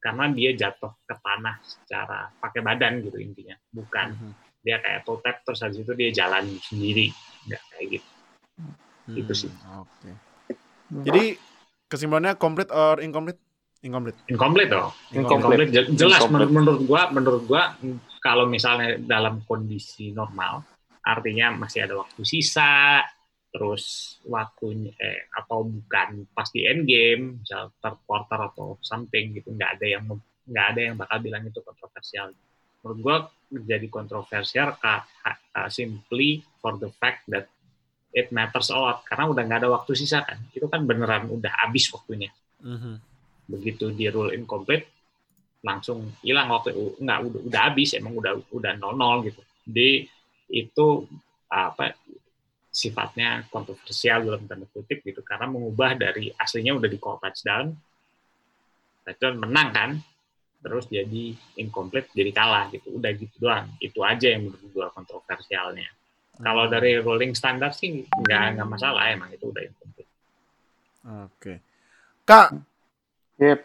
karena 0.02 0.26
dia 0.34 0.50
jatuh 0.58 0.90
ke 1.06 1.14
tanah 1.22 1.62
secara 1.62 2.34
pakai 2.42 2.60
badan 2.66 3.06
gitu 3.06 3.20
intinya, 3.22 3.54
bukan 3.70 4.16
Mhm. 4.18 4.32
dia 4.66 4.76
kayak 4.82 5.06
toe 5.06 5.22
tap 5.22 5.40
terus 5.46 5.62
habis 5.62 5.86
itu 5.86 5.92
dia 5.94 6.10
jalan 6.10 6.50
sendiri, 6.66 7.14
nggak 7.46 7.62
kayak 7.70 7.86
gitu. 7.94 8.08
Itu 9.22 9.32
sih. 9.38 9.52
Hmm, 9.54 9.86
Oke. 9.86 10.10
Jadi 11.06 11.38
kesimpulannya 11.86 12.34
complete 12.34 12.74
or 12.74 12.98
incomplete? 12.98 13.38
Incomplete. 13.80 14.18
Incomplete 14.28 14.70
dong. 14.70 14.92
Incomplete. 15.10 15.64
Incomplete. 15.66 15.70
Je- 15.72 15.88
Jelas 15.96 16.20
Incomplete. 16.20 16.52
menurut, 16.52 16.52
menurut 16.52 16.82
gua, 16.84 17.02
menurut 17.08 17.42
gua 17.48 17.62
mm, 17.76 17.98
kalau 18.20 18.44
misalnya 18.44 19.00
dalam 19.00 19.40
kondisi 19.42 20.12
normal, 20.12 20.60
artinya 21.00 21.56
masih 21.56 21.88
ada 21.88 21.96
waktu 21.96 22.20
sisa, 22.22 23.00
terus 23.48 24.14
waktunya 24.28 24.92
eh, 24.94 25.26
atau 25.32 25.64
bukan 25.64 26.28
pas 26.30 26.46
di 26.52 26.68
end 26.68 26.84
game, 26.84 27.40
misal 27.40 27.72
third 27.80 27.96
quarter 28.04 28.52
atau 28.52 28.76
something 28.80 29.32
gitu, 29.32 29.48
nggak 29.50 29.80
ada 29.80 29.86
yang 29.88 30.04
nggak 30.44 30.66
ada 30.76 30.80
yang 30.80 30.94
bakal 30.94 31.16
bilang 31.18 31.42
itu 31.42 31.64
kontroversial. 31.64 32.36
Menurut 32.84 32.98
gua 33.00 33.16
menjadi 33.48 33.86
kontroversial 33.88 34.76
ka- 34.76 35.08
simply 35.68 36.40
for 36.60 36.76
the 36.76 36.92
fact 36.96 37.24
that 37.26 37.48
it 38.12 38.28
matters 38.30 38.68
a 38.68 38.76
lot 38.76 39.02
karena 39.04 39.24
udah 39.26 39.42
nggak 39.42 39.60
ada 39.64 39.70
waktu 39.72 39.96
sisa 39.96 40.20
kan. 40.20 40.36
Itu 40.52 40.68
kan 40.68 40.84
beneran 40.84 41.26
udah 41.26 41.64
habis 41.64 41.88
waktunya 41.88 42.28
Mhm. 42.60 43.09
Begitu 43.50 43.90
di 43.90 44.06
rule 44.06 44.32
incomplete 44.38 44.86
langsung 45.60 46.08
hilang 46.24 46.48
waktu 46.48 46.72
nggak 46.72 47.18
udah 47.20 47.40
udah 47.50 47.60
habis 47.68 47.92
emang 47.92 48.16
udah 48.16 48.32
udah 48.48 48.72
nol 48.80 48.96
nol 48.96 49.26
gitu. 49.28 49.42
Jadi 49.68 50.08
itu 50.50 50.86
apa 51.50 51.92
sifatnya 52.70 53.44
kontroversial 53.50 54.24
dalam 54.24 54.46
tanda 54.48 54.64
kutip 54.70 55.04
gitu. 55.04 55.20
Karena 55.20 55.50
mengubah 55.50 55.98
dari 55.98 56.32
aslinya 56.32 56.78
udah 56.78 56.88
di 56.88 56.98
call 57.02 57.20
touchdown 57.20 57.74
touchdown 59.04 59.36
menang 59.36 59.68
kan 59.72 59.90
terus 60.60 60.84
jadi 60.92 61.36
incomplete 61.60 62.08
jadi 62.16 62.32
kalah 62.32 62.72
gitu. 62.72 62.96
Udah 62.96 63.10
gitu 63.12 63.36
doang. 63.36 63.68
Itu 63.82 64.00
aja 64.00 64.32
yang 64.32 64.48
menurut 64.48 64.64
gua 64.72 64.88
kontroversialnya. 64.96 65.88
Kalau 66.40 66.72
dari 66.72 66.96
ruling 66.96 67.36
standar 67.36 67.76
sih 67.76 68.08
nggak 68.08 68.56
nggak 68.56 68.68
masalah. 68.68 69.12
Emang 69.12 69.28
itu 69.28 69.44
udah 69.44 69.60
incomplete. 69.60 70.10
Oke. 71.28 71.52
Kak, 72.24 72.69
Yep. 73.40 73.64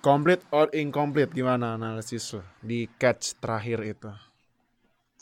complete 0.00 0.44
or 0.52 0.72
incomplete 0.72 1.32
gimana 1.36 1.76
analisis 1.76 2.32
lo 2.32 2.42
di 2.64 2.88
catch 3.00 3.36
terakhir 3.40 3.80
itu? 3.84 4.12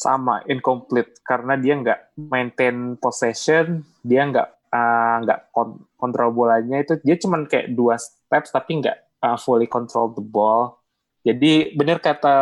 sama 0.02 0.42
incomplete 0.50 1.22
karena 1.22 1.54
dia 1.54 1.78
nggak 1.78 2.00
maintain 2.26 2.98
possession 2.98 3.86
dia 4.02 4.26
nggak 4.26 4.48
uh, 4.74 5.16
nggak 5.22 5.40
kon- 5.54 5.86
kontrol 5.94 6.34
bolanya 6.34 6.82
itu 6.82 6.98
dia 7.06 7.14
cuman 7.14 7.46
kayak 7.46 7.70
dua 7.70 7.94
steps 8.02 8.50
tapi 8.50 8.82
nggak 8.82 8.98
uh, 9.22 9.38
fully 9.38 9.70
control 9.70 10.10
the 10.10 10.24
ball 10.24 10.82
jadi 11.22 11.70
benar 11.78 12.02
kata 12.02 12.34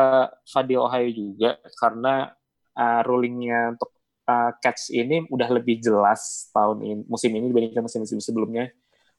Fadil 0.49 0.81
Ohio 0.81 1.13
juga 1.13 1.61
karena 1.77 2.33
uh, 2.81 3.01
rulingnya 3.05 3.77
untuk 3.77 3.93
uh, 4.25 4.57
catch 4.65 4.89
ini 4.97 5.29
udah 5.29 5.49
lebih 5.53 5.85
jelas 5.85 6.49
tahun 6.57 6.81
ini 6.81 7.03
musim 7.05 7.29
ini 7.37 7.53
dibandingkan 7.53 7.85
musim-musim 7.85 8.25
sebelumnya 8.25 8.73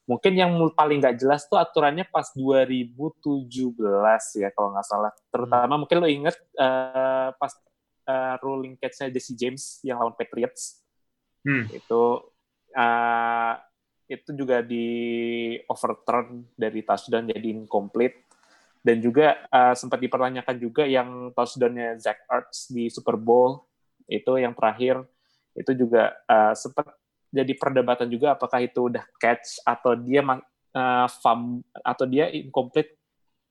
mungkin 0.10 0.34
yang 0.34 0.52
paling 0.74 1.00
nggak 1.00 1.18
jelas 1.22 1.46
tuh 1.46 1.62
aturannya 1.62 2.04
pas 2.10 2.26
2017 2.34 3.78
ya 4.42 4.50
kalau 4.52 4.74
nggak 4.74 4.88
salah. 4.88 5.12
Terutama 5.30 5.74
mungkin 5.78 5.98
lo 6.02 6.08
inget 6.10 6.36
uh, 6.58 7.32
pas 7.38 7.54
uh, 8.10 8.36
ruling 8.42 8.76
catch-nya 8.78 9.14
Jesse 9.14 9.34
James 9.38 9.80
yang 9.86 10.02
lawan 10.02 10.18
Patriots. 10.18 10.82
Hmm. 11.42 11.66
itu 11.74 12.22
uh, 12.78 13.54
itu 14.06 14.30
juga 14.38 14.62
di 14.62 14.86
overturn 15.66 16.46
dari 16.54 16.86
touchdown 16.86 17.34
jadi 17.34 17.50
incomplete. 17.50 18.30
Dan 18.82 18.98
juga 18.98 19.38
uh, 19.54 19.78
sempat 19.78 20.02
dipertanyakan 20.02 20.58
juga 20.58 20.90
yang 20.90 21.30
touchdownnya 21.38 22.02
Zach 22.02 22.26
Ertz 22.26 22.74
di 22.74 22.90
Super 22.90 23.14
Bowl 23.14 23.62
itu 24.10 24.38
yang 24.42 24.58
terakhir. 24.58 25.06
Itu 25.54 25.78
juga 25.78 26.18
uh, 26.26 26.54
sempat 26.58 26.90
jadi 27.32 27.54
perdebatan 27.56 28.12
juga 28.12 28.36
apakah 28.36 28.60
itu 28.60 28.92
udah 28.92 29.08
catch 29.18 29.64
atau 29.64 29.96
dia 29.96 30.20
uh, 30.22 31.08
fum- 31.24 31.64
atau 31.80 32.06
dia 32.06 32.28
incomplete 32.28 33.00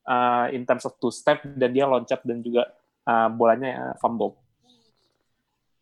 uh, 0.05 0.47
in 0.53 0.63
terms 0.63 0.85
of 0.85 0.93
two 1.01 1.09
step 1.09 1.41
dan 1.57 1.73
dia 1.73 1.89
loncat 1.89 2.21
dan 2.21 2.45
juga 2.45 2.69
uh, 3.09 3.27
bolanya 3.33 3.91
uh, 3.91 3.95
fumble. 3.97 4.37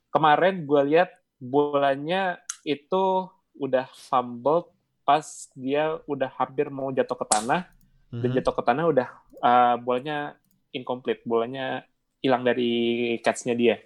Kemarin 0.10 0.66
gue 0.66 0.82
lihat 0.96 1.12
bolanya 1.38 2.40
itu 2.64 3.30
udah 3.60 3.88
fumble 4.10 4.72
pas 5.04 5.26
dia 5.58 6.00
udah 6.08 6.32
hampir 6.40 6.72
mau 6.72 6.90
jatuh 6.90 7.18
ke 7.20 7.26
tanah 7.28 7.68
dan 8.10 8.30
Mhm. 8.30 8.36
jatuh 8.42 8.54
ke 8.58 8.64
tanah 8.66 8.84
udah 8.90 9.08
uh, 9.42 9.76
bolanya 9.78 10.34
incomplete, 10.74 11.22
bolanya 11.26 11.86
hilang 12.26 12.42
dari 12.42 13.16
catch-nya 13.22 13.54
dia. 13.54 13.78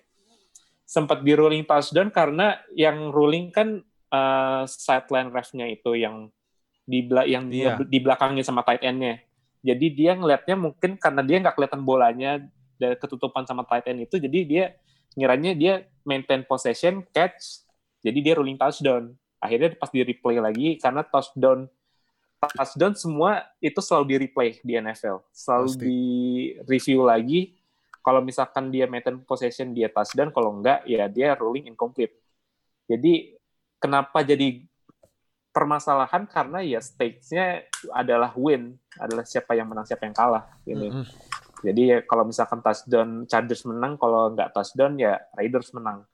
Sempat 0.83 1.23
di 1.23 1.31
ruling 1.35 1.63
touchdown 1.67 2.07
karena 2.11 2.59
yang 2.75 3.11
ruling 3.11 3.51
kan 3.51 3.83
uh, 4.13 4.63
sideline 4.69 5.33
ref-nya 5.33 5.65
itu 5.67 5.97
yang 5.97 6.29
di 6.85 7.09
yang 7.25 7.49
Iya. 7.49 7.79
di 7.81 7.99
belakangnya 7.99 8.43
sama 8.45 8.61
tight 8.61 8.85
end-nya. 8.85 9.19
Jadi 9.63 9.87
dia 9.95 10.11
ngelihatnya 10.13 10.55
mungkin 10.59 10.99
karena 10.99 11.23
dia 11.23 11.39
nggak 11.39 11.55
kelihatan 11.55 11.81
bolanya 11.81 12.43
dan 12.77 12.99
ketutupan 12.99 13.47
sama 13.47 13.63
tight 13.63 13.87
end 13.87 14.03
itu, 14.03 14.19
jadi 14.19 14.39
dia 14.43 14.65
ngiranya 15.15 15.55
dia 15.55 15.73
maintain 16.03 16.43
possession, 16.43 16.99
catch, 17.15 17.63
jadi 18.03 18.19
dia 18.19 18.33
ruling 18.35 18.59
touchdown. 18.59 19.15
Akhirnya 19.39 19.71
pas 19.79 19.87
di 19.87 20.03
replay 20.03 20.39
lagi 20.43 20.75
karena 20.79 21.03
touchdown 21.07 21.71
touchdown 22.43 22.91
semua 22.99 23.47
itu 23.63 23.79
selalu 23.79 24.05
di 24.11 24.15
replay 24.27 24.49
di 24.59 24.73
NFL, 24.75 25.23
selalu 25.31 25.67
Pasti. 25.71 25.79
di 25.79 25.99
review 26.67 26.99
lagi. 27.07 27.41
Kalau 28.03 28.19
misalkan 28.19 28.67
dia 28.67 28.83
maintain 28.83 29.15
possession 29.23 29.71
dia 29.71 29.87
touchdown, 29.87 30.27
kalau 30.35 30.59
enggak 30.59 30.83
ya 30.83 31.07
dia 31.07 31.39
ruling 31.39 31.71
incomplete. 31.71 32.11
Jadi 32.83 33.39
kenapa 33.83 34.23
jadi 34.23 34.63
permasalahan 35.51 36.23
karena 36.25 36.63
ya 36.63 36.79
stakes-nya 36.79 37.67
adalah 37.91 38.31
win, 38.39 38.79
adalah 38.95 39.27
siapa 39.27 39.53
yang 39.53 39.67
menang 39.67 39.83
siapa 39.83 40.07
yang 40.07 40.15
kalah 40.15 40.47
ini. 40.63 40.89
Mhm. 40.89 41.05
Jadi 41.63 41.81
ya 41.91 41.97
kalau 42.03 42.23
misalkan 42.27 42.59
touchdown 42.63 43.27
Chargers 43.27 43.63
menang, 43.67 43.99
kalau 43.99 44.31
nggak 44.31 44.55
touchdown 44.55 44.95
ya 44.95 45.19
Raiders 45.35 45.71
menang. 45.75 46.07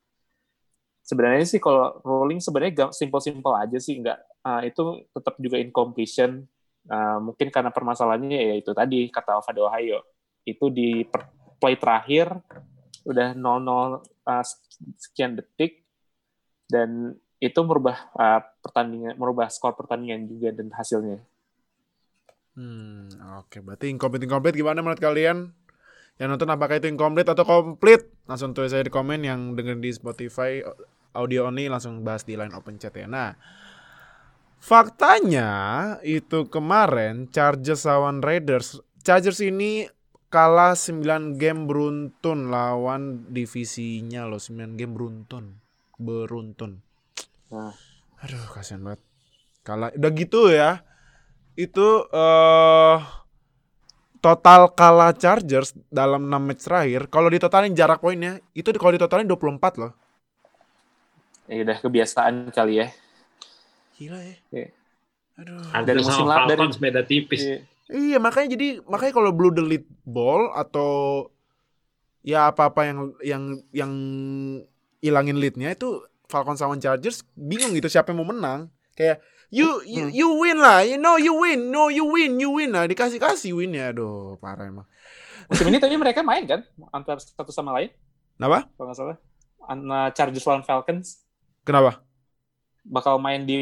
Sebenarnya 1.06 1.46
sih 1.46 1.58
kalau 1.58 1.98
rolling 2.06 2.38
sebenarnya 2.38 2.94
simple-simple 2.94 3.54
aja 3.58 3.78
sih, 3.82 3.98
nggak 3.98 4.18
ah, 4.46 4.62
itu 4.62 5.06
tetap 5.10 5.38
juga 5.42 5.58
incompletion. 5.58 6.46
Ah, 6.90 7.18
mungkin 7.18 7.50
karena 7.50 7.70
permasalahannya 7.74 8.34
ya 8.34 8.56
itu 8.58 8.74
tadi 8.74 9.10
kata 9.10 9.42
Alvado 9.42 9.70
Ohio 9.70 10.06
itu 10.46 10.70
di 10.70 11.06
per- 11.06 11.58
play 11.60 11.76
terakhir 11.78 12.34
udah 13.06 13.34
0-0 13.34 14.06
ah, 14.28 14.46
sekian 15.02 15.34
detik 15.34 15.82
dan 16.70 17.18
itu 17.40 17.60
merubah 17.64 18.12
ah, 18.20 18.44
pertandingan, 18.60 19.16
merubah 19.16 19.48
skor 19.48 19.76
pertandingan 19.76 20.28
juga 20.28 20.52
dan 20.52 20.68
hasilnya. 20.76 21.24
Hmm, 22.60 23.08
oke. 23.40 23.64
Berarti 23.64 23.88
incomplete 23.88 24.28
incomplete 24.28 24.60
gimana 24.60 24.84
menurut 24.84 25.00
kalian? 25.00 25.56
Yang 26.20 26.28
nonton 26.36 26.52
apakah 26.52 26.76
itu 26.84 26.92
incomplete 26.92 27.32
atau 27.32 27.48
complete? 27.48 28.12
Langsung 28.28 28.52
tulis 28.52 28.76
aja 28.76 28.84
di 28.84 28.92
komen 28.92 29.24
yang 29.24 29.56
dengerin 29.56 29.80
di 29.80 29.92
Spotify 29.96 30.60
audio 31.16 31.48
only 31.48 31.72
langsung 31.72 32.04
bahas 32.04 32.28
di 32.28 32.36
line 32.36 32.52
open 32.52 32.76
chat 32.76 32.92
ya. 32.92 33.08
Nah, 33.08 33.40
faktanya 34.60 35.50
itu 36.04 36.52
kemarin 36.52 37.32
Chargers 37.32 37.88
lawan 37.88 38.20
Raiders. 38.20 38.84
Chargers 39.00 39.40
ini 39.40 39.88
kalah 40.28 40.76
9 40.76 41.40
game 41.40 41.66
beruntun 41.66 42.52
lawan 42.52 43.32
divisinya 43.32 44.28
loh, 44.28 44.44
9 44.44 44.76
game 44.76 44.92
beruntun. 44.92 45.58
Beruntun. 45.96 46.89
Nah. 47.50 47.74
Aduh, 48.20 48.42
kasihan 48.52 48.82
banget. 48.84 49.02
Kalah 49.64 49.92
udah 49.94 50.12
gitu 50.16 50.50
ya 50.50 50.82
itu 51.60 51.88
eh 52.10 52.98
total 54.20 54.72
kalah 54.72 55.12
Chargers 55.16 55.76
dalam 55.88 56.28
6 56.28 56.40
match 56.44 56.64
terakhir. 56.68 57.08
Kalau 57.08 57.28
ditotalin 57.28 57.76
jarak 57.76 58.00
poinnya 58.00 58.40
itu 58.52 58.68
kalau 58.76 58.96
ditotalin 58.96 59.28
24 59.28 59.80
loh. 59.80 59.92
Ya 61.50 61.64
udah 61.66 61.78
kebiasaan 61.82 62.54
kali 62.54 62.84
ya. 62.84 62.88
Gila 63.98 64.20
ya. 64.22 64.36
Iya. 64.52 64.68
Aduh. 65.40 65.60
Dari 65.84 66.00
musim 66.04 66.28
lalu- 66.28 66.50
dari- 66.52 66.80
beda 66.80 67.02
tipis. 67.04 67.42
Iya. 67.44 67.58
Iya, 67.90 68.18
makanya 68.22 68.54
jadi 68.54 68.68
makanya 68.86 69.14
kalau 69.18 69.32
blue 69.34 69.50
delete 69.50 69.90
ball 70.06 70.54
atau 70.54 71.26
ya 72.22 72.54
apa-apa 72.54 72.86
yang 72.86 73.00
yang 73.26 73.44
yang 73.74 73.92
ilangin 75.02 75.42
leadnya 75.42 75.74
itu 75.74 76.06
Falcons 76.30 76.62
lawan 76.62 76.78
Chargers 76.78 77.26
bingung 77.34 77.74
gitu 77.74 77.90
siapa 77.90 78.14
yang 78.14 78.22
mau 78.22 78.30
menang. 78.30 78.70
Kayak 78.94 79.20
you 79.50 79.82
you, 79.84 80.04
Hmm. 80.06 80.14
you 80.14 80.28
win 80.38 80.58
lah, 80.58 80.86
you 80.86 80.96
know 80.96 81.18
you 81.18 81.34
win, 81.34 81.74
no 81.74 81.90
you 81.90 82.06
win, 82.06 82.38
you 82.38 82.54
win 82.54 82.70
lah 82.70 82.86
dikasih 82.86 83.18
kasih 83.18 83.58
win 83.58 83.74
ya, 83.74 83.90
aduh 83.90 84.38
parah 84.38 84.70
emang. 84.70 84.86
Musim 85.50 85.66
ini 85.68 85.82
tapi 85.82 85.98
mereka 85.98 86.22
main 86.22 86.46
kan 86.46 86.62
antar 86.94 87.18
satu 87.18 87.50
sama 87.50 87.74
lain 87.74 87.90
Kenapa? 88.38 88.70
kalau 88.78 88.86
nggak 88.88 88.98
salah. 88.98 89.18
An- 89.66 90.14
Chargers 90.14 90.46
lawan 90.46 90.62
Falcons 90.62 91.26
Kenapa? 91.66 92.06
bakal 92.86 93.18
main 93.18 93.44
di 93.44 93.60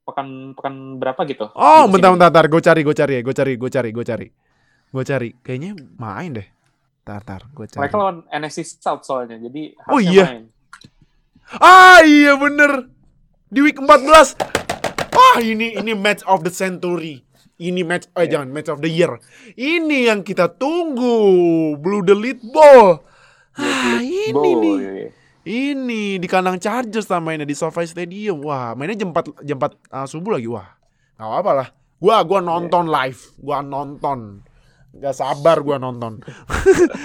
pekan 0.00 0.52
pekan 0.52 0.96
berapa 0.96 1.20
gitu? 1.24 1.48
Oh, 1.52 1.84
bentar, 1.86 2.12
bentar, 2.12 2.28
bentar. 2.28 2.46
Gue 2.48 2.60
cari, 2.60 2.80
gue 2.82 2.94
cari, 2.94 3.14
gue 3.20 3.34
cari, 3.34 3.52
gue 3.56 3.70
cari, 3.70 3.88
gue 3.92 4.04
cari. 4.04 4.26
Gue 4.90 5.04
cari. 5.04 5.28
Kayaknya 5.38 5.70
main 5.96 6.30
deh. 6.34 6.48
Tar, 7.04 7.22
tar. 7.22 7.46
Gue 7.52 7.66
cari. 7.66 7.80
Mereka 7.84 7.96
lawan 7.96 8.16
NFC 8.26 8.64
South 8.64 9.04
soalnya, 9.04 9.36
jadi 9.38 9.76
Oh, 9.86 10.00
iya. 10.00 10.24
main. 10.26 10.44
Ah, 11.58 11.98
iya 12.06 12.38
bener. 12.38 12.86
Di 13.50 13.58
week 13.58 13.82
14. 13.82 14.38
Ah, 15.10 15.42
ini 15.42 15.74
ini 15.74 15.98
match 15.98 16.22
of 16.30 16.46
the 16.46 16.52
century. 16.54 17.26
Ini 17.60 17.84
match, 17.84 18.08
eh 18.16 18.24
Iya. 18.24 18.40
jangan, 18.40 18.48
match 18.54 18.70
of 18.72 18.80
the 18.80 18.88
year. 18.88 19.20
Ini 19.52 20.08
yang 20.08 20.22
kita 20.22 20.48
tunggu. 20.56 21.76
Blue 21.76 22.00
the 22.06 22.14
lead 22.14 22.40
ball. 22.54 23.02
Ah, 23.58 23.98
ini 24.00 24.50
nih. 24.56 24.76
iya, 24.78 24.90
iya. 24.94 25.08
Ini 25.40 26.20
di 26.20 26.26
kandang 26.30 26.60
Chargers 26.60 27.08
lah 27.10 27.18
mainnya 27.18 27.44
di 27.48 27.56
SoFi 27.56 27.84
Stadium. 27.88 28.44
Wah, 28.46 28.72
mainnya 28.78 29.04
jam 29.04 29.10
4 29.10 29.42
jam 29.44 29.56
4 29.58 29.76
uh, 29.90 30.06
subuh 30.06 30.36
lagi. 30.38 30.48
Wah. 30.48 30.68
Gak 31.18 31.26
apa-apa 31.26 31.52
lah. 31.52 31.68
Gua 32.00 32.24
gua 32.24 32.40
nonton 32.40 32.88
live. 32.88 33.20
Gua 33.36 33.60
nonton. 33.60 34.40
Gak 34.90 35.14
sabar 35.14 35.62
gua 35.62 35.78
nonton. 35.78 36.18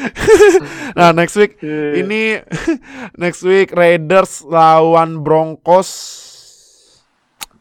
nah, 0.98 1.14
next 1.14 1.38
week 1.38 1.62
ini 1.98 2.42
next 3.22 3.46
week 3.46 3.70
Raiders 3.72 4.42
lawan 4.42 5.22
Broncos. 5.22 5.90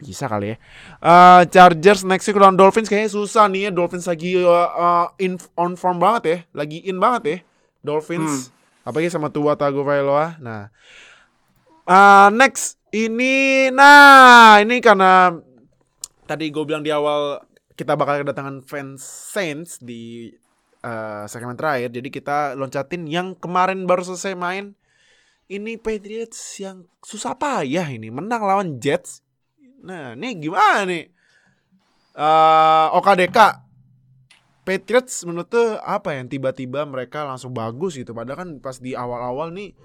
Bisa 0.00 0.24
kali 0.28 0.52
ya. 0.52 0.56
Eh, 1.04 1.42
Chargers 1.52 2.08
next 2.08 2.24
week 2.28 2.40
lawan 2.40 2.56
Dolphins 2.56 2.88
kayaknya 2.88 3.12
susah 3.12 3.52
nih 3.52 3.68
ya. 3.68 3.70
Dolphins 3.70 4.08
lagi 4.08 4.40
uh, 4.40 4.70
uh, 4.72 5.06
in 5.20 5.36
on 5.60 5.76
form 5.76 6.00
banget 6.00 6.22
ya. 6.24 6.38
Lagi 6.56 6.80
in 6.88 6.96
banget 6.96 7.22
ya. 7.24 7.38
Dolphins. 7.84 8.48
Apalagi 8.84 9.12
sama 9.12 9.28
Tua 9.28 9.56
Tagovailoa. 9.56 10.40
Nah. 10.40 10.72
Ah, 11.84 12.32
next 12.32 12.80
ini 12.96 13.68
nah, 13.68 14.56
ini 14.62 14.80
karena 14.80 15.36
tadi 16.24 16.48
gue 16.48 16.64
bilang 16.64 16.80
di 16.80 16.88
awal 16.88 17.44
kita 17.74 17.98
bakal 17.98 18.22
kedatangan 18.22 18.62
fans 18.62 19.02
Saints 19.02 19.82
di 19.82 20.30
eh, 20.82 21.24
segmen 21.26 21.58
terakhir. 21.58 21.90
Jadi 21.90 22.08
kita 22.10 22.54
loncatin 22.54 23.06
yang 23.10 23.34
kemarin 23.38 23.86
baru 23.86 24.06
selesai 24.06 24.34
main. 24.38 24.74
Ini 25.44 25.76
Patriots 25.76 26.56
yang 26.56 26.88
susah 27.04 27.36
payah 27.36 27.84
ini 27.92 28.08
menang 28.08 28.48
lawan 28.48 28.80
Jets. 28.80 29.20
Nah, 29.84 30.16
ini 30.16 30.40
gimana 30.40 30.88
nih? 30.88 31.12
Eh 32.14 32.86
OKDK 32.94 33.38
Patriots 34.64 35.28
menurut 35.28 35.52
tuh 35.52 35.76
apa 35.84 36.16
yang 36.16 36.30
tiba-tiba 36.32 36.88
mereka 36.88 37.28
langsung 37.28 37.52
bagus 37.52 38.00
gitu. 38.00 38.16
Padahal 38.16 38.40
kan 38.40 38.50
pas 38.64 38.80
di 38.80 38.96
awal-awal 38.96 39.52
nih 39.52 39.76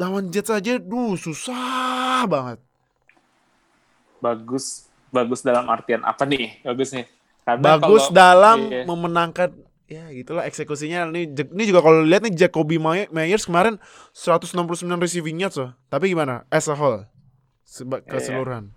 lawan 0.00 0.32
Jets 0.32 0.48
aja, 0.48 0.80
duh 0.80 1.16
susah 1.18 2.24
banget. 2.24 2.60
bagus 4.16 4.85
bagus 5.16 5.40
dalam 5.40 5.64
artian 5.66 6.04
apa 6.04 6.28
nih 6.28 6.60
bagusnya 6.60 7.08
karena 7.42 7.64
bagus 7.64 8.04
kalau- 8.06 8.14
dalam 8.14 8.58
iya. 8.68 8.84
memenangkan 8.84 9.50
ya 9.86 10.10
gitulah 10.10 10.42
eksekusinya 10.44 11.08
ini 11.08 11.30
ini 11.30 11.62
juga 11.64 11.78
kalau 11.80 12.02
lihat 12.02 12.26
nih 12.26 12.34
Jacoby 12.36 12.76
Myers 13.08 13.46
kemarin 13.46 13.78
169 14.12 14.58
receiving 14.98 15.38
yards 15.38 15.54
loh. 15.56 15.70
Tapi 15.86 16.10
gimana? 16.10 16.42
As 16.50 16.66
a 16.66 16.74
whole 16.74 17.06
seba- 17.62 18.02
Iya. 18.02 18.10
keseluruhan. 18.12 18.74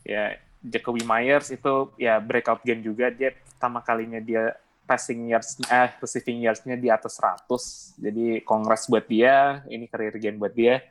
ya 0.00 0.38
Jacoby 0.62 1.02
Myers 1.02 1.50
itu 1.50 1.74
ya 1.98 2.22
breakout 2.22 2.62
game 2.62 2.80
juga 2.80 3.10
dia 3.10 3.34
pertama 3.34 3.82
kalinya 3.82 4.18
dia 4.18 4.54
passing 4.86 5.28
yards 5.28 5.58
eh 5.66 5.90
receiving 5.98 6.42
yards-nya 6.42 6.74
di 6.74 6.90
atas 6.90 7.18
100 7.18 7.98
jadi 7.98 8.26
kongres 8.42 8.86
buat 8.86 9.06
dia 9.06 9.62
ini 9.66 9.86
career 9.86 10.14
game 10.16 10.38
buat 10.38 10.50
dia 10.50 10.82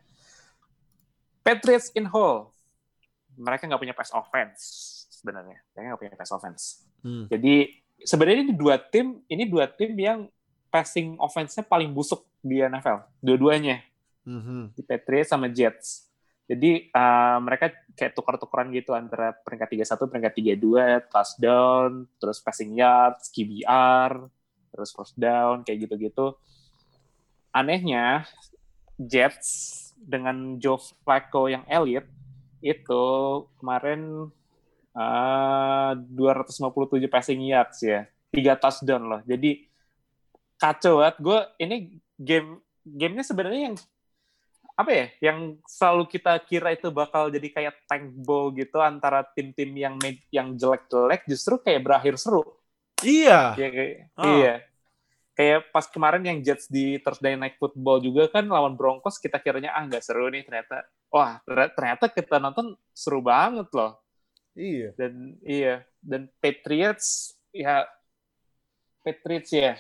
Patriots 1.42 1.90
in 1.96 2.06
whole 2.08 2.52
mereka 3.40 3.64
nggak 3.66 3.80
punya 3.80 3.96
pass 3.96 4.12
offense 4.12 4.62
sebenarnya 5.10 5.58
mereka 5.72 5.86
nggak 5.90 6.02
punya 6.04 6.14
pass 6.14 6.32
offense 6.32 6.64
Hmm. 7.00 7.32
jadi 7.32 7.72
sebenarnya 8.04 8.44
ini 8.44 8.54
dua 8.54 8.76
tim 8.76 9.24
ini 9.26 9.48
dua 9.48 9.72
tim 9.72 9.96
yang 9.96 10.28
passing 10.68 11.16
offense-nya 11.16 11.64
paling 11.64 11.90
busuk 11.90 12.28
di 12.44 12.60
NFL 12.60 13.08
dua-duanya 13.24 13.80
Mhm. 14.28 14.76
di 14.78 14.84
Patriots 14.86 15.32
sama 15.32 15.50
Jets. 15.50 16.06
Jadi 16.46 16.90
uh, 16.94 17.38
mereka 17.42 17.70
kayak 17.94 18.14
tukar-tukaran 18.14 18.70
gitu 18.70 18.94
antara 18.94 19.34
peringkat 19.34 19.70
31, 19.86 20.06
peringkat 20.06 20.34
32, 20.34 21.02
touchdown, 21.10 21.90
terus 22.18 22.38
passing 22.38 22.74
yards, 22.74 23.30
QBR, 23.30 24.30
terus 24.70 24.90
first 24.90 25.14
down, 25.14 25.62
kayak 25.62 25.86
gitu-gitu. 25.86 26.34
Anehnya, 27.50 28.26
Jets 28.98 29.50
dengan 29.98 30.58
Joe 30.58 30.78
Flacco 31.02 31.50
yang 31.50 31.66
elite, 31.66 32.10
itu 32.62 33.04
kemarin 33.58 34.28
uh, 34.94 35.92
257 35.96 36.60
passing 37.08 37.42
yards 37.44 37.80
ya. 37.82 38.06
3 38.30 38.56
touchdown 38.56 39.04
loh. 39.06 39.22
Jadi 39.24 39.66
kacau 40.56 41.02
banget. 41.02 41.16
Gue 41.18 41.40
ini 41.58 41.76
game 42.16 42.60
gamenya 42.84 43.24
sebenarnya 43.24 43.62
yang 43.72 43.78
apa 44.74 44.92
ya 44.92 45.06
yang 45.20 45.38
selalu 45.68 46.08
kita 46.08 46.40
kira 46.42 46.72
itu 46.72 46.88
bakal 46.88 47.28
jadi 47.28 47.52
kayak 47.52 47.76
tank 47.84 48.16
ball 48.16 48.48
gitu 48.50 48.80
antara 48.80 49.28
tim-tim 49.28 49.76
yang 49.76 50.00
med- 50.00 50.24
yang 50.32 50.56
jelek-jelek 50.56 51.28
justru 51.28 51.60
kayak 51.60 51.84
berakhir 51.84 52.16
seru 52.16 52.48
Iya. 53.04 53.60
ya 53.60 53.68
kayak 53.68 53.96
Oh. 54.16 54.24
iya 54.24 54.64
kayak 55.36 55.72
pas 55.72 55.84
kemarin 55.84 56.24
yang 56.24 56.40
Jets 56.40 56.72
di 56.72 56.96
Thursday 56.98 57.36
Night 57.36 57.60
Football 57.60 58.00
juga 58.00 58.32
kan 58.32 58.48
lawan 58.48 58.80
Broncos 58.80 59.20
kita 59.20 59.40
kiranya 59.40 59.76
ah 59.76 59.84
nggak 59.84 60.00
seru 60.00 60.32
nih 60.32 60.48
ternyata 60.48 60.88
wah 61.10 61.42
ter- 61.44 61.74
ternyata 61.74 62.06
kita 62.10 62.38
nonton 62.38 62.78
seru 62.94 63.20
banget 63.22 63.70
loh. 63.74 63.98
Iya. 64.60 64.92
dan 64.98 65.40
iya 65.46 65.88
dan 66.04 66.28
Patriots 66.42 67.38
ya 67.54 67.86
Patriots 69.04 69.52
ya. 69.54 69.80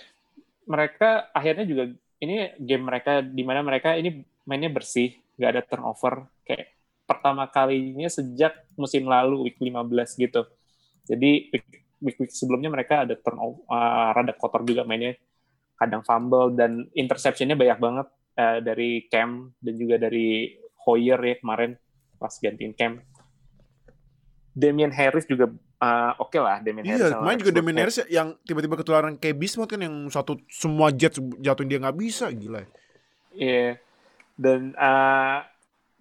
Mereka 0.70 1.34
akhirnya 1.34 1.66
juga 1.66 1.90
ini 2.22 2.54
game 2.60 2.84
mereka 2.86 3.26
di 3.26 3.44
mana 3.44 3.66
mereka 3.66 3.98
ini 3.98 4.22
mainnya 4.46 4.70
bersih 4.70 5.18
nggak 5.36 5.52
ada 5.52 5.62
turnover. 5.66 6.26
Kayak 6.46 6.74
pertama 7.10 7.50
kalinya 7.50 8.08
sejak 8.08 8.70
musim 8.78 9.10
lalu 9.10 9.50
week 9.50 9.58
15 9.58 10.22
gitu. 10.22 10.42
Jadi 11.10 11.50
week 11.50 11.68
week, 12.00 12.18
week 12.22 12.32
sebelumnya 12.32 12.70
mereka 12.72 13.04
ada 13.04 13.16
turnover 13.18 13.66
uh, 13.68 14.10
rada 14.16 14.34
kotor 14.38 14.64
juga 14.64 14.86
mainnya. 14.88 15.18
Kadang 15.80 16.04
fumble 16.04 16.56
dan 16.56 16.92
interceptionnya 16.92 17.56
banyak 17.56 17.80
banget 17.80 18.08
uh, 18.36 18.60
dari 18.60 19.08
Cam 19.08 19.52
dan 19.64 19.74
juga 19.80 19.96
dari 19.96 20.54
Hoyer 20.90 21.22
ya 21.22 21.36
kemarin 21.38 21.78
pas 22.18 22.34
gantiin 22.34 22.74
Cam 22.74 23.06
Damian 24.58 24.92
Harris 24.92 25.30
juga 25.30 25.54
uh, 25.80 26.12
oke 26.20 26.38
lah 26.38 26.60
Damian 26.60 26.86
Harris 26.86 27.00
Iya, 27.00 27.14
sama 27.14 27.22
kemarin 27.24 27.38
Rex 27.38 27.42
juga 27.46 27.52
Damian 27.56 27.66
Burkhead. 27.70 27.82
Harris 27.86 27.98
yang 28.12 28.28
tiba-tiba 28.44 28.76
ketularan 28.76 29.14
kayak 29.16 29.38
Bismuth 29.40 29.70
kan 29.72 29.82
yang 29.82 29.96
satu 30.12 30.34
semua 30.52 30.92
Jets 30.92 31.22
jatuhin 31.40 31.70
dia 31.72 31.80
nggak 31.80 31.98
bisa, 31.98 32.28
gila. 32.34 32.68
Iya. 33.36 33.80
Dan 34.40 34.76
uh, 34.76 35.40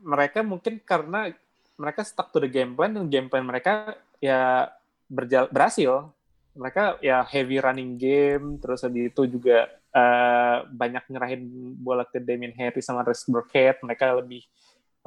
mereka 0.02 0.42
mungkin 0.42 0.82
karena 0.82 1.30
mereka 1.78 2.02
stuck 2.02 2.34
to 2.34 2.42
the 2.42 2.50
game 2.50 2.74
plan 2.74 2.94
dan 2.94 3.06
game 3.06 3.30
plan 3.30 3.46
mereka 3.46 3.98
ya 4.18 4.70
berjal 5.06 5.46
berhasil. 5.50 6.10
Mereka 6.58 6.98
ya 6.98 7.22
heavy 7.22 7.62
running 7.62 7.94
game, 7.94 8.58
terus 8.58 8.82
habis 8.82 9.14
itu 9.14 9.22
juga 9.30 9.70
uh, 9.94 10.66
banyak 10.66 11.06
nyerahin 11.06 11.42
bola 11.78 12.02
ke 12.02 12.18
Damian 12.18 12.50
Harris 12.58 12.82
sama 12.82 13.06
Rex 13.06 13.30
Burkhead. 13.30 13.78
Mereka 13.86 14.18
lebih 14.18 14.42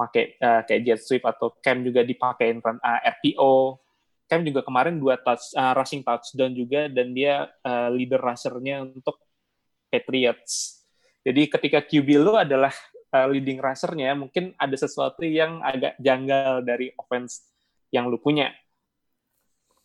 pakai 0.02 0.34
uh, 0.42 0.60
kayak 0.66 0.82
jet 0.82 1.00
sweep 1.00 1.22
atau 1.22 1.54
Cam 1.62 1.86
juga 1.86 2.02
dipakein 2.02 2.58
run 2.58 2.82
uh, 2.82 3.00
RPO. 3.18 3.78
Cam 4.26 4.42
juga 4.42 4.66
kemarin 4.66 4.98
dua 4.98 5.14
touch 5.20 5.54
uh, 5.54 5.72
rushing 5.78 6.02
touchdown 6.02 6.50
juga 6.50 6.90
dan 6.90 7.14
dia 7.14 7.46
uh, 7.62 7.88
leader 7.94 8.18
rusher-nya 8.18 8.82
untuk 8.82 9.22
Patriots. 9.92 10.82
Jadi 11.22 11.46
ketika 11.46 11.78
QB 11.84 12.08
lu 12.18 12.34
adalah 12.34 12.74
uh, 13.14 13.28
leading 13.30 13.62
rusher-nya, 13.62 14.16
mungkin 14.18 14.56
ada 14.58 14.74
sesuatu 14.74 15.22
yang 15.22 15.62
agak 15.62 15.94
janggal 16.02 16.66
dari 16.66 16.90
offense 16.98 17.46
yang 17.94 18.08
lu 18.10 18.18
punya. 18.18 18.50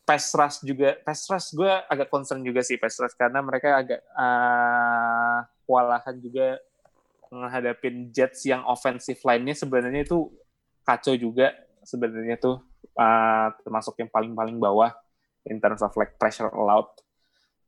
Pass 0.08 0.32
rush 0.32 0.64
juga, 0.64 0.96
pass 1.04 1.28
rush 1.28 1.52
gue 1.52 1.68
agak 1.68 2.08
concern 2.08 2.40
juga 2.40 2.64
sih 2.64 2.80
pass 2.80 2.96
rush 2.96 3.14
karena 3.20 3.44
mereka 3.44 3.76
agak 3.76 4.00
uh, 4.16 5.44
kewalahan 5.68 6.16
juga 6.24 6.56
menghadapin 7.34 8.10
Jets 8.14 8.46
yang 8.48 8.64
offensive 8.66 9.20
line-nya 9.24 9.56
sebenarnya 9.58 10.04
itu 10.08 10.32
kacau 10.88 11.16
juga 11.20 11.52
sebenarnya 11.84 12.40
tuh 12.40 12.64
uh, 12.96 13.48
termasuk 13.64 13.96
yang 14.00 14.12
paling-paling 14.12 14.60
bawah 14.60 14.92
in 15.48 15.60
terms 15.64 15.80
of 15.80 15.92
like 15.96 16.16
pressure 16.20 16.52
allowed. 16.52 16.90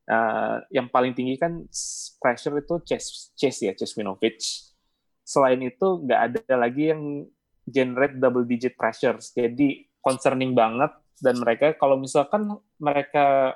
Uh, 0.09 0.65
yang 0.73 0.89
paling 0.89 1.13
tinggi 1.13 1.37
kan 1.37 1.69
pressure 2.17 2.57
itu 2.57 2.81
Chase, 2.81 3.29
Chase 3.37 3.69
ya, 3.69 3.73
Chase 3.77 3.93
Winovich. 3.93 4.73
Selain 5.21 5.61
itu 5.61 5.87
nggak 6.01 6.21
ada 6.33 6.55
lagi 6.57 6.89
yang 6.89 7.29
generate 7.69 8.17
double 8.17 8.43
digit 8.43 8.73
pressures. 8.73 9.29
Jadi 9.37 9.85
concerning 10.01 10.57
banget 10.57 10.89
dan 11.21 11.37
mereka 11.37 11.77
kalau 11.77 12.01
misalkan 12.01 12.57
mereka 12.81 13.53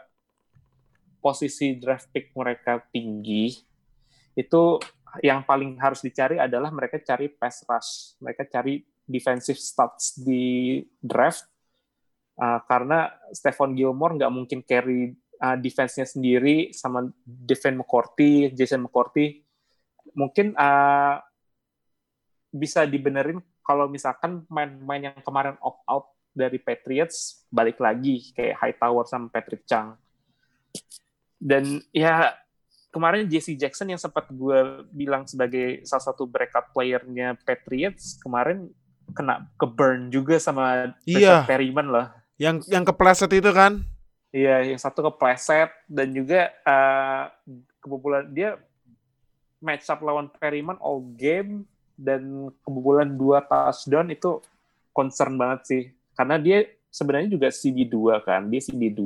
posisi 1.23 1.79
draft 1.79 2.11
pick 2.11 2.35
mereka 2.35 2.83
tinggi, 2.91 3.55
itu 4.35 4.77
yang 5.21 5.45
paling 5.45 5.77
harus 5.77 6.01
dicari 6.01 6.41
adalah 6.41 6.73
mereka 6.73 6.97
cari 6.97 7.29
pass 7.29 7.61
rush, 7.69 8.17
mereka 8.17 8.49
cari 8.49 8.81
defensive 9.03 9.59
stats 9.59 10.17
di 10.17 10.79
draft 10.97 11.45
uh, 12.39 12.63
karena 12.65 13.11
Stephon 13.29 13.77
Gilmore 13.77 14.17
nggak 14.17 14.33
mungkin 14.33 14.59
carry 14.65 15.13
uh, 15.43 15.57
defense-nya 15.59 16.07
sendiri 16.07 16.71
sama 16.73 17.05
Devin 17.21 17.77
McCourty, 17.77 18.55
Jason 18.55 18.87
McCourty. 18.87 19.43
Mungkin 20.17 20.55
uh, 20.57 21.19
bisa 22.53 22.85
dibenerin 22.85 23.41
kalau 23.65 23.89
misalkan 23.89 24.45
main-main 24.49 25.11
yang 25.11 25.19
kemarin 25.21 25.57
opt 25.61 25.81
out 25.89 26.05
dari 26.33 26.57
Patriots 26.57 27.45
balik 27.53 27.77
lagi 27.77 28.33
kayak 28.33 28.57
Hightower 28.57 29.05
sama 29.05 29.29
Patrick 29.29 29.65
Chung. 29.69 29.93
Dan 31.37 31.81
ya 31.93 32.33
kemarin 32.93 33.25
JC 33.25 33.57
Jackson 33.57 33.89
yang 33.89 33.97
sempat 33.97 34.29
gue 34.29 34.85
bilang 34.93 35.25
sebagai 35.25 35.81
salah 35.83 36.05
satu 36.05 36.29
breakout 36.29 36.69
playernya 36.71 37.33
Patriots 37.41 38.21
kemarin 38.21 38.69
kena 39.17 39.49
ke 39.57 39.65
burn 39.65 40.13
juga 40.13 40.37
sama 40.37 40.93
Iya. 41.03 41.43
Perryman 41.49 41.89
lah. 41.89 42.05
Yang 42.37 42.69
yang 42.69 42.85
kepleset 42.85 43.33
itu 43.33 43.49
kan? 43.49 43.81
Iya, 44.33 44.73
yang 44.73 44.79
satu 44.81 45.05
kepleset 45.09 45.69
dan 45.85 46.09
juga 46.13 46.49
uh, 46.65 47.29
kebobolan 47.81 48.29
dia 48.33 48.57
match 49.61 49.85
up 49.89 50.01
lawan 50.01 50.29
Perryman 50.29 50.77
all 50.81 51.05
game 51.13 51.65
dan 51.93 52.49
kebobolan 52.65 53.13
dua 53.13 53.45
touchdown 53.45 54.09
itu 54.09 54.41
concern 54.89 55.37
banget 55.37 55.59
sih. 55.65 55.83
Karena 56.17 56.41
dia 56.41 56.65
sebenarnya 56.89 57.29
juga 57.29 57.53
CD2 57.53 58.25
kan. 58.25 58.49
Dia 58.49 58.61
CD2 58.61 59.01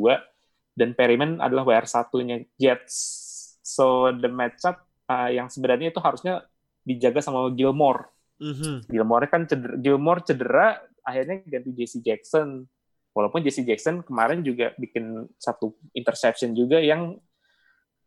dan 0.77 0.95
Perryman 0.95 1.43
adalah 1.43 1.67
WR 1.67 1.87
satunya 1.87 2.43
Jets. 2.55 3.26
So 3.67 4.15
the 4.15 4.31
matchup 4.31 4.79
uh, 5.11 5.27
yang 5.27 5.51
sebenarnya 5.51 5.91
itu 5.91 5.99
harusnya 5.99 6.47
dijaga 6.87 7.19
sama 7.19 7.51
Gilmore. 7.51 8.07
Mhm. 8.39 8.87
Gilmore 8.87 9.27
kan 9.27 9.43
cedera, 9.43 9.75
Gilmore 9.75 10.23
cedera 10.23 10.79
akhirnya 11.03 11.43
ganti 11.43 11.75
JC 11.75 11.99
Jackson. 11.99 12.63
Walaupun 13.11 13.43
JC 13.43 13.67
Jackson 13.67 14.07
kemarin 14.07 14.39
juga 14.39 14.71
bikin 14.79 15.27
satu 15.35 15.75
interception 15.91 16.55
juga 16.55 16.79
yang 16.79 17.19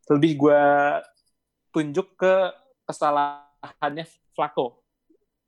lebih 0.09 0.39
gue 0.41 0.63
tunjuk 1.77 2.17
ke 2.17 2.35
kesalahannya 2.89 4.07
Flacco 4.33 4.81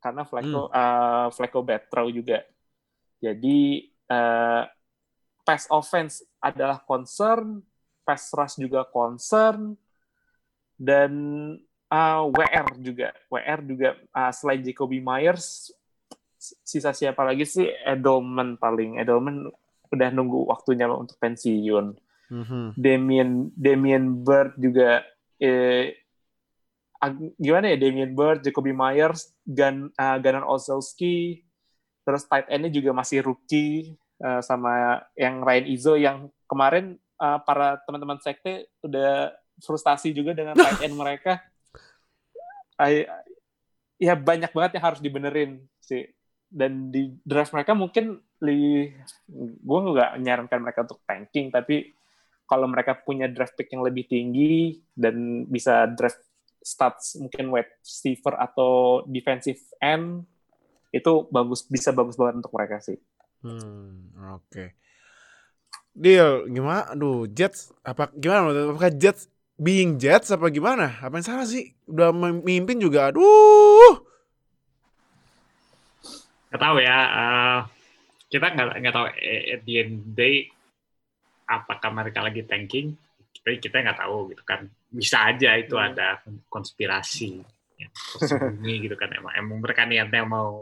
karena 0.02 0.26
Flacco 0.26 0.66
uh, 0.68 1.30
Flacco 1.30 1.62
bad 1.62 1.86
throw 1.88 2.10
juga. 2.10 2.42
Jadi 3.22 3.86
uh, 4.10 4.66
pass 5.46 5.70
offense 5.70 6.26
adalah 6.42 6.82
concern, 6.82 7.62
pass 8.02 8.34
rush 8.34 8.58
juga 8.58 8.82
concern, 8.90 9.78
dan 10.82 11.12
uh, 11.86 12.26
WR 12.26 12.66
juga. 12.82 13.14
WR 13.30 13.60
juga 13.62 13.94
uh, 14.10 14.32
selain 14.34 14.66
Jacoby 14.66 14.98
Myers, 14.98 15.70
sisa 16.66 16.90
siapa 16.90 17.22
lagi 17.22 17.46
sih? 17.46 17.70
Edelman 17.86 18.58
paling. 18.58 18.98
Edelman 18.98 19.46
udah 19.94 20.08
nunggu 20.10 20.50
waktunya 20.50 20.90
untuk 20.90 21.14
pensiun. 21.22 21.94
Mhm. 22.32 22.74
Damien 22.80 23.52
Damien 23.54 24.24
Bird 24.24 24.56
juga 24.56 25.04
eh, 25.36 26.00
gimana 27.36 27.70
ya 27.70 27.76
Damien 27.76 28.16
Bird, 28.16 28.40
Jacoby 28.40 28.72
Myers, 28.72 29.34
Gan 29.44 29.90
uh, 29.92 30.16
Gunnar 30.22 30.46
Olszewski, 30.46 31.42
terus 32.06 32.24
tight 32.30 32.46
end-nya 32.46 32.70
juga 32.70 32.94
masih 32.94 33.26
rookie 33.26 33.98
uh, 34.22 34.38
sama 34.38 35.02
yang 35.18 35.42
Ryan 35.42 35.66
Izzo 35.66 35.94
yang 35.98 36.30
kemarin 36.46 36.96
uh, 37.18 37.42
para 37.42 37.82
teman-teman 37.84 38.22
sekte 38.22 38.70
udah 38.86 39.34
frustasi 39.58 40.14
juga 40.14 40.32
dengan 40.32 40.54
tight 40.60 40.80
end 40.80 40.96
mereka. 40.96 41.42
I- 42.78 43.08
ya 43.98 44.14
banyak 44.14 44.50
banget 44.50 44.78
yang 44.78 44.84
harus 44.86 45.00
dibenerin 45.00 45.62
sih. 45.78 46.06
Dan 46.52 46.92
di 46.92 47.16
draft 47.24 47.52
mereka 47.52 47.72
mungkin 47.72 48.20
li, 48.44 48.92
gue 49.58 49.78
nggak 49.88 50.20
nyarankan 50.20 50.60
mereka 50.60 50.84
untuk 50.84 51.00
tanking, 51.02 51.48
tapi 51.48 51.96
kalau 52.44 52.68
mereka 52.68 52.92
punya 52.92 53.24
draft 53.24 53.56
pick 53.56 53.72
yang 53.72 53.80
lebih 53.80 54.04
tinggi 54.04 54.76
dan 54.92 55.48
bisa 55.48 55.88
draft 55.88 56.20
stats 56.60 57.16
mungkin 57.16 57.48
wide 57.48 57.72
receiver 57.80 58.36
atau 58.36 59.00
defensive 59.08 59.56
end 59.80 60.28
itu 60.92 61.24
bagus 61.32 61.64
bisa 61.64 61.88
bagus 61.90 62.20
banget 62.20 62.44
untuk 62.44 62.52
mereka 62.52 62.84
sih. 62.84 63.00
Hmm, 63.40 64.12
oke. 64.36 64.76
Deal, 65.96 66.52
gimana? 66.52 66.92
Aduh, 66.92 67.24
Jets 67.26 67.72
apa 67.80 68.12
gimana? 68.12 68.44
menurut- 68.44 68.76
Apakah 68.76 68.92
Jets 68.92 69.31
being 69.62 69.96
Jets 69.96 70.34
apa 70.34 70.50
gimana? 70.50 70.98
Apa 70.98 71.22
yang 71.22 71.26
salah 71.26 71.46
sih? 71.46 71.70
Udah 71.86 72.10
memimpin 72.10 72.82
juga. 72.82 73.14
Aduh. 73.14 74.02
nggak 76.52 76.60
tahu 76.60 76.76
ya 76.84 76.98
eh, 77.00 77.58
kita 78.28 78.52
nggak 78.52 78.68
nggak 78.84 78.92
tahu 78.92 79.06
eh, 79.16 79.56
at 79.56 79.60
the 79.64 79.74
end 79.80 80.04
day 80.12 80.44
apakah 81.48 81.88
mereka 81.88 82.20
lagi 82.20 82.44
tanking 82.44 82.92
tapi 83.40 83.56
kita 83.56 83.80
nggak 83.80 83.96
tahu 83.96 84.28
gitu 84.36 84.44
kan 84.44 84.68
bisa 84.92 85.32
aja 85.32 85.56
itu 85.56 85.72
Hmm. 85.72 85.96
ada 85.96 86.20
konspirasi 86.52 87.40
yang 87.80 87.88
tersembunyi 88.20 88.74
gitu 88.84 89.00
kan 89.00 89.16
emang 89.16 89.32
emang 89.32 89.64
mereka 89.64 89.88
niatnya 89.88 90.28
mau 90.28 90.60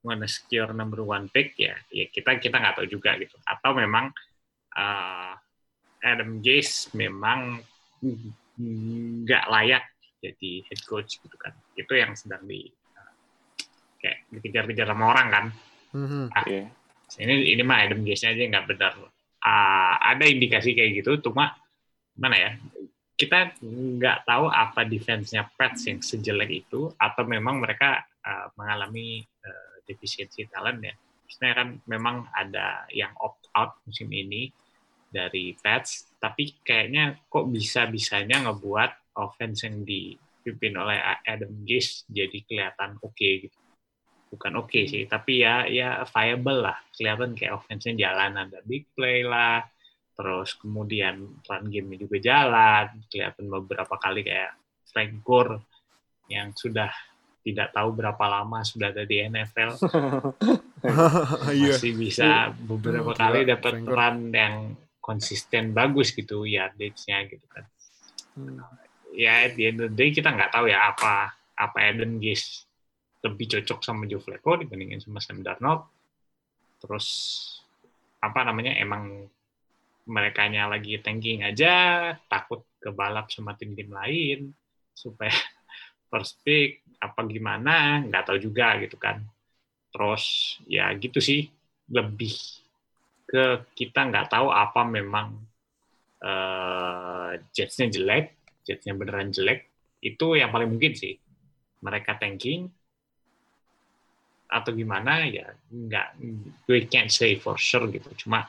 mau 0.00 0.12
secure 0.24 0.72
number 0.72 1.04
one 1.04 1.28
pick 1.28 1.52
ya 1.60 1.76
ya 1.92 2.08
kita 2.08 2.40
kita 2.40 2.56
nggak 2.56 2.80
tahu 2.80 2.88
juga 2.88 3.20
gitu 3.20 3.36
atau 3.44 3.76
memang 3.76 4.08
eh, 4.72 5.32
Adam 6.00 6.40
Gase 6.40 6.96
memang 6.96 7.60
nggak 9.24 9.44
layak 9.52 9.84
jadi 10.20 10.52
head 10.66 10.80
coach 10.88 11.20
gitu 11.20 11.36
kan. 11.36 11.52
Itu 11.76 11.92
yang 11.94 12.16
sedang 12.16 12.44
di 12.48 12.66
kayak 14.00 14.18
dikejar-kejar 14.30 14.86
sama 14.88 15.04
orang 15.10 15.28
kan. 15.28 15.44
Mhm. 15.96 16.24
Iya. 16.46 16.64
ini 17.22 17.54
ini 17.54 17.62
mah 17.62 17.86
Adam 17.86 18.02
Gaze 18.02 18.34
aja 18.34 18.42
nggak 18.42 18.66
benar. 18.66 18.92
Ah, 19.40 19.96
ada 20.02 20.26
indikasi 20.26 20.74
kayak 20.74 21.02
gitu 21.02 21.30
cuma 21.30 21.54
mana 22.18 22.36
ya? 22.36 22.50
Kita 23.16 23.56
nggak 23.62 24.28
tahu 24.28 24.52
apa 24.52 24.84
defense-nya 24.84 25.48
Pats 25.56 25.88
yang 25.88 26.02
sejelek 26.04 26.66
itu 26.66 26.92
atau 26.98 27.22
memang 27.24 27.62
mereka 27.62 28.04
ah, 28.26 28.50
mengalami 28.58 29.22
eh, 29.22 29.74
defisiensi 29.86 30.50
talent 30.50 30.82
ya. 30.82 30.94
Maksudnya 31.26 31.52
kan 31.54 31.68
memang 31.86 32.16
ada 32.34 32.86
yang 32.90 33.14
opt 33.18 33.50
out 33.54 33.78
musim 33.86 34.10
ini 34.10 34.50
dari 35.06 35.54
Pats 35.56 36.15
tapi 36.26 36.58
kayaknya 36.66 37.22
kok 37.30 37.46
bisa 37.46 37.86
bisanya 37.86 38.50
ngebuat 38.50 39.14
offense 39.14 39.62
yang 39.62 39.86
dipimpin 39.86 40.74
oleh 40.74 40.98
Adam 41.22 41.62
Gaze 41.62 42.02
jadi 42.10 42.38
kelihatan 42.42 42.98
oke 42.98 43.30
gitu 43.46 43.58
bukan 44.26 44.58
oke 44.58 44.90
sih, 44.90 45.06
tapi 45.06 45.46
ya 45.46 45.64
ya 45.70 46.02
viable 46.02 46.58
lah. 46.66 46.76
Kelihatan 46.92 47.38
kayak 47.38 47.62
offense-nya 47.62 47.94
jalan, 47.94 48.34
ada 48.34 48.58
big 48.66 48.90
play 48.92 49.22
lah. 49.22 49.62
Terus 50.18 50.58
kemudian 50.58 51.40
run 51.46 51.64
game 51.70 51.94
juga 51.94 52.18
jalan. 52.18 53.06
Kelihatan 53.06 53.46
beberapa 53.46 53.94
kali 53.96 54.26
kayak 54.26 54.58
Frank 54.90 55.22
Gore 55.22 55.62
yang 56.26 56.50
sudah 56.52 56.90
tidak 57.46 57.70
tahu 57.70 57.94
berapa 57.94 58.24
lama 58.26 58.66
sudah 58.66 58.90
ada 58.90 59.06
di 59.06 59.22
NFL 59.22 59.78
Iya. 61.54 61.78
masih 61.78 61.94
bisa 61.94 62.50
beberapa 62.50 63.14
Hmm, 63.14 63.20
kali 63.22 63.40
dapat 63.46 63.74
run 63.86 64.16
yang 64.34 64.54
konsisten 65.06 65.70
bagus 65.70 66.10
gitu 66.10 66.42
yardage-nya 66.42 67.30
gitu 67.30 67.46
kan. 67.46 67.64
Hmm. 68.34 68.58
Ya 69.14 69.46
at 69.46 69.54
the 69.54 69.70
end 69.70 69.78
of 69.78 69.94
the 69.94 69.96
day 69.96 70.10
kita 70.10 70.34
nggak 70.34 70.50
tahu 70.50 70.66
ya 70.66 70.90
apa 70.90 71.30
apa 71.54 71.76
Eden 71.78 72.18
Gaze 72.18 72.66
lebih 73.22 73.46
cocok 73.54 73.80
sama 73.86 74.10
Joe 74.10 74.18
Flacco 74.18 74.58
dibandingin 74.58 74.98
sama 74.98 75.22
Sam 75.22 75.46
Darnold. 75.46 75.86
Terus 76.82 77.06
apa 78.18 78.42
namanya 78.42 78.74
emang 78.74 79.30
mereka 80.06 80.50
lagi 80.50 80.98
tanking 81.02 81.46
aja 81.46 82.14
takut 82.26 82.66
kebalap 82.78 83.30
sama 83.30 83.58
tim-tim 83.58 83.90
lain 83.90 84.50
supaya 84.94 85.30
first 86.10 86.42
pick 86.46 86.86
apa 87.02 87.26
gimana 87.26 88.06
nggak 88.06 88.24
tahu 88.30 88.38
juga 88.38 88.78
gitu 88.78 88.96
kan 88.96 89.20
terus 89.90 90.56
ya 90.70 90.94
gitu 90.94 91.18
sih 91.18 91.50
lebih 91.90 92.32
ke 93.26 93.66
kita 93.74 94.06
nggak 94.06 94.30
tahu 94.30 94.48
apa 94.54 94.80
memang 94.86 95.34
eh 96.22 97.32
Jetsnya 97.52 97.90
jelek 97.92 98.24
Jetsnya 98.66 98.94
beneran 98.94 99.34
jelek 99.34 99.66
itu 100.02 100.38
yang 100.38 100.50
paling 100.54 100.70
mungkin 100.70 100.94
sih. 100.94 101.14
Mereka 101.82 102.18
tanking 102.18 102.66
atau 104.46 104.70
gimana 104.70 105.26
ya 105.26 105.50
nggak 105.70 106.22
we 106.70 106.86
can't 106.86 107.10
say 107.10 107.38
for 107.38 107.58
sure 107.58 107.86
gitu. 107.90 108.06
Cuma 108.26 108.46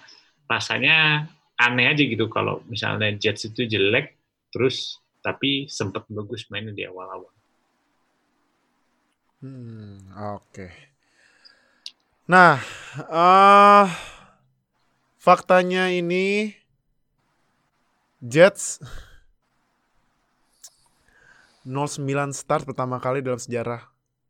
rasanya 0.47 1.28
aneh 1.57 1.89
aja 1.89 2.03
gitu 2.05 2.30
kalau 2.30 2.61
misalnya 2.69 3.13
Jets 3.17 3.49
itu 3.49 3.65
jelek 3.65 4.13
terus 4.53 5.01
tapi 5.25 5.67
sempat 5.67 6.07
bagus 6.07 6.47
mainnya 6.47 6.71
di 6.71 6.86
awal-awal. 6.88 7.34
Hmm, 9.43 10.01
oke. 10.39 10.67
Nah, 12.32 12.57
eh 13.05 13.88
faktanya 15.28 15.91
ini 15.91 16.55
Jets 18.23 18.80
09 21.67 22.32
start 22.32 22.63
pertama 22.63 22.95
kali 23.03 23.19
dalam 23.19 23.36
sejarah 23.36 23.84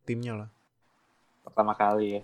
timnya 0.09 0.33
lah. 0.33 0.49
Pertama 1.45 1.77
kali 1.77 2.17
ya. 2.17 2.21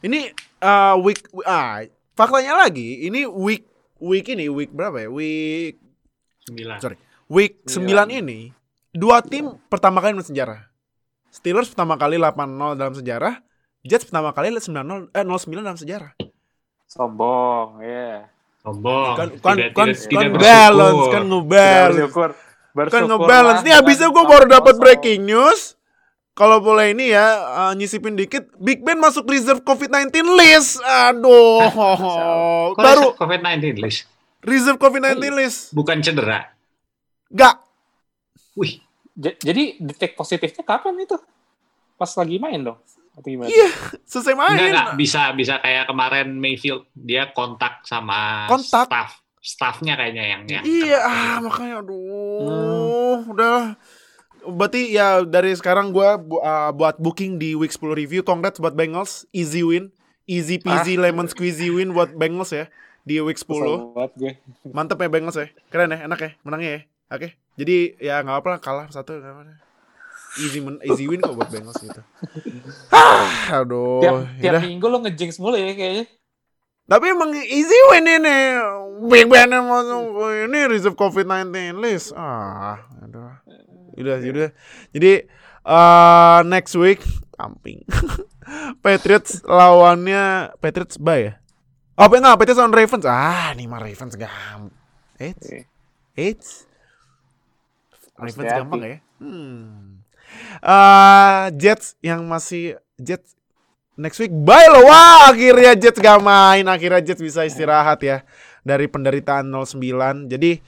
Ini 0.00 0.32
uh, 0.64 0.96
week 1.04 1.28
ah 1.44 1.84
faktanya 2.16 2.64
lagi, 2.64 3.04
ini 3.04 3.28
week 3.28 3.68
week 4.00 4.24
ini 4.32 4.48
week 4.48 4.72
berapa 4.72 5.04
ya? 5.04 5.12
Week 5.12 5.76
Sembilan. 6.48 6.80
Sorry. 6.80 6.96
week 7.28 7.60
9 7.68 7.76
Sembilan. 7.76 8.08
ini 8.08 8.40
dua 8.96 9.20
tim 9.20 9.52
pertama 9.68 10.00
kali 10.00 10.16
dalam 10.16 10.24
sejarah. 10.24 10.64
Steelers 11.28 11.68
pertama 11.68 12.00
kali 12.00 12.16
8-0 12.16 12.78
dalam 12.78 12.94
sejarah, 12.94 13.34
Jets 13.84 14.08
pertama 14.08 14.32
kali 14.32 14.48
9-0 14.48 15.12
eh 15.12 15.24
0-9 15.28 15.60
dalam 15.60 15.76
sejarah. 15.76 16.23
Sombong, 16.94 17.82
ya. 17.82 18.30
Sombong. 18.60 19.12
kan 19.12 19.28
kan 19.28 19.28
Tidak- 19.28 19.42
kan, 19.42 19.56
tidak- 19.58 19.74
kan 19.74 19.88
tidak 20.24 20.30
balance 20.38 21.02
kan 21.04 21.10
Tidak 21.20 21.26
ngebalance 21.28 21.90
bersyukur. 21.92 22.30
kan 22.30 22.72
Bersyukur 22.72 23.02
ngebalance 23.04 23.60
nih 23.60 23.74
abisnya 23.74 24.08
gue 24.08 24.24
baru 24.24 24.44
dapat 24.48 24.74
8-0. 24.74 24.80
breaking 24.80 25.20
news 25.24 25.60
kalau 26.32 26.58
boleh 26.58 26.90
ini 26.90 27.10
ya 27.10 27.26
uh, 27.38 27.72
nyisipin 27.72 28.14
dikit 28.14 28.50
Big 28.56 28.80
Ben 28.80 28.96
masuk 28.96 29.22
reserve 29.24 29.60
COVID-19 29.60 30.10
list 30.32 30.78
aduh 30.80 31.66
baru 32.80 33.14
COVID-19 33.14 33.78
list. 33.78 34.06
reserve 34.40 34.74
COVID-19 34.76 35.14
list 35.32 35.70
Bukan 35.70 35.98
cedera. 35.98 36.50
gak 37.28 37.58
Wih, 38.54 38.78
J- 39.12 39.34
jadi 39.36 39.78
detek 39.78 40.14
positifnya 40.14 40.62
kapan 40.64 40.94
itu? 40.96 41.18
Pas 41.92 42.10
lagi 42.12 42.38
main 42.38 42.58
dong? 42.60 42.78
Atau 43.14 43.30
gimana? 43.30 43.48
iya 43.48 43.70
selesai 44.02 44.34
enggak 44.34 44.50
main 44.58 44.74
enggak 44.74 44.90
bisa 44.98 45.22
bisa 45.38 45.54
kayak 45.62 45.86
kemarin 45.86 46.34
Mayfield 46.34 46.90
dia 46.98 47.30
kontak 47.30 47.86
sama 47.86 48.50
Kontak. 48.50 48.90
staff 48.90 49.10
staffnya 49.38 49.94
kayaknya 49.94 50.24
yang 50.24 50.42
yang 50.50 50.64
iya 50.66 50.98
ah 51.04 51.36
makanya 51.38 51.84
aduh 51.84 53.22
udah 53.30 53.78
berarti 54.44 54.92
ya 54.92 55.22
dari 55.22 55.54
sekarang 55.54 55.94
gue 55.94 56.10
buat 56.74 56.96
booking 56.98 57.38
di 57.38 57.54
week 57.54 57.72
10 57.72 57.94
review 57.94 58.20
congrats 58.26 58.58
buat 58.58 58.74
Bengals 58.74 59.24
easy 59.30 59.62
win 59.62 59.94
easy 60.26 60.56
peasy 60.56 60.96
lemon 60.96 61.28
squeezy 61.28 61.68
win 61.68 61.92
buat 61.92 62.12
Bengals 62.16 62.52
ya 62.52 62.66
di 63.04 63.20
week 63.20 63.36
10 63.36 63.44
Kesel 63.44 63.76
banget 63.92 64.12
gue. 64.16 64.32
Mantep 64.72 64.96
ya 64.96 65.08
Bengals 65.12 65.36
ya. 65.36 65.46
Keren 65.68 65.92
ya, 65.92 66.08
enak 66.08 66.20
ya, 66.24 66.30
menangnya 66.40 66.70
ya. 66.72 66.80
Oke. 67.12 67.28
Jadi 67.60 67.76
ya 68.00 68.24
nggak 68.24 68.40
apa 68.40 68.48
lah 68.56 68.60
kalah 68.64 68.86
satu 68.88 69.20
nggak 69.20 69.28
apa-apa. 69.28 69.54
Easy 70.34 70.58
men, 70.58 70.82
easy 70.82 71.06
win 71.06 71.22
kok 71.22 71.34
buat 71.38 71.46
Bengals 71.50 71.78
gitu. 71.78 72.02
Ah, 72.94 73.62
aduh. 73.62 74.02
Tiap, 74.02 74.14
tiap 74.42 74.54
yaudah. 74.58 74.62
minggu 74.66 74.86
lo 74.90 74.98
ngejinx 75.02 75.38
mulu 75.38 75.54
ya 75.54 75.74
kayaknya. 75.74 76.10
Tapi 76.84 77.04
emang 77.10 77.30
easy 77.38 77.78
win 77.94 78.06
ini. 78.08 78.38
Big 79.08 79.26
Ben 79.30 79.50
masuk 79.50 80.20
ini 80.48 80.58
reserve 80.68 80.98
COVID-19 80.98 81.78
list. 81.80 82.12
Ah, 82.12 82.82
aduh. 83.00 83.30
Udah, 83.94 84.18
udah. 84.20 84.50
Jadi 84.90 85.12
eh 85.64 86.38
next 86.44 86.74
week 86.76 87.00
tamping. 87.38 87.86
Patriots 88.84 89.40
lawannya 89.46 90.52
Patriots 90.60 91.00
bye 91.00 91.32
ya? 91.32 91.34
Oh, 91.94 92.10
enggak, 92.10 92.36
Patriots 92.42 92.58
lawan 92.58 92.74
Ravens. 92.74 93.06
Ah, 93.06 93.54
nih 93.54 93.70
mah 93.70 93.78
Ravens 93.78 94.18
gampang. 94.18 94.74
Eits. 95.14 95.46
Oke. 95.46 95.60
Eits. 96.18 96.48
Harus 98.18 98.34
Ravens 98.34 98.50
gampang 98.50 98.80
ya. 98.82 98.98
Hmm. 99.22 99.93
Eh, 100.62 101.44
Jets 101.58 101.98
yang 102.04 102.26
masih 102.28 102.78
Jets 103.00 103.34
next 103.98 104.18
week 104.22 104.30
bye 104.30 104.68
loh. 104.70 104.86
Wah, 104.86 105.30
akhirnya 105.32 105.74
Jets 105.74 105.98
gak 105.98 106.20
main. 106.22 106.66
Akhirnya 106.66 107.02
Jets 107.02 107.22
bisa 107.22 107.42
istirahat 107.46 108.02
ya 108.04 108.22
dari 108.62 108.86
penderitaan 108.86 109.50
09. 109.50 110.30
Jadi 110.30 110.58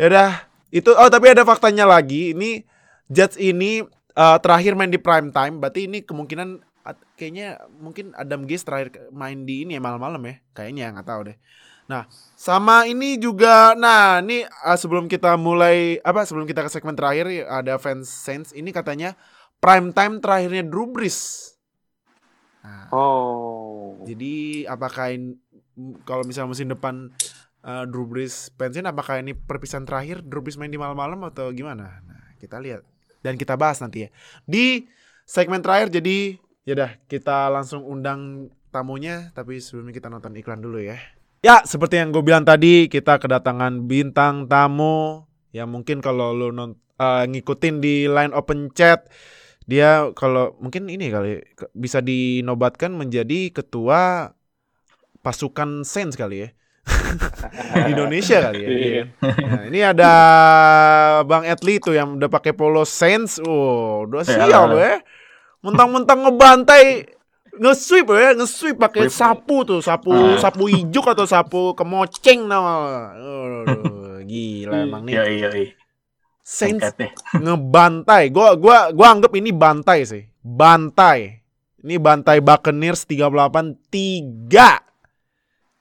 ya 0.00 0.06
udah 0.08 0.30
itu 0.72 0.90
oh 0.92 1.08
tapi 1.08 1.32
ada 1.32 1.44
faktanya 1.44 1.88
lagi. 1.88 2.32
Ini 2.36 2.64
Jets 3.08 3.36
ini 3.40 3.84
eh, 4.16 4.38
terakhir 4.40 4.76
main 4.76 4.92
di 4.92 5.00
prime 5.00 5.32
time. 5.32 5.60
Berarti 5.62 5.88
ini 5.88 6.04
kemungkinan 6.04 6.64
kayaknya 7.14 7.62
mungkin 7.78 8.10
Adam 8.18 8.42
Gase 8.50 8.66
terakhir 8.66 9.08
main 9.14 9.46
di 9.46 9.62
ini 9.62 9.78
ya 9.78 9.82
malam-malam 9.82 10.20
ya. 10.26 10.34
Kayaknya 10.52 10.98
nggak 10.98 11.08
tahu 11.08 11.20
deh. 11.30 11.38
Nah, 11.90 12.06
sama 12.38 12.86
ini 12.86 13.18
juga 13.18 13.74
nah 13.74 14.22
ini 14.22 14.46
uh, 14.46 14.78
sebelum 14.78 15.10
kita 15.10 15.34
mulai 15.36 15.98
apa 16.06 16.22
sebelum 16.22 16.46
kita 16.46 16.64
ke 16.64 16.70
segmen 16.70 16.94
terakhir 16.94 17.28
ada 17.46 17.76
fans 17.76 18.08
Saints 18.08 18.54
ini 18.54 18.70
katanya 18.70 19.18
prime 19.58 19.90
time 19.94 20.22
terakhirnya 20.22 20.62
Drew 20.66 20.88
Brees. 20.90 21.52
Nah, 22.62 22.86
Oh. 22.94 23.98
jadi 24.06 24.66
apakah 24.70 25.10
ini 25.10 25.34
kalau 26.06 26.22
misalnya 26.22 26.50
musim 26.54 26.70
depan 26.70 27.10
uh, 27.66 27.84
Drew 27.90 28.06
Brees 28.06 28.50
pensiun 28.54 28.86
apakah 28.86 29.18
ini 29.18 29.34
perpisahan 29.34 29.86
terakhir 29.86 30.22
Drew 30.22 30.42
Brees 30.42 30.58
main 30.58 30.70
di 30.70 30.78
malam-malam 30.78 31.18
atau 31.26 31.50
gimana? 31.50 32.02
Nah, 32.06 32.22
kita 32.38 32.62
lihat 32.62 32.86
dan 33.22 33.38
kita 33.38 33.58
bahas 33.58 33.82
nanti 33.82 34.06
ya. 34.06 34.08
Di 34.46 34.86
segmen 35.26 35.62
terakhir 35.62 35.90
jadi 35.94 36.38
ya 36.62 36.72
udah 36.78 36.90
kita 37.10 37.50
langsung 37.50 37.82
undang 37.82 38.50
tamunya 38.70 39.34
tapi 39.34 39.58
sebelumnya 39.58 39.94
kita 39.94 40.06
nonton 40.10 40.34
iklan 40.38 40.62
dulu 40.62 40.78
ya. 40.78 40.98
Ya, 41.42 41.58
seperti 41.66 41.98
yang 41.98 42.14
gue 42.14 42.22
bilang 42.22 42.46
tadi, 42.46 42.86
kita 42.86 43.18
kedatangan 43.18 43.90
bintang 43.90 44.46
tamu 44.46 45.26
yang 45.50 45.74
mungkin 45.74 45.98
kalau 45.98 46.30
lo 46.30 46.54
non, 46.54 46.78
eh, 47.02 47.26
ngikutin 47.26 47.82
di 47.82 48.06
line 48.06 48.30
open 48.30 48.70
chat, 48.70 49.10
dia 49.66 50.14
kalau 50.14 50.54
mungkin 50.62 50.86
ini 50.86 51.10
kali 51.10 51.42
bisa 51.74 51.98
dinobatkan 51.98 52.94
menjadi 52.94 53.50
ketua 53.50 54.30
pasukan 55.26 55.82
Saints 55.82 56.14
kali 56.14 56.46
ya. 56.46 56.48
di 57.74 57.90
Indonesia 57.90 58.38
kali 58.38 58.58
ya. 58.62 58.68
Iya. 58.70 59.02
Nah, 59.22 59.62
ini 59.66 59.80
ada 59.82 60.12
Bang 61.26 61.42
Etli 61.42 61.82
tuh 61.82 61.98
yang 61.98 62.22
udah 62.22 62.30
pakai 62.30 62.54
polo 62.54 62.86
Saints. 62.86 63.42
Oh, 63.42 64.06
udah 64.06 64.22
siap 64.22 64.46
ya. 64.78 65.02
Mentang-mentang 65.58 66.22
ngebantai 66.22 67.18
nge-sweep 67.52 68.08
ya, 68.08 68.32
nge-sweep 68.32 68.76
pakai 68.80 69.12
sapu 69.12 69.64
tuh, 69.66 69.80
sapu 69.84 70.12
Ah. 70.12 70.40
sapu 70.40 70.72
ijuk 70.72 71.04
atau 71.04 71.28
sapu 71.28 71.76
kemoceng. 71.76 72.48
Aduh, 72.48 74.20
gila 74.30 74.88
emang 74.88 75.04
nih. 75.04 75.14
Yoi. 75.20 75.66
Saints 76.42 76.82
Singkat 76.82 76.94
deh. 76.98 77.12
ngebantai. 77.44 78.32
Gua 78.34 78.58
gua 78.58 78.90
gua 78.90 79.06
anggap 79.14 79.30
ini 79.38 79.54
bantai 79.54 80.02
sih. 80.02 80.24
Bantai. 80.42 81.38
Ini 81.82 81.98
bantai 81.98 82.38
Buccaneers 82.38 83.06
38-3. 83.06 84.82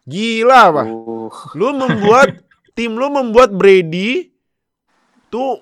Gila, 0.09 0.61
Pak. 0.74 0.86
Uh, 0.89 1.30
Lu 1.53 1.78
membuat 1.78 2.41
tim 2.78 2.97
lu 2.97 3.09
membuat 3.13 3.53
Brady 3.53 4.34
tuh 5.30 5.61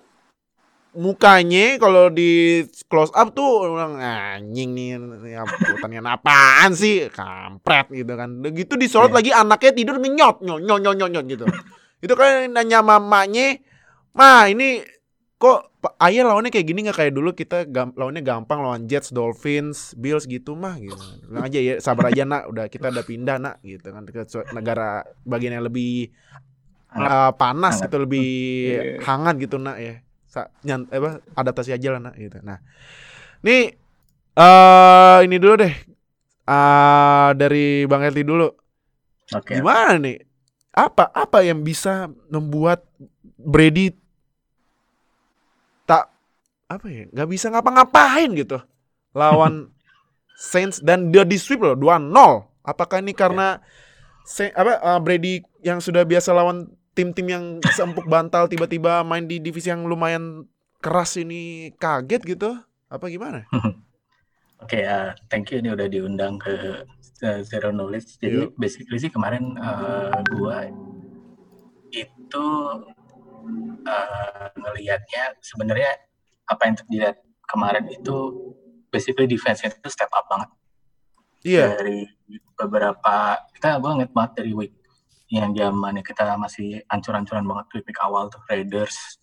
mukanya 0.99 1.79
kalau 1.79 2.11
di 2.11 2.59
close 2.91 3.15
up 3.15 3.31
tuh 3.31 3.71
orang 3.71 3.95
anjing 3.95 4.75
nih 4.75 4.99
ya, 5.31 5.47
apaan 6.03 6.75
sih? 6.75 7.07
Kampret 7.07 7.87
gitu 7.89 8.13
kan. 8.13 8.43
Gitu 8.43 8.75
disorot 8.75 9.07
Iya. 9.07 9.15
lagi 9.15 9.31
anaknya 9.31 9.71
tidur 9.71 9.95
ngenyot 9.95 10.43
nyot 10.43 10.59
nyot 10.59 10.79
nyot 10.83 10.95
nyot, 10.99 11.11
nyot 11.15 11.25
gitu. 11.25 11.45
Itu 12.03 12.13
kan 12.13 12.51
nanya 12.51 12.83
mamanya 12.83 13.55
mah 14.11 14.51
ini 14.51 14.83
kok 15.39 15.71
ayah 16.03 16.27
lawannya 16.27 16.51
kayak 16.51 16.67
gini 16.67 16.83
nggak? 16.83 16.97
Kayak 16.99 17.13
dulu 17.15 17.31
kita 17.31 17.63
gam- 17.63 17.95
lawannya 17.95 18.19
gampang 18.19 18.59
lawan 18.59 18.83
Jets 18.83 19.15
Dolphins 19.15 19.95
Bills 19.95 20.27
gitu 20.27 20.51
mah 20.59 20.75
gitu. 20.77 20.99
Bilang 21.25 21.47
aja 21.47 21.59
ya 21.63 21.79
sabar 21.79 22.11
aja 22.11 22.27
nak. 22.27 22.51
Udah 22.51 22.67
kita 22.67 22.91
udah 22.91 23.05
pindah 23.07 23.39
nak 23.39 23.55
gitu 23.63 23.87
kan. 23.87 24.03
Ke 24.03 24.27
negara 24.51 25.07
bagian 25.23 25.55
yang 25.55 25.63
lebih 25.63 26.11
uh, 26.91 27.31
panas 27.39 27.79
gitu 27.79 28.03
lebih 28.03 28.27
Iya. 28.67 28.83
hangat 29.07 29.39
gitu 29.39 29.55
nak 29.55 29.79
ya 29.79 30.03
Sa- 30.29 30.53
nyan, 30.61 30.85
apa 30.93 31.25
adaptasi 31.33 31.73
aja 31.73 31.97
lah 31.97 32.01
nak 32.01 32.15
gitu. 32.15 32.37
Nah 32.45 32.61
nih 33.41 33.73
eh 34.37 35.17
ini 35.25 35.35
dulu 35.41 35.65
deh. 35.65 35.73
Ah 36.45 37.33
dari 37.33 37.89
Bang 37.89 38.05
Elti 38.05 38.21
dulu. 38.21 38.47
Oke. 39.29 39.57
gimana 39.61 39.97
nih? 40.01 40.17
Apa 40.73 41.09
apa 41.13 41.41
yang 41.45 41.61
bisa 41.61 42.09
membuat 42.29 42.85
Brady 43.37 43.93
tak 45.85 46.13
apa 46.69 46.85
ya 46.85 47.03
nggak 47.09 47.29
bisa 47.29 47.49
ngapa-ngapain 47.49 48.29
gitu 48.37 48.61
lawan 49.17 49.73
Saints 50.53 50.79
dan 50.79 51.09
dia 51.09 51.25
di 51.25 51.35
sweep 51.35 51.65
loh 51.65 51.75
2-0 51.75 52.13
apakah 52.63 53.01
ini 53.01 53.11
karena 53.17 53.57
Sa- 54.23 54.53
apa 54.53 54.77
uh, 54.77 54.99
Brady 55.01 55.41
yang 55.65 55.81
sudah 55.81 56.05
biasa 56.05 56.29
lawan 56.31 56.69
tim-tim 56.99 57.27
yang 57.31 57.45
seempuk 57.63 58.11
bantal 58.11 58.51
tiba-tiba 58.51 59.07
main 59.07 59.23
di 59.23 59.39
divisi 59.39 59.71
yang 59.71 59.87
lumayan 59.87 60.43
keras 60.83 61.15
ini 61.15 61.71
kaget 61.79 62.27
gitu. 62.27 62.59
Apa 62.91 63.07
gimana? 63.07 63.47
Oke, 64.63 64.83
uh, 64.83 65.15
thank 65.31 65.55
you. 65.55 65.63
Ini 65.63 65.71
udah 65.71 65.87
diundang 65.87 66.35
ke 66.35 66.83
uh, 67.23 67.39
Zero 67.47 67.71
Knowledge. 67.71 68.19
Jadi 68.19 68.51
Yuk. 68.51 68.59
basically 68.59 68.99
sih 68.99 69.07
kemarin 69.07 69.55
uh, 69.55 70.19
gua 70.35 70.67
itu 71.95 72.45
uh, 73.87 74.47
ngelihatnya 74.59 75.39
sebenarnya 75.39 75.95
apa 76.51 76.61
yang 76.67 76.75
dilihat 76.91 77.23
kemarin 77.47 77.87
itu 77.87 78.35
basically 78.91 79.31
defense 79.31 79.63
itu 79.63 79.87
step 79.87 80.11
up 80.11 80.27
banget. 80.27 80.51
Iya. 81.47 81.79
Dari 81.79 82.03
beberapa 82.59 83.39
kita 83.55 83.79
gua 83.79 83.95
ngeliat 83.95 84.11
banget 84.11 84.43
dari 84.43 84.51
week 84.51 84.75
yang 85.29 85.53
zamannya 85.53 86.01
kita 86.01 86.25
masih 86.41 86.81
ancur-ancuran 86.89 87.45
banget 87.45 87.65
tuh 87.69 87.81
pick 87.85 87.99
awal 88.01 88.33
tuh 88.33 88.41
Raiders, 88.49 89.21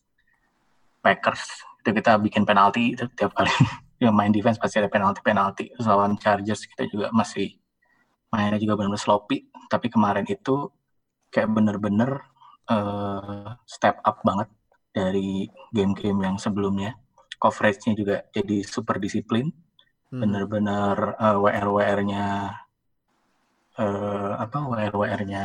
Packers. 1.02 1.42
Itu 1.82 1.90
kita 1.90 2.18
bikin 2.22 2.46
penalti 2.46 2.94
itu 2.94 3.10
tiap 3.18 3.34
kali. 3.34 3.50
Yang 4.02 4.14
main 4.14 4.28
defense 4.30 4.60
pasti 4.60 4.76
ada 4.78 4.92
penalti 4.92 5.24
penalti 5.24 5.64
lawan 5.80 6.20
Chargers 6.20 6.68
kita 6.68 6.84
juga 6.84 7.08
masih 7.16 7.56
mainnya 8.28 8.60
juga 8.60 8.78
benar-benar 8.78 9.02
sloppy. 9.02 9.50
Tapi 9.66 9.86
kemarin 9.90 10.26
itu 10.28 10.70
kayak 11.32 11.50
bener-bener 11.50 12.22
eh, 12.70 13.50
step 13.66 13.98
up 14.06 14.22
banget 14.22 14.46
dari 14.94 15.50
game-game 15.74 16.22
yang 16.22 16.36
sebelumnya. 16.38 16.94
Coverage-nya 17.36 17.92
juga 17.98 18.16
jadi 18.30 18.62
super 18.62 19.02
disiplin. 19.02 19.50
Hmm. 20.06 20.22
bener-bener 20.22 21.18
eh, 21.18 21.34
WR-WR-nya 21.34 22.26
eh, 23.74 24.32
apa 24.38 24.58
WR-WR-nya 24.70 25.44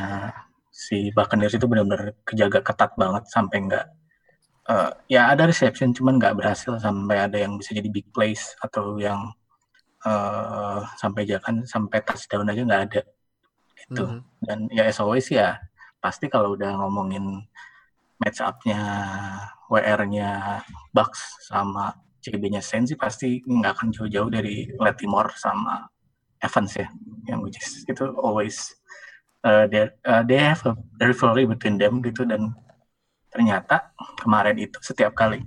si 0.72 1.12
Buccaneers 1.12 1.60
itu 1.60 1.68
bener-bener 1.68 2.16
kejaga 2.24 2.64
ketat 2.64 2.96
banget 2.96 3.28
sampai 3.28 3.58
nggak 3.68 3.86
eh, 4.72 4.92
ya 5.12 5.36
ada 5.36 5.44
reception 5.46 5.92
cuman 5.92 6.16
nggak 6.16 6.36
berhasil 6.40 6.80
sampai 6.80 7.28
ada 7.28 7.38
yang 7.38 7.60
bisa 7.60 7.76
jadi 7.76 7.90
big 7.92 8.08
plays 8.16 8.56
atau 8.64 8.96
yang 8.96 9.20
eh, 10.08 10.80
sampai 10.98 11.28
jangan 11.28 11.68
sampai 11.68 12.00
touchdown 12.02 12.50
aja 12.50 12.62
nggak 12.66 12.84
ada 12.90 13.02
itu 13.82 14.04
Mhm. 14.08 14.20
dan 14.48 14.60
ya 14.72 14.88
as 14.88 14.98
always 15.04 15.28
ya 15.30 15.60
pasti 16.02 16.26
kalau 16.32 16.56
udah 16.58 16.78
ngomongin 16.82 17.46
match 18.22 18.42
up-nya 18.42 18.80
WR-nya 19.70 20.62
Bucks 20.94 21.46
sama 21.50 21.94
CB-nya 22.22 22.62
Saints 22.62 22.94
sih 22.94 23.00
pasti 23.00 23.42
nggak 23.42 23.82
akan 23.82 23.88
jauh-jauh 23.94 24.30
dari 24.30 24.70
Latimore 24.78 25.34
sama 25.38 25.90
Evans 26.42 26.78
ya 26.78 26.88
yang 27.30 27.42
which 27.42 27.58
is 27.58 27.82
itu 27.86 28.06
always 28.22 28.78
uh, 29.44 29.66
they, 29.68 29.86
uh, 30.04 30.24
they 30.24 30.38
have 30.38 30.62
a 30.66 30.74
rivalry 31.00 31.46
between 31.46 31.78
them 31.78 32.02
gitu. 32.02 32.24
Dan 32.24 32.54
ternyata 33.30 33.92
kemarin 34.20 34.58
itu 34.58 34.76
setiap 34.82 35.14
kali 35.14 35.40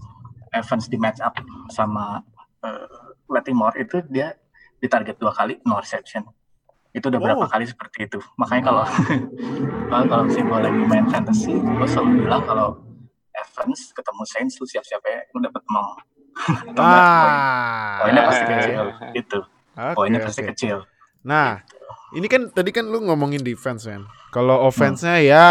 Evans 0.51 0.87
di 0.87 0.97
match 0.97 1.19
up 1.19 1.35
sama 1.69 2.23
uh, 2.63 2.87
Latimore 3.27 3.81
itu 3.81 3.99
dia 4.07 4.33
ditarget 4.79 5.17
dua 5.17 5.33
kali 5.33 5.59
no 5.65 5.79
reception. 5.79 6.23
Itu 6.95 7.11
udah 7.11 7.19
berapa 7.19 7.43
Oh. 7.43 7.51
kali 7.51 7.67
seperti 7.67 8.07
itu. 8.07 8.23
Makanya 8.39 8.63
kalau 8.65 8.85
kalau 9.91 10.05
kalau 10.07 10.25
si 10.29 10.39
gue 10.39 10.59
lagi 10.61 10.83
main 10.85 11.07
fantasy 11.09 11.59
gue 11.59 11.87
selalu 11.87 12.23
bilang 12.23 12.43
kalau 12.45 12.79
Evans 13.35 13.91
ketemu 13.91 14.23
Saints 14.25 14.55
lu 14.57 14.67
siap-siap 14.69 15.03
ya 15.03 15.27
lu 15.35 15.43
dapet 15.43 15.63
mau 15.67 15.91
Ah. 16.79 17.99
poinnya 18.01 18.23
pasti 18.25 18.45
kecil. 18.47 18.85
Gitu. 19.19 19.39
Oke, 19.75 19.95
poinnya 19.99 20.21
pasti 20.23 20.43
oke. 20.43 20.49
kecil. 20.55 20.77
Nah, 21.27 21.59
ini 22.15 22.27
kan 22.27 22.49
tadi 22.49 22.71
kan 22.71 22.87
lu 22.87 23.03
ngomongin 23.03 23.43
defense 23.43 23.85
kan. 23.85 24.07
Kalau 24.31 24.65
offense-nya 24.65 25.19
Hmm. 25.19 25.27
ya 25.27 25.47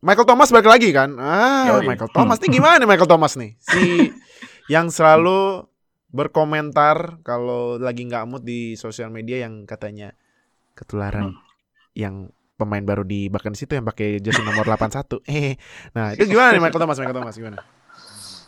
Michael 0.00 0.28
Thomas 0.28 0.52
balik 0.52 0.68
lagi 0.68 0.92
kan. 0.92 1.16
Ah, 1.16 1.64
Yoi. 1.72 1.88
Michael 1.88 2.12
Thomas 2.12 2.36
nih 2.38 2.50
gimana 2.52 2.76
nih 2.76 2.88
Michael 2.88 3.08
Thomas 3.08 3.32
nih? 3.34 3.56
Si 3.56 4.12
yang 4.68 4.88
selalu 4.88 5.64
berkomentar 6.08 7.20
kalau 7.22 7.74
lagi 7.76 8.04
nggak 8.04 8.24
mood 8.24 8.42
di 8.42 8.74
sosial 8.74 9.10
media 9.10 9.42
yang 9.42 9.64
katanya 9.64 10.14
ketularan 10.72 11.34
Hmm. 11.34 11.40
yang 11.94 12.14
pemain 12.54 12.82
baru 12.82 13.02
di 13.02 13.26
Buccaneers 13.26 13.66
itu 13.66 13.74
yang 13.74 13.82
pakai 13.82 14.22
jersey 14.22 14.42
nomor 14.42 14.62
81. 14.62 15.18
Eh, 15.26 15.58
nah 15.90 16.14
itu 16.14 16.26
gimana 16.26 16.54
nih 16.54 16.62
Michael 16.62 16.82
Thomas? 16.82 16.98
Michael 16.98 17.18
Thomas 17.18 17.34
gimana? 17.34 17.58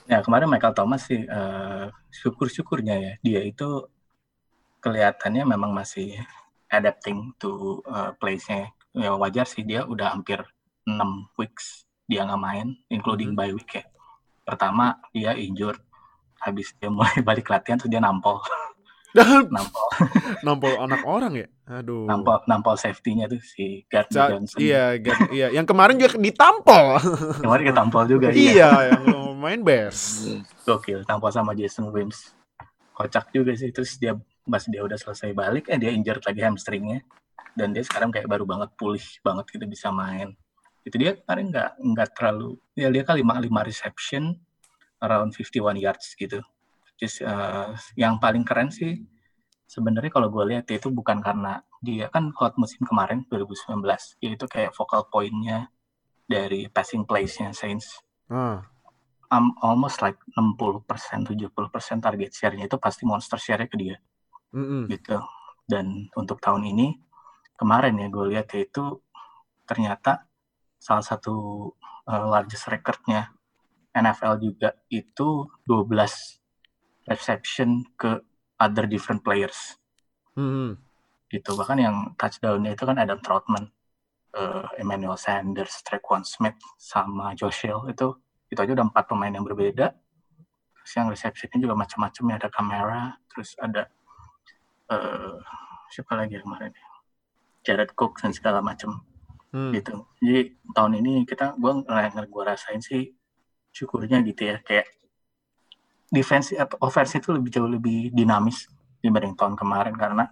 Ya 0.07 0.23
kemarin 0.23 0.47
Michael 0.47 0.75
Thomas 0.75 1.03
sih 1.03 1.27
eh, 1.27 1.85
syukur-syukurnya 2.13 2.95
ya 2.95 3.13
dia 3.19 3.41
itu 3.43 3.91
kelihatannya 4.79 5.43
memang 5.43 5.75
masih 5.75 6.15
adapting 6.77 7.33
to 7.37 7.51
uh, 7.85 8.13
place-nya. 8.15 8.71
Ya 8.93 9.13
wajar 9.13 9.45
sih 9.45 9.61
dia 9.61 9.83
udah 9.83 10.13
hampir 10.13 10.41
6 10.85 10.97
weeks 11.35 11.85
dia 12.05 12.23
nggak 12.23 12.39
main, 12.39 12.69
including 12.87 13.33
Mhm. 13.33 13.37
bye 13.37 13.51
week 13.51 13.73
ya. 13.73 13.85
Pertama 14.43 14.97
dia 15.11 15.35
injured, 15.35 15.81
habis 16.39 16.71
dia 16.73 16.87
mulai 16.87 17.11
balik 17.27 17.47
latihan 17.47 17.77
terus 17.77 17.91
dia 17.91 17.99
nampol, 17.99 18.39
nampol, 19.51 19.89
Nampol 20.41 20.73
anak 20.79 21.03
orang 21.03 21.33
ya? 21.35 21.49
Aduh. 21.67 22.07
nampol, 22.07 22.47
nampol 22.47 22.77
safety-nya 22.77 23.27
tuh 23.27 23.41
si 23.41 23.83
Gardner 23.87 24.15
Sa- 24.15 24.31
Johnson. 24.31 24.59
iya, 24.61 24.95
iya. 25.33 25.51
Yang 25.51 25.67
kemarin 25.67 25.97
juga 25.97 26.15
ditampol. 26.15 26.87
Kemarin 27.43 27.63
dia 27.65 27.75
tampol 27.75 28.05
juga. 28.07 28.27
iya, 28.31 28.71
yang 28.93 29.03
main 29.35 29.61
Bears. 29.61 30.31
Gokil, 30.63 31.03
tampol 31.03 31.29
sama 31.29 31.53
Jason 31.53 31.91
Wims. 31.91 32.37
Kocak 32.93 33.29
juga 33.31 33.51
sih, 33.53 33.69
terus 33.69 33.99
dia 33.99 34.15
pas 34.47 34.63
dia 34.65 34.83
udah 34.83 34.97
selesai 34.97 35.35
balik, 35.35 35.67
eh 35.69 35.79
dia 35.79 35.91
injured 35.91 36.23
lagi 36.23 36.41
hamstringnya. 36.47 37.03
Dan 37.57 37.73
dia 37.73 37.83
sekarang 37.83 38.13
kayak 38.15 38.29
baru 38.31 38.45
banget 38.47 38.71
pulih 38.79 39.03
banget 39.25 39.45
gitu 39.51 39.65
bisa 39.67 39.91
main. 39.91 40.33
Itu 40.87 40.97
dia 40.97 41.19
kemarin 41.19 41.51
nggak 41.51 41.71
nggak 41.83 42.09
terlalu, 42.15 42.57
ya 42.79 42.89
dia 42.95 43.03
kali 43.03 43.27
5, 43.27 43.43
5 43.43 43.69
reception, 43.69 44.25
around 45.03 45.35
51 45.35 45.77
yards 45.83 46.15
gitu. 46.15 46.39
Just, 46.97 47.21
eh, 47.21 47.71
yang 47.99 48.17
paling 48.23 48.47
keren 48.47 48.71
sih, 48.73 49.05
sebenarnya 49.67 50.09
kalau 50.15 50.31
gue 50.31 50.45
lihat 50.57 50.71
itu 50.71 50.89
bukan 50.89 51.19
karena 51.21 51.61
dia 51.83 52.09
kan 52.09 52.31
hot 52.39 52.55
musim 52.57 52.87
kemarin 52.87 53.27
2019, 53.29 54.17
dia 54.23 54.31
itu 54.33 54.47
kayak 54.49 54.73
focal 54.73 55.05
point-nya 55.11 55.69
dari 56.27 56.67
passing 56.71 57.07
plays-nya 57.07 57.55
Saints 57.55 58.03
Ah, 58.27 58.67
um, 59.31 59.55
almost 59.63 60.03
like 60.03 60.19
60% 60.35 60.83
70% 61.31 62.03
target 62.03 62.31
share-nya 62.35 62.67
itu 62.67 62.75
pasti 62.79 63.07
monster 63.07 63.39
share-nya 63.39 63.71
ke 63.71 63.79
dia 63.79 63.97
mm-mm. 64.53 64.87
gitu. 64.91 65.19
Dan 65.67 66.11
untuk 66.15 66.39
tahun 66.39 66.69
ini 66.71 66.95
kemarin 67.59 67.99
ya 67.99 68.07
gue 68.13 68.25
lihat 68.37 68.53
ya 68.53 68.63
itu 68.63 69.01
ternyata 69.67 70.29
salah 70.79 71.03
satu 71.03 71.35
uh, 72.07 72.27
largest 72.31 72.71
record-nya 72.71 73.35
NFL 73.97 74.39
juga 74.39 74.77
itu 74.93 75.49
12 75.65 75.89
reception 77.09 77.83
ke 77.97 78.21
other 78.61 78.85
different 78.85 79.25
players 79.25 79.81
Mm-mm. 80.37 80.77
gitu. 81.33 81.57
Bahkan 81.57 81.79
yang 81.81 81.97
touchdown-nya 82.21 82.77
itu 82.77 82.85
kan 82.85 83.01
Adam 83.01 83.19
Troutman, 83.25 83.73
uh, 84.37 84.69
Emmanuel 84.77 85.17
Sanders, 85.17 85.81
Trequan 85.83 86.23
Smith 86.23 86.61
sama 86.77 87.33
Josh 87.33 87.65
Hill 87.65 87.89
itu 87.89 88.15
itu 88.47 88.59
aja 88.63 88.73
udah 88.79 88.87
empat 88.87 89.05
pemain 89.11 89.33
yang 89.33 89.43
berbeda. 89.43 89.97
Terus 90.77 90.93
yang 90.95 91.09
reception-nya 91.11 91.59
juga 91.59 91.75
macam-macam 91.75 92.23
ya 92.31 92.35
ada 92.39 92.51
kamera, 92.53 93.03
terus 93.27 93.59
ada 93.59 93.91
uh, 94.91 95.37
siapa 95.91 96.15
lagi 96.19 96.39
kemarin 96.39 96.73
ya? 96.75 96.87
Jared 97.67 97.93
Cook 97.95 98.23
dan 98.23 98.31
segala 98.31 98.63
macam 98.63 99.03
Hmm. 99.55 99.71
gitu. 99.73 100.05
Jadi 100.21 100.59
tahun 100.75 101.01
ini 101.01 101.23
kita 101.25 101.55
gua 101.57 101.81
yang 101.81 102.29
gua 102.29 102.53
rasain 102.53 102.83
sih 102.83 103.15
syukurnya 103.71 104.21
gitu 104.27 104.43
ya 104.53 104.59
kayak 104.61 104.91
defense 106.11 106.53
atau 106.53 106.77
offense 106.83 107.17
itu 107.17 107.31
lebih 107.33 107.51
jauh 107.55 107.71
lebih 107.71 108.11
dinamis 108.13 108.67
dibanding 109.01 109.39
tahun 109.39 109.55
kemarin 109.55 109.95
karena 109.95 110.29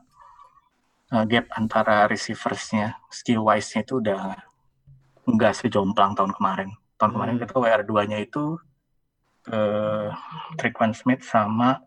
uh, 1.15 1.25
gap 1.25 1.47
antara 1.55 2.11
receiversnya 2.11 2.99
skill 3.09 3.47
wise-nya 3.47 3.87
itu 3.87 4.03
udah 4.03 4.35
nggak 5.25 5.53
sejomplang 5.57 6.13
tahun 6.19 6.35
kemarin. 6.35 6.71
Tahun 7.01 7.11
kemarin 7.15 7.35
Hmm. 7.39 7.43
kita 7.47 7.55
WR2-nya 7.57 8.19
itu 8.19 8.59
uh, 9.49 10.09
Trequan 10.59 10.93
Smith 10.93 11.25
sama 11.25 11.81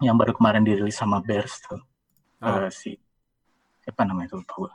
yang 0.00 0.16
baru 0.16 0.32
kemarin 0.32 0.64
dirilis 0.64 0.96
sama 0.96 1.20
Bears 1.20 1.60
tuh 1.62 1.80
Ah. 2.40 2.66
uh, 2.66 2.68
si 2.72 2.96
siapa 3.80 4.00
namanya 4.02 4.32
itu 4.32 4.40
lupa 4.40 4.54
gua. 4.56 4.72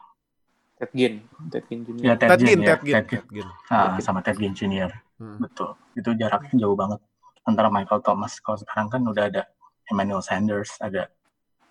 Ted 0.75 0.91
Ginn, 0.91 1.23
Ted 1.49 1.65
Ginn 1.65 1.81
Jr. 1.81 2.03
Ya, 2.03 2.13
Ted, 2.13 2.29
Ted 2.29 2.39
Ginn, 2.41 2.59
ya. 2.61 2.75
Ted 2.75 2.81
Ginn, 2.83 2.93
Ted 2.93 3.05
Ginn. 3.09 3.21
Ted 3.23 3.27
Ginn. 3.31 3.49
Ah, 3.71 3.95
sama 3.97 4.19
Ted 4.21 4.37
Ginn 4.37 4.53
Jr. 4.53 4.91
Hmm. 5.17 5.39
Betul. 5.39 5.71
Itu 5.95 6.09
jaraknya 6.13 6.51
jauh 6.59 6.75
banget 6.75 6.99
antara 7.41 7.71
Michael 7.71 8.03
Thomas. 8.03 8.37
Kalau 8.37 8.59
sekarang 8.59 8.91
kan 8.91 9.01
udah 9.01 9.23
ada 9.25 9.43
Emmanuel 9.87 10.19
Sanders, 10.19 10.75
ada 10.77 11.07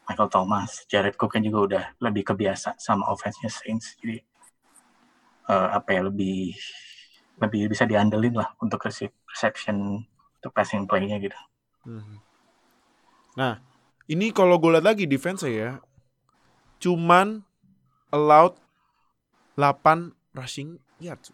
Michael 0.09 0.31
Thomas, 0.33 0.83
Jared 0.89 1.15
Cook 1.15 1.37
kan 1.37 1.45
juga 1.45 1.59
udah 1.61 1.85
lebih 2.01 2.25
kebiasa 2.27 2.75
sama 2.81 3.07
offense-nya 3.07 3.53
Saints. 3.53 3.95
Jadi 4.01 4.19
eh, 5.45 5.69
apa 5.71 5.89
ya 5.93 6.09
lebih 6.09 6.57
lebih 7.39 7.69
bisa 7.69 7.85
diandelin 7.85 8.35
lah 8.35 8.57
untuk 8.59 8.81
rece- 8.81 9.13
reception 9.29 10.01
untuk 10.41 10.51
passing 10.51 10.89
play-nya 10.89 11.21
gitu. 11.21 11.37
Mhm. 11.85 12.17
Nah, 13.35 13.59
ini 14.07 14.31
kalau 14.31 14.57
gue 14.57 14.71
lihat 14.71 14.87
lagi 14.87 15.05
defense 15.05 15.43
ya, 15.43 15.79
cuman 16.77 17.43
allowed 18.09 18.55
8 19.55 19.75
rushing 20.33 20.79
yards. 20.99 21.31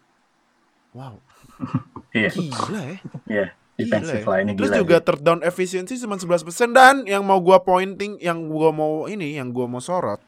Wow, 0.91 1.23
Iya, 2.11 2.27
gila 2.29 2.81
ya. 2.83 2.97
iya. 3.25 3.47
Defensive 3.73 4.19
Gila 4.19 4.27
ya. 4.27 4.33
line-nya 4.35 4.53
Terus 4.53 4.69
gila. 4.69 4.79
juga 4.79 4.95
sih. 4.95 5.03
third 5.03 5.21
down 5.21 5.39
efficiency 5.41 5.95
cuma 5.97 6.15
11% 6.15 6.43
dan 6.69 6.95
yang 7.05 7.23
mau 7.23 7.39
gua 7.39 7.59
pointing, 7.59 8.19
yang 8.19 8.45
gua 8.45 8.69
mau 8.69 9.05
ini, 9.05 9.33
yang 9.33 9.49
gua 9.49 9.65
mau 9.65 9.79
sorot. 9.79 10.19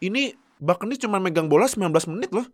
Ini 0.00 0.32
Buccaneers 0.56 0.98
cuma 0.98 1.18
megang 1.18 1.44
bola 1.44 1.66
19 1.66 1.92
menit 2.08 2.30
loh. 2.30 2.46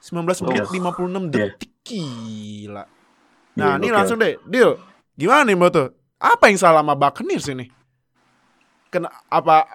19 0.00 0.24
menit 0.40 0.64
Gokil. 0.64 0.80
56 0.80 1.04
Iya. 1.26 1.28
detik. 1.28 1.70
Gila. 1.82 2.84
Iya, 2.84 3.58
Nah, 3.58 3.74
ini 3.74 3.82
gokil. 3.82 3.92
langsung 3.92 4.16
deh, 4.16 4.34
deal. 4.44 4.78
Gimana 5.14 5.42
nih 5.44 5.54
Mbak 5.54 5.70
tuh? 5.70 5.88
Apa 6.18 6.50
yang 6.50 6.58
salah 6.58 6.82
sama 6.82 6.98
Buccaneers 6.98 7.46
ini? 7.46 7.70
Kena 8.90 9.06
apa 9.30 9.68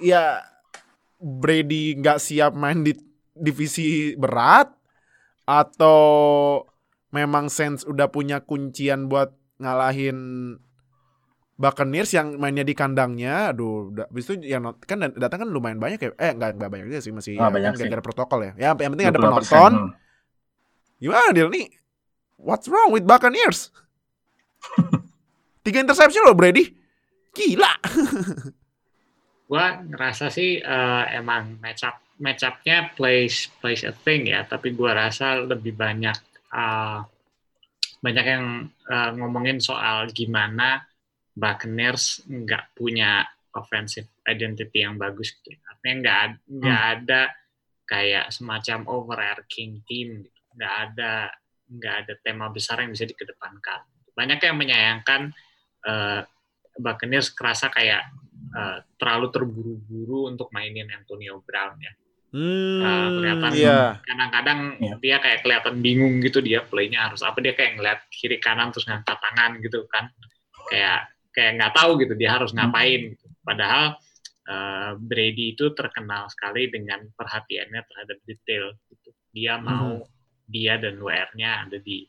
ya 0.00 0.40
Brady 1.20 1.98
nggak 2.00 2.18
siap 2.20 2.56
main 2.56 2.80
di 2.80 2.96
divisi 3.34 4.16
berat 4.16 4.72
atau 5.44 6.00
memang 7.12 7.52
Saints 7.52 7.84
udah 7.84 8.08
punya 8.08 8.40
kuncian 8.40 9.12
buat 9.12 9.36
ngalahin 9.60 10.18
Buccaneers 11.54 12.10
yang 12.10 12.34
mainnya 12.42 12.66
di 12.66 12.74
kandangnya, 12.74 13.54
aduh, 13.54 13.94
udah, 13.94 14.10
habis 14.10 14.26
itu 14.26 14.42
yang 14.42 14.66
kan 14.82 15.06
datang 15.14 15.46
kan 15.46 15.48
lumayan 15.54 15.78
banyak 15.78 16.02
ya, 16.02 16.10
eh 16.18 16.34
nggak 16.34 16.58
nggak 16.58 16.66
banyak 16.66 16.86
juga 16.90 16.98
sih 16.98 17.14
masih 17.14 17.38
Ah, 17.38 17.46
ya, 17.46 17.54
banyak 17.54 17.70
kan 17.70 17.78
gara-gara 17.78 18.02
protokol 18.02 18.40
ya. 18.42 18.52
Ya 18.58 18.70
yang 18.74 18.90
penting 18.98 19.06
ada 19.06 19.18
20%, 19.22 19.38
penonton. 19.38 19.72
Gimana 20.98 21.30
deal 21.30 21.50
nih? 21.54 21.70
What's 22.42 22.66
wrong 22.66 22.90
with 22.90 23.06
Buccaneers? 23.06 23.70
Tiga 25.64 25.80
interception 25.80 26.28
loh 26.28 26.36
Brady. 26.36 26.68
Gila. 27.32 27.72
Gua 29.50 29.80
ngerasa 29.80 30.28
sih 30.28 30.60
eh, 30.60 31.04
emang 31.16 31.56
match 31.58 31.88
up 31.88 31.96
match 32.20 32.46
up-nya 32.46 32.94
plays 32.94 33.48
plays 33.58 33.82
a 33.82 33.90
thing 33.90 34.30
ya, 34.30 34.46
tapi 34.46 34.70
gua 34.70 34.94
rasa 34.94 35.40
lebih 35.40 35.72
banyak 35.72 36.16
eh, 36.52 37.00
banyak 38.04 38.26
yang 38.28 38.68
eh, 38.68 39.10
ngomongin 39.16 39.58
soal 39.58 40.12
gimana 40.12 40.84
Buccaneers 41.34 42.22
nggak 42.30 42.78
punya 42.78 43.26
offensive 43.58 44.06
identity 44.28 44.86
yang 44.86 44.94
bagus 45.00 45.34
gitu. 45.42 45.58
Artinya 45.66 45.94
nggak 46.00 46.20
nggak 46.60 46.82
ada 46.98 47.22
kayak 47.88 48.30
semacam 48.30 48.86
overarching 48.86 49.82
team 49.88 50.22
gitu. 50.22 50.40
Nggak 50.54 50.74
ada 50.88 51.12
nggak 51.68 51.94
ada 52.04 52.12
tema 52.22 52.46
besar 52.52 52.84
yang 52.84 52.94
bisa 52.94 53.08
dikedepankan. 53.08 53.82
Banyak 54.14 54.38
yang 54.38 54.56
menyayangkan 54.56 55.34
eh, 55.84 56.20
Buccaneers 56.74 57.30
kerasa 57.30 57.70
kayak 57.70 58.02
eh, 58.54 58.78
terlalu 58.96 59.30
terburu-buru 59.30 60.30
untuk 60.30 60.50
mainin 60.50 60.86
Antonio 60.90 61.42
Brown 61.42 61.74
ya. 61.78 61.92
Hmm, 62.34 62.82
kelihatan. 63.22 63.50
iya. 63.54 63.78
Kadang-kadang 64.02 64.60
Iya. 64.82 64.94
dia 64.98 65.16
kayak 65.22 65.46
kelihatan 65.46 65.78
bingung 65.78 66.18
gitu 66.18 66.42
dia 66.42 66.66
playnya 66.66 67.06
harus 67.06 67.22
apa 67.22 67.38
dia 67.38 67.54
kayak 67.54 67.78
ngeliat 67.78 68.00
kiri 68.10 68.42
kanan 68.42 68.74
terus 68.74 68.90
ngangkat 68.90 69.18
tangan 69.22 69.62
gitu 69.62 69.86
kan. 69.86 70.10
Kayak 70.66 71.14
kayak 71.30 71.50
nggak 71.62 71.72
tahu 71.78 71.90
gitu 72.02 72.14
dia 72.18 72.34
harus 72.34 72.50
ngapain 72.50 73.14
gitu. 73.14 73.26
Padahal 73.46 73.94
eh, 74.44 74.90
Brady 74.98 75.54
itu 75.54 75.70
terkenal 75.78 76.26
sekali 76.26 76.66
dengan 76.68 77.06
perhatiannya 77.14 77.80
terhadap 77.86 78.18
detail 78.26 78.74
gitu. 78.90 79.10
Dia 79.30 79.54
mau 79.58 80.02
dia 80.44 80.76
dan 80.76 80.98
WR-nya 81.00 81.64
ada 81.64 81.78
di 81.78 82.04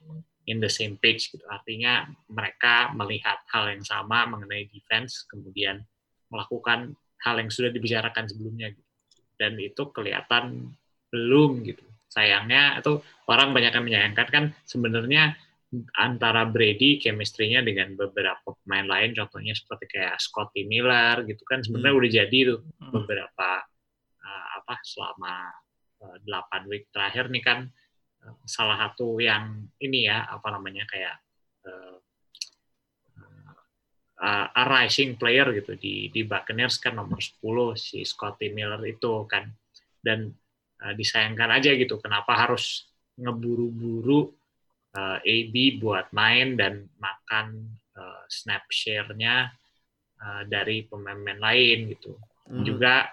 in 0.45 0.61
the 0.61 0.69
same 0.69 0.97
page 0.97 1.29
gitu. 1.33 1.43
Artinya 1.49 2.05
mereka 2.29 2.93
melihat 2.93 3.41
hal 3.49 3.69
yang 3.73 3.83
sama 3.85 4.25
mengenai 4.29 4.69
defense 4.69 5.25
kemudian 5.29 5.81
melakukan 6.29 6.93
hal 7.21 7.35
yang 7.41 7.49
sudah 7.49 7.69
dibicarakan 7.73 8.29
sebelumnya 8.29 8.69
gitu. 8.73 8.91
Dan 9.35 9.57
itu 9.59 9.81
kelihatan 9.91 10.73
belum 11.09 11.65
gitu. 11.65 11.83
Sayangnya 12.07 12.79
itu 12.79 13.01
orang 13.27 13.51
banyak 13.51 13.73
yang 13.75 13.85
menyayangkan 13.85 14.27
kan 14.31 14.45
sebenarnya 14.63 15.35
antara 15.99 16.47
Brady 16.47 17.01
chemistry-nya 17.03 17.59
dengan 17.59 17.97
beberapa 17.99 18.55
pemain 18.63 18.87
lain 18.87 19.11
contohnya 19.11 19.51
seperti 19.51 19.91
kayak 19.91 20.15
Scotty 20.23 20.63
Miller 20.63 21.25
gitu 21.27 21.43
kan 21.43 21.59
sebenarnya 21.65 21.91
Hmm. 21.91 21.99
udah 21.99 22.11
jadi 22.23 22.37
tuh 22.47 22.59
Hmm. 22.79 22.91
beberapa 22.95 23.49
uh, 24.23 24.45
apa 24.61 24.75
selama 24.87 25.51
uh, 26.05 26.17
8 26.23 26.71
week 26.71 26.87
terakhir 26.95 27.27
nih 27.27 27.43
kan 27.43 27.67
salah 28.45 28.77
satu 28.87 29.21
yang 29.21 29.69
ini 29.81 30.09
ya 30.09 30.25
apa 30.29 30.47
namanya 30.53 30.85
kayak 30.89 31.15
uh, 31.69 31.97
uh, 34.21 34.47
a 34.49 34.63
rising 34.65 35.17
player 35.17 35.49
gitu 35.53 35.77
di 35.77 36.09
di 36.09 36.21
Buccaneers 36.25 36.81
kan 36.81 36.97
nomor 36.97 37.21
10 37.21 37.41
si 37.77 38.01
Scotty 38.05 38.49
Miller 38.49 38.81
itu 38.85 39.25
kan 39.29 39.45
dan 40.01 40.33
uh, 40.81 40.93
disayangkan 40.93 41.49
aja 41.55 41.73
gitu 41.77 42.01
kenapa 42.01 42.33
harus 42.33 42.89
ngeburu-buru 43.15 44.33
uh, 44.97 45.17
AB 45.23 45.79
buat 45.79 46.11
main 46.11 46.57
dan 46.57 46.89
makan 46.99 47.77
uh, 47.95 48.23
snap 48.27 48.67
share-nya 48.67 49.53
uh, 50.19 50.43
dari 50.45 50.83
pemain-pemain 50.85 51.39
lain 51.39 51.95
gitu 51.95 52.17
Hmm. 52.45 52.61
juga 52.61 53.09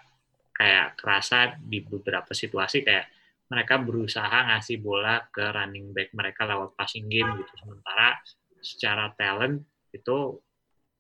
kayak 0.53 1.01
kerasa 1.01 1.57
di 1.57 1.81
beberapa 1.81 2.37
situasi 2.37 2.85
kayak 2.85 3.09
mereka 3.53 3.77
berusaha 3.77 4.49
ngasih 4.49 4.81
bola 4.81 5.21
ke 5.29 5.45
running 5.45 5.93
back 5.93 6.09
mereka 6.17 6.49
lewat 6.49 6.73
passing 6.73 7.05
game 7.13 7.29
gitu 7.37 7.53
sementara 7.61 8.17
secara 8.65 9.13
talent 9.13 9.61
itu 9.93 10.41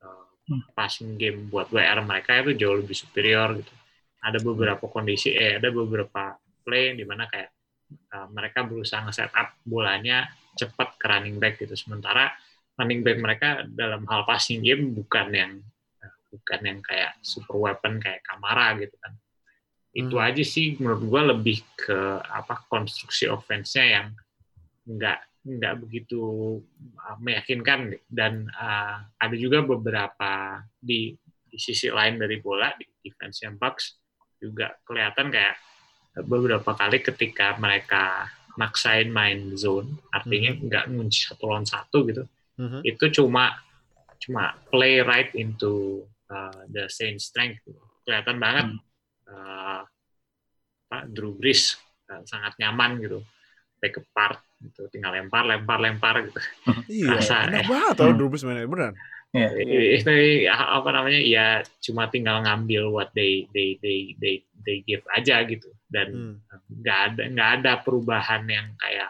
uh, 0.04 0.32
Hmm. 0.42 0.58
passing 0.74 1.14
game 1.22 1.46
buat 1.46 1.70
WR 1.70 2.02
mereka 2.02 2.42
itu 2.42 2.58
jauh 2.58 2.74
lebih 2.74 2.98
superior 2.98 3.62
gitu 3.62 3.70
ada 4.26 4.42
beberapa 4.42 4.90
kondisi 4.90 5.30
eh 5.30 5.62
ada 5.62 5.70
beberapa 5.70 6.34
play 6.66 6.98
di 6.98 7.06
mana 7.06 7.30
kayak 7.30 7.54
uh, 8.10 8.26
mereka 8.26 8.66
berusaha 8.66 9.06
nge-set 9.06 9.30
up 9.30 9.54
bolanya 9.62 10.26
cepat 10.58 10.98
ke 10.98 11.06
running 11.06 11.38
back 11.38 11.62
gitu 11.62 11.78
sementara 11.78 12.34
running 12.74 13.06
back 13.06 13.22
mereka 13.22 13.48
dalam 13.70 14.02
hal 14.10 14.26
passing 14.26 14.66
game 14.66 14.90
bukan 14.90 15.30
yang 15.30 15.52
bukan 16.32 16.60
yang 16.64 16.80
kayak 16.82 17.14
super 17.22 17.60
weapon 17.60 18.00
kayak 18.00 18.24
Kamara 18.24 18.74
gitu 18.80 18.96
kan. 18.98 19.12
Itu 19.92 20.16
Hmm. 20.16 20.24
aja 20.24 20.40
sih 20.40 20.76
menurut 20.80 21.02
gua 21.04 21.22
lebih 21.36 21.60
ke 21.76 21.98
apa 22.22 22.64
konstruksi 22.66 23.28
offense-nya 23.28 23.84
yang 23.84 24.06
nggak 24.88 25.18
nggak 25.42 25.74
begitu 25.82 26.22
uh, 26.96 27.18
meyakinkan 27.18 27.92
dan 28.08 28.46
uh, 28.54 29.04
ada 29.18 29.34
juga 29.36 29.60
beberapa 29.60 30.62
di 30.78 31.12
di 31.44 31.58
sisi 31.60 31.92
lain 31.92 32.16
dari 32.16 32.40
bola 32.40 32.72
di 32.78 32.86
defense 33.04 33.44
yang 33.44 33.58
Bucks 33.58 33.98
juga 34.40 34.72
kelihatan 34.86 35.28
kayak 35.28 35.58
beberapa 36.24 36.72
kali 36.72 37.02
ketika 37.02 37.58
mereka 37.58 38.26
maksain 38.56 39.08
main 39.08 39.52
zone 39.54 40.00
artinya 40.08 40.56
nggak 40.56 40.84
ngunci 40.88 41.28
satu 41.28 41.44
lawan 41.48 41.66
satu 41.66 42.04
gitu 42.08 42.24
Mhm. 42.56 42.80
itu 42.84 43.04
cuma 43.12 43.56
cuma 44.20 44.54
play 44.68 45.00
right 45.02 45.32
into 45.34 46.04
uh, 46.28 46.52
the 46.70 46.86
Saints 46.86 47.28
strength 47.28 47.60
kelihatan 48.04 48.38
banget 48.38 48.66
Hmm. 48.72 48.78
Uh, 49.32 49.80
Pak 50.86 51.08
Drew 51.08 51.32
Brees 51.32 51.76
uh, 52.08 52.20
sangat 52.22 52.54
nyaman 52.60 53.00
gitu 53.00 53.24
back 53.80 53.98
apart 53.98 54.38
gitu 54.62 54.86
tinggal 54.88 55.10
lempar 55.10 55.42
lempar 55.42 55.80
lempar 55.80 56.14
gitu 56.22 56.38
Iya, 56.92 57.18
Rasa, 57.18 57.48
enak 57.50 57.64
eh. 57.64 57.68
banget 57.68 57.94
tau 57.98 58.06
Hmm. 58.12 58.16
Drew 58.16 58.28
Brees 58.28 58.44
mainnya 58.44 58.68
beneran. 58.68 58.94
Iya. 59.32 59.48
itu 59.96 60.12
apa 60.52 60.88
namanya 60.92 61.16
ya 61.24 61.46
cuma 61.80 62.04
tinggal 62.06 62.44
ngambil 62.44 62.92
what 62.92 63.08
they 63.16 63.48
they 63.56 63.80
they 63.80 64.12
they 64.20 64.44
they 64.60 64.84
give 64.84 65.00
aja 65.08 65.40
gitu 65.48 65.72
dan 65.88 66.12
Hmm. 66.12 66.36
nggak 66.68 66.98
ada 67.08 67.22
nggak 67.32 67.50
ada 67.58 67.72
perubahan 67.80 68.44
yang 68.44 68.76
kayak 68.76 69.08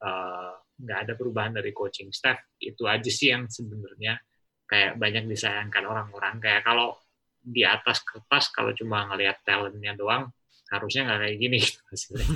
eh, 0.00 0.52
nggak 0.78 0.98
ada 1.04 1.12
perubahan 1.14 1.52
dari 1.52 1.76
coaching 1.76 2.08
staff 2.08 2.40
itu 2.56 2.88
aja 2.88 3.10
sih 3.12 3.28
yang 3.28 3.44
sebenarnya 3.44 4.16
kayak 4.64 4.96
banyak 4.96 5.28
disayangkan 5.28 5.84
orang-orang 5.84 6.40
kayak 6.40 6.64
kalau 6.64 6.96
di 7.42 7.62
atas 7.64 8.02
kertas 8.04 8.50
kalau 8.52 8.72
cuma 8.76 9.08
ngelihat 9.12 9.40
talentnya 9.46 9.92
doang 9.96 10.28
harusnya 10.72 11.08
nggak 11.08 11.18
kayak 11.24 11.36
gini 11.40 11.60
hasilnya. 11.90 12.26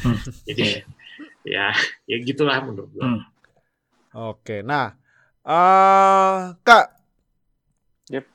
jadi 0.48 0.64
ya 1.46 1.66
ya 2.08 2.16
gitulah 2.22 2.58
menurut 2.64 2.90
gue 2.94 3.04
Hmm. 3.04 3.20
Oke, 4.12 4.60
nah, 4.60 4.92
eh 5.48 6.36
kak, 6.66 6.84
Yep. 8.10 8.26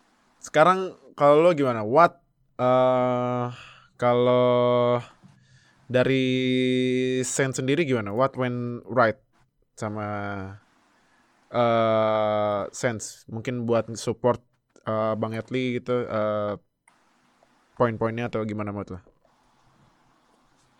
sekarang 0.41 0.95
kalau 1.17 1.43
lo 1.45 1.51
gimana? 1.53 1.81
What 1.85 2.19
eh 2.57 3.47
kalau 3.97 4.97
dari 5.87 6.25
Sen 7.23 7.51
sendiri 7.55 7.87
gimana? 7.87 8.11
What 8.11 8.35
went 8.35 8.83
right 8.87 9.17
sama 9.79 10.05
eh 11.51 12.61
Sense? 12.75 13.23
Mungkin 13.31 13.63
buat 13.67 13.87
support 13.95 14.43
eh, 14.87 15.13
Bang 15.19 15.33
Etli 15.35 15.77
gitu, 15.79 15.95
eh 16.07 16.53
poin-poinnya 17.77 18.25
atau 18.31 18.41
gimana 18.41 18.73
menurut 18.73 18.97
lo? 18.97 18.99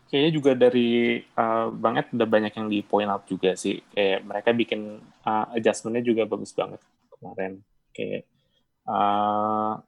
Kayaknya 0.07 0.31
juga 0.31 0.51
dari 0.55 1.19
uh, 1.35 1.67
Bang 1.75 1.99
Ed 1.99 2.15
udah 2.15 2.25
banyak 2.25 2.53
yang 2.55 2.67
di 2.71 2.79
point 2.79 3.11
out 3.11 3.27
juga 3.27 3.53
sih. 3.59 3.84
Kayak 3.91 4.23
mereka 4.23 4.49
bikin 4.55 5.03
uh, 5.27 5.45
adjustment-nya 5.51 5.99
juga 5.99 6.23
bagus 6.23 6.55
banget 6.55 6.79
kemarin. 7.11 7.59
Kayak 7.91 8.23
uh, 8.88 9.84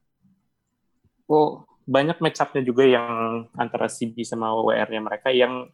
oh 1.31 1.63
banyak 1.87 2.19
match 2.19 2.43
up-nya 2.43 2.61
juga 2.61 2.83
yang 2.85 3.47
antara 3.57 3.87
CB 3.89 4.21
sama 4.27 4.51
WR-nya 4.53 5.01
mereka 5.01 5.31
yang 5.31 5.71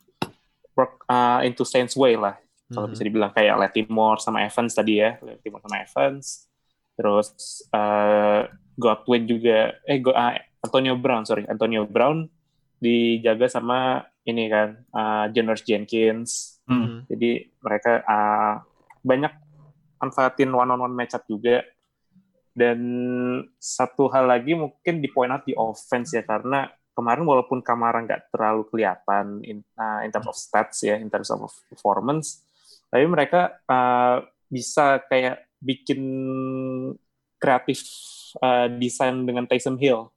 work 0.77 1.03
uh, 1.09 1.41
into 1.41 1.65
Saints 1.65 1.97
way 1.97 2.13
lah. 2.15 2.37
Kalau 2.69 2.85
Mhm. 2.85 2.93
bisa 2.93 3.03
dibilang 3.03 3.31
kayak 3.33 3.57
Latimore 3.59 4.21
sama 4.21 4.45
Evans 4.45 4.73
tadi 4.77 5.01
ya, 5.01 5.17
Latimore 5.25 5.65
sama 5.65 5.77
Evans. 5.81 6.47
Terus 6.95 7.61
uh, 7.75 8.47
Godwin 8.75 9.27
juga 9.27 9.75
eh 9.83 9.99
Go- 9.99 10.15
uh, 10.15 10.35
Antonio 10.63 10.95
Brown 10.97 11.23
sorry, 11.27 11.45
Antonio 11.45 11.85
Brown 11.85 12.27
dijaga 12.79 13.47
sama 13.47 14.03
ini 14.25 14.49
kan 14.49 14.81
uh, 14.95 15.25
Jonas 15.31 15.61
Jenkins. 15.61 16.59
Hmm. 16.65 17.05
Jadi 17.05 17.45
mereka 17.61 18.01
uh, 18.01 18.63
banyak 19.05 19.31
manfaatin 20.01 20.49
one 20.49 20.71
on 20.73 20.81
one 20.81 20.95
matchup 20.95 21.23
juga. 21.29 21.61
Dan 22.55 22.79
satu 23.59 24.07
hal 24.07 24.31
lagi 24.31 24.55
mungkin 24.55 25.03
di 25.03 25.11
point 25.11 25.27
out 25.27 25.43
di 25.43 25.51
offense 25.51 26.15
ya 26.15 26.23
karena 26.23 26.63
kemarin 26.95 27.27
walaupun 27.27 27.59
Kamara 27.59 27.99
nggak 27.99 28.31
terlalu 28.31 28.63
kelihatan 28.71 29.43
in, 29.43 29.59
uh, 29.75 29.99
in 30.07 30.09
terms 30.15 30.31
of 30.31 30.39
stats 30.39 30.79
ya, 30.87 30.95
in 30.95 31.11
terms 31.11 31.27
of 31.27 31.51
performance, 31.67 32.39
tapi 32.87 33.03
mereka 33.03 33.59
uh, 33.67 34.23
bisa 34.47 35.03
kayak 35.11 35.43
bikin 35.65 36.01
kreatif 37.41 37.81
uh, 38.39 38.69
desain 38.69 39.25
dengan 39.25 39.49
Taysom 39.49 39.75
Hill, 39.81 40.07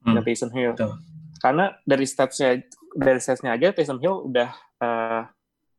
dengan 0.00 0.22
Hmm. 0.24 0.26
Taysom 0.26 0.50
Hill. 0.56 0.72
Betul. 0.72 0.96
Karena 1.36 1.64
dari 1.84 2.06
statsnya 2.08 2.64
dari 2.96 3.20
statsnya 3.20 3.52
aja 3.52 3.76
Taysom 3.76 4.00
Hill 4.00 4.32
udah 4.32 4.50
uh, 4.80 5.22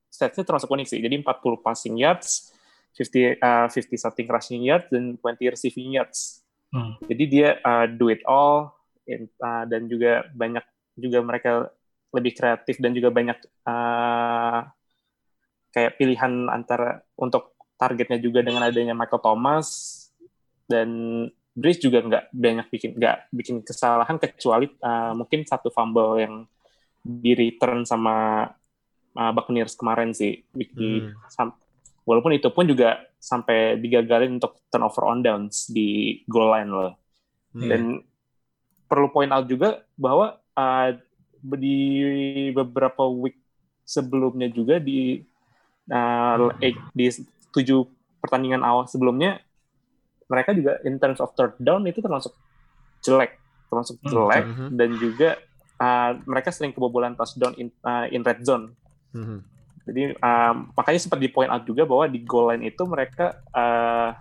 statsnya 0.07 0.45
termasuk 0.45 0.69
unik 0.69 0.87
sih. 0.87 0.99
Jadi 1.01 1.17
40 1.25 1.65
passing 1.65 1.95
yards, 1.97 2.53
50 2.93 3.41
uh, 3.41 3.67
50 3.69 3.97
something 3.97 4.27
rushing 4.29 4.61
yards 4.61 4.85
dan 4.93 5.17
20 5.17 5.53
receiving 5.57 5.97
yards. 5.97 6.45
Hmm. 6.69 6.93
Jadi 7.09 7.23
dia 7.25 7.49
uh, 7.65 7.89
do 7.89 8.13
it 8.13 8.21
all 8.29 8.69
in- 9.09 9.33
uh, 9.41 9.65
dan 9.65 9.89
juga 9.89 10.29
banyak 10.35 10.65
juga 10.97 11.19
mereka 11.25 11.51
lebih 12.13 12.33
kreatif 12.37 12.79
dan 12.79 12.95
juga 12.95 13.09
banyak 13.11 13.37
uh, 13.67 14.61
kayak 15.75 15.99
pilihan 15.99 16.49
antara 16.49 17.03
untuk 17.19 17.56
targetnya 17.77 18.17
juga 18.17 18.41
dengan 18.41 18.65
adanya 18.65 18.97
Michael 18.97 19.21
Thomas 19.23 19.67
dan 20.65 20.89
Breeze 21.57 21.81
juga 21.81 22.05
nggak 22.05 22.25
banyak 22.33 22.67
bikin 22.69 22.91
nggak 22.97 23.17
bikin 23.33 23.55
kesalahan 23.65 24.21
kecuali 24.21 24.69
uh, 24.81 25.17
mungkin 25.17 25.41
satu 25.41 25.73
fumble 25.73 26.21
yang 26.21 26.35
di 27.01 27.33
return 27.33 27.81
sama 27.87 28.45
uh, 29.17 29.31
Buccaneers 29.33 29.73
kemarin 29.73 30.13
sih 30.13 30.43
Hmm. 30.53 31.13
sam- 31.31 31.57
walaupun 32.05 32.37
itu 32.37 32.49
pun 32.53 32.69
juga 32.69 33.01
sampai 33.17 33.81
digagalin 33.81 34.37
untuk 34.37 34.61
turnover 34.69 35.03
on 35.09 35.25
downs 35.25 35.65
di 35.71 36.21
goal 36.29 36.53
line 36.53 36.69
loh 36.69 36.93
Hmm. 37.57 37.69
dan 37.73 37.81
perlu 38.85 39.09
point 39.09 39.31
out 39.33 39.49
juga 39.49 39.81
bahwa 39.97 40.37
uh, 40.53 40.89
di 41.57 41.79
beberapa 42.53 43.07
week 43.07 43.39
sebelumnya 43.87 44.51
juga 44.51 44.77
di 44.77 45.23
uh, 45.89 46.51
eh, 46.59 46.75
di 46.91 47.07
tujuh 47.57 47.89
pertandingan 48.21 48.61
awal 48.61 48.85
sebelumnya 48.85 49.41
mereka 50.27 50.51
juga 50.51 50.77
in 50.83 50.99
terms 50.99 51.17
of 51.17 51.33
third 51.33 51.57
down 51.57 51.81
itu 51.83 51.97
termasuk 51.97 52.33
jelek 53.01 53.39
termasuk 53.67 53.97
Hmm, 53.99 54.09
jelek 54.09 54.43
mhm. 54.45 54.67
dan 54.75 54.89
juga 54.95 55.29
uh, 55.77 56.11
mereka 56.23 56.49
sering 56.51 56.71
kebobolan 56.71 57.17
touchdown 57.17 57.57
in, 57.57 57.67
uh, 57.81 58.05
in 58.07 58.21
red 58.21 58.43
zone 58.43 58.77
Mhm. 59.11 59.39
jadi 59.87 60.03
um, 60.19 60.69
makanya 60.75 60.99
sempat 60.99 61.17
di 61.17 61.31
point 61.31 61.49
out 61.49 61.63
juga 61.63 61.87
bahwa 61.87 62.05
di 62.05 62.19
goal 62.21 62.51
line 62.51 62.67
itu 62.67 62.83
mereka 62.83 63.39
uh, 63.51 64.11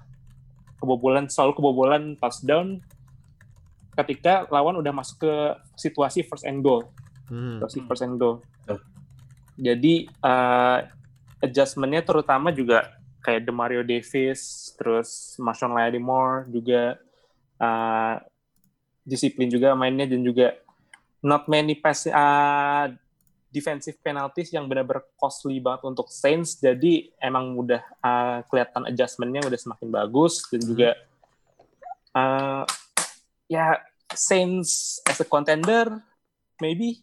kebobolan 0.77 1.27
selalu 1.27 1.53
kebobolan 1.57 2.03
touchdown 2.17 2.79
ketika 3.97 4.45
lawan 4.53 4.77
udah 4.77 4.93
masuk 4.93 5.25
ke 5.25 5.33
situasi 5.75 6.21
first 6.21 6.45
and 6.45 6.61
goal, 6.61 6.85
Mhm. 7.33 7.59
situasi 7.59 7.79
first 7.89 8.05
and 8.05 8.21
goal. 8.21 8.45
Betul. 8.61 8.79
Jadi 9.57 9.95
uh, 10.21 10.79
adjustmentnya 11.41 12.05
terutama 12.05 12.53
juga 12.53 12.93
kayak 13.27 13.43
Demario 13.43 13.82
Davis, 13.82 14.70
terus 14.78 15.35
Marshawn 15.43 15.74
Lattimore 15.74 16.47
juga 16.47 16.94
uh, 17.59 18.23
disiplin 19.03 19.51
juga 19.51 19.74
mainnya 19.74 20.07
dan 20.07 20.23
juga 20.23 20.55
not 21.19 21.51
many 21.51 21.74
pass 21.74 22.07
uh, 22.07 22.86
defensive 23.51 23.98
penalties 23.98 24.55
yang 24.55 24.70
benar-benar 24.70 25.03
costly 25.19 25.59
banget 25.59 25.82
untuk 25.90 26.07
Saints. 26.07 26.62
Jadi 26.62 27.11
emang 27.19 27.59
udah 27.59 27.82
uh, 27.98 28.39
kelihatan 28.47 28.86
adjustmentnya 28.86 29.43
udah 29.43 29.59
semakin 29.59 29.89
bagus 29.90 30.47
dan 30.47 30.62
Hmm. 30.62 30.69
juga 30.70 30.90
uh, 32.15 32.62
ya 33.51 33.82
Saints 34.15 35.03
as 35.03 35.19
a 35.19 35.27
contender 35.27 35.90
maybe. 36.62 37.03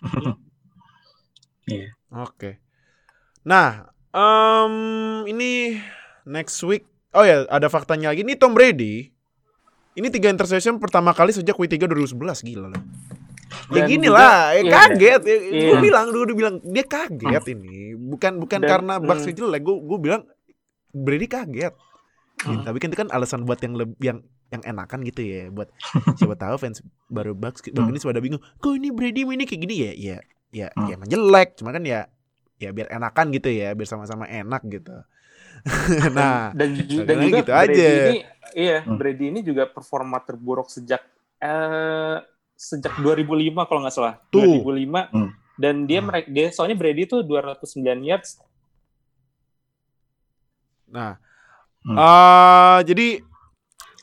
Oke. 2.14 2.62
Nah, 3.42 3.90
em, 4.16 4.72
ini 5.28 5.76
next 6.24 6.56
week. 6.62 6.84
Oh 7.12 7.22
ya, 7.22 7.44
ada 7.46 7.68
faktanya 7.68 8.10
lagi. 8.10 8.24
Ini 8.24 8.34
Tom 8.34 8.52
Brady. 8.52 9.12
Ini 9.92 10.08
tiga 10.08 10.28
interception 10.28 10.76
pertama 10.76 11.12
kali 11.12 11.32
sejak 11.32 11.56
week 11.56 11.68
3 11.70 11.84
2011 11.84 12.16
gila 12.42 12.68
loh. 12.68 12.82
Ya 13.72 13.84
gini 13.84 14.06
juga- 14.06 14.18
lah, 14.18 14.40
ya 14.52 14.60
iya. 14.60 14.72
kaget. 14.74 15.20
Ya, 15.22 15.36
Iya. 15.38 15.66
Gue 15.66 15.76
bilang, 15.82 16.06
gue 16.08 16.22
udah 16.22 16.36
bilang 16.36 16.54
dia 16.62 16.84
kaget 16.84 17.44
ini. 17.50 17.76
Bukan 17.96 18.36
bukan 18.36 18.60
Dan- 18.60 18.68
karena 18.68 18.94
Bucks 18.98 19.24
hmm. 19.24 19.32
jelek. 19.34 19.60
Gue 19.62 19.76
gue 19.78 19.98
bilang 19.98 20.22
Brady 20.90 21.26
kaget. 21.26 21.72
Ya, 22.36 22.52
Hmm. 22.52 22.62
tapi 22.62 22.76
kan 22.76 22.92
itu 22.92 22.98
kan 22.98 23.08
alasan 23.08 23.44
buat 23.44 23.56
yang 23.58 23.72
lebih 23.74 23.96
yang 23.98 24.18
yang 24.46 24.62
enakan 24.62 25.00
gitu 25.02 25.18
ya 25.18 25.48
buat 25.48 25.72
siapa 26.20 26.36
tahu 26.36 26.54
fans 26.56 26.78
baru 27.08 27.32
Bucks 27.32 27.64
baru 27.66 27.88
Hmm. 27.88 27.90
ini 27.90 28.04
pada 28.04 28.20
bingung 28.20 28.42
kok 28.54 28.70
ini 28.70 28.92
Brady 28.92 29.24
ini 29.24 29.42
kayak 29.42 29.58
gini 29.58 29.74
ya 29.74 29.90
ya 29.90 30.16
ya, 30.52 30.66
Hmm. 30.70 30.86
ya 30.86 30.92
emang 30.94 31.08
jelek 31.08 31.56
cuma 31.56 31.72
kan 31.72 31.80
ya 31.80 32.04
ya 32.56 32.72
biar 32.72 32.88
enakan 32.88 33.26
gitu 33.32 33.48
ya 33.48 33.72
biar 33.72 33.88
sama-sama 33.88 34.24
enak 34.24 34.62
gitu 34.66 34.96
nah 36.16 36.52
dan, 36.54 36.72
dan 36.76 36.78
kadang-kadang 36.78 37.20
juga 37.20 37.36
gitu 37.36 37.50
Brady 37.52 37.80
aja. 37.80 37.90
ini 37.90 38.16
iya 38.54 38.78
Hmm. 38.82 38.96
Brady 38.96 39.24
ini 39.28 39.40
juga 39.42 39.64
performa 39.66 40.18
terburuk 40.22 40.68
sejak 40.68 41.02
eh 41.36 42.16
sejak 42.56 42.96
2005 42.98 43.68
kalau 43.68 43.80
nggak 43.84 43.92
salah 43.92 44.14
Tuh. 44.30 44.64
2005 44.64 45.12
Hmm. 45.12 45.30
dan 45.56 45.84
dia 45.84 46.00
Hmm. 46.00 46.08
mereka 46.08 46.28
dia 46.28 46.46
soalnya 46.48 46.76
Brady 46.76 47.04
itu 47.04 47.20
209 47.20 48.00
yards 48.00 48.40
nah 50.86 51.18
Hmm. 51.82 51.94
eh 51.94 52.78
jadi 52.82 53.08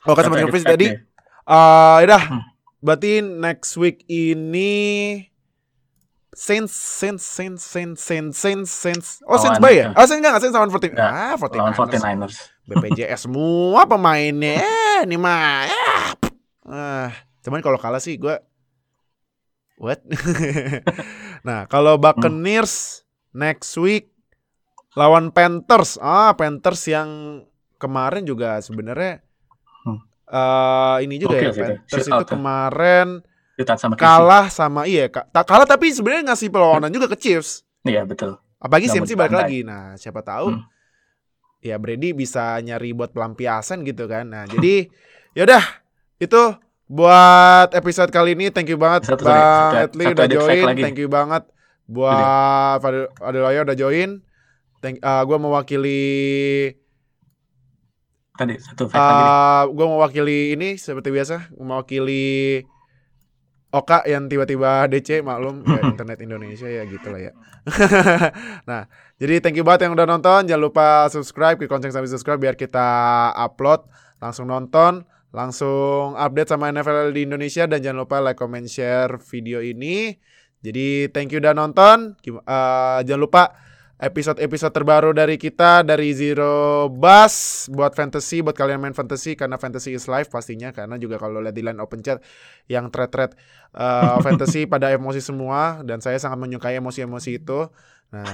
oke 0.04 0.22
sama 0.22 0.36
Kata 0.38 0.48
Chris 0.48 0.64
tadi 0.64 0.88
ya. 0.88 1.00
eh 1.44 1.98
udah 2.06 2.24
Hmm. 2.30 2.44
berarti 2.80 3.12
next 3.20 3.76
week 3.76 4.04
ini 4.08 4.72
Saints, 6.34 6.74
Saints, 6.74 7.24
Saints, 7.24 7.62
Saints, 7.64 8.02
Saints, 8.02 8.36
Saints, 8.36 8.70
Saints. 8.70 9.08
Oh, 9.24 9.38
Saints 9.38 9.58
bay 9.58 9.80
ya? 9.80 9.94
Oh, 9.94 10.02
Saints 10.02 10.20
enggak, 10.20 10.42
Saints 10.42 10.54
lawan 10.54 10.70
14. 10.70 10.92
Nggak, 10.92 11.12
Ah, 11.12 11.34
14. 11.38 11.60
lawan 11.60 11.74
49ers. 11.74 12.36
BPJS 12.66 13.20
semua 13.26 13.82
pemainnya. 13.84 14.58
Eh, 14.58 15.00
ini 15.06 15.16
mah. 15.16 15.66
Eh. 15.66 15.74
Ah, 16.64 17.10
cuman 17.42 17.60
kalau 17.60 17.78
kalah 17.78 18.00
sih 18.00 18.16
gue 18.16 18.34
what? 19.76 20.00
nah, 21.48 21.66
kalau 21.66 21.96
Buccaneers 21.96 23.04
next 23.32 23.76
week 23.76 24.10
lawan 24.94 25.30
Panthers. 25.30 25.98
Ah, 25.98 26.32
Panthers 26.34 26.88
yang 26.88 27.10
kemarin 27.76 28.24
juga 28.24 28.58
sebenarnya 28.58 29.20
Hmm. 29.84 30.00
eh 30.26 30.98
ini 31.04 31.20
juga 31.20 31.36
Oke 31.36 31.46
ya 31.46 31.52
Panthers 31.52 32.08
itu 32.08 32.16
ya. 32.16 32.24
kemarin 32.24 33.20
Ditahan 33.54 33.78
sama 33.78 33.94
Casey. 33.94 34.08
kalah 34.08 34.46
sama 34.48 34.82
iya 34.84 35.06
ka- 35.08 35.28
ta- 35.28 35.44
kalah 35.44 35.64
tapi 35.64 35.88
sebenarnya 35.88 36.28
ngasih 36.28 36.50
perlawanan 36.50 36.90
juga 36.90 37.06
ke 37.08 37.18
Chiefs. 37.18 37.62
Iya, 37.82 38.02
betul. 38.04 38.40
Apalagi 38.58 38.88
CMC 38.88 39.14
balik 39.14 39.36
lagi. 39.36 39.60
Nah, 39.62 39.94
siapa 39.94 40.20
tahu 40.20 40.52
Hmm. 40.52 40.64
ya 41.60 41.76
Brady 41.76 42.12
bisa 42.12 42.58
nyari 42.58 42.92
buat 42.92 43.10
pelampiasan 43.10 43.84
gitu 43.84 44.06
kan. 44.06 44.26
Nah, 44.26 44.44
jadi 44.46 44.88
yaudah 45.38 45.62
itu 46.18 46.42
buat 46.86 47.70
episode 47.72 48.10
kali 48.10 48.34
ini 48.34 48.50
thank 48.50 48.68
you 48.68 48.76
banget 48.76 49.06
Satu- 49.06 49.24
Bang 49.24 49.72
satu- 49.72 49.84
Etli 49.88 50.04
satu 50.04 50.14
udah 50.14 50.28
join. 50.28 50.66
Thank 50.76 50.98
you 50.98 51.08
banget 51.08 51.44
buat 51.86 52.78
Fadil 52.80 53.06
Adeloyo 53.18 53.62
udah 53.62 53.78
join. 53.78 54.10
Thank 54.80 55.00
uh, 55.00 55.22
gua 55.22 55.38
mewakili 55.38 56.74
Tadi 58.34 58.58
satu 58.58 58.88
fact 58.88 58.98
uh, 58.98 59.64
gua 59.70 59.86
mewakili 59.88 60.52
ini 60.52 60.74
seperti 60.76 61.08
biasa 61.08 61.54
mewakili 61.54 62.66
Oka 63.74 64.06
yang 64.06 64.30
tiba-tiba 64.30 64.86
DC 64.86 65.26
maklum 65.26 65.66
ya, 65.66 65.82
internet 65.98 66.22
Indonesia 66.22 66.70
ya 66.70 66.86
gitu 66.86 67.10
lah 67.10 67.22
ya. 67.26 67.32
nah, 68.70 68.86
jadi 69.18 69.42
thank 69.42 69.58
you 69.58 69.66
banget 69.66 69.90
yang 69.90 69.98
udah 69.98 70.06
nonton. 70.06 70.46
Jangan 70.46 70.62
lupa 70.62 71.10
subscribe, 71.10 71.58
klik 71.58 71.74
lonceng 71.74 71.90
sampai 71.90 72.06
subscribe 72.06 72.38
biar 72.38 72.54
kita 72.54 72.86
upload 73.34 73.90
langsung 74.22 74.46
nonton, 74.46 75.10
langsung 75.34 76.14
update 76.14 76.54
sama 76.54 76.70
NFL 76.70 77.18
di 77.18 77.26
Indonesia 77.26 77.66
dan 77.66 77.82
jangan 77.82 78.06
lupa 78.06 78.22
like, 78.22 78.38
comment, 78.38 78.70
share 78.70 79.18
video 79.18 79.58
ini. 79.58 80.22
Jadi 80.62 81.10
thank 81.10 81.34
you 81.34 81.42
udah 81.42 81.58
nonton. 81.58 82.14
Eh, 82.22 83.00
jangan 83.10 83.22
lupa 83.26 83.58
episode-episode 84.04 84.76
terbaru 84.76 85.16
dari 85.16 85.40
kita 85.40 85.80
dari 85.88 86.12
Zero 86.12 86.92
Bus 86.92 87.66
buat 87.72 87.96
fantasy 87.96 88.44
buat 88.44 88.52
kalian 88.52 88.84
main 88.84 88.92
fantasy 88.92 89.40
karena 89.40 89.56
fantasy 89.56 89.96
is 89.96 90.12
life 90.12 90.28
pastinya 90.28 90.76
karena 90.76 91.00
juga 91.00 91.16
kalau 91.16 91.40
lihat 91.40 91.56
di 91.56 91.64
line 91.64 91.80
open 91.80 92.04
chat 92.04 92.20
yang 92.68 92.92
thread-thread 92.92 93.32
eh, 93.72 94.18
fantasy 94.26 94.68
pada 94.68 94.92
emosi 94.92 95.24
semua 95.24 95.80
dan 95.88 96.04
saya 96.04 96.20
sangat 96.20 96.36
menyukai 96.36 96.76
emosi-emosi 96.76 97.40
itu. 97.40 97.72
Nah, 98.12 98.28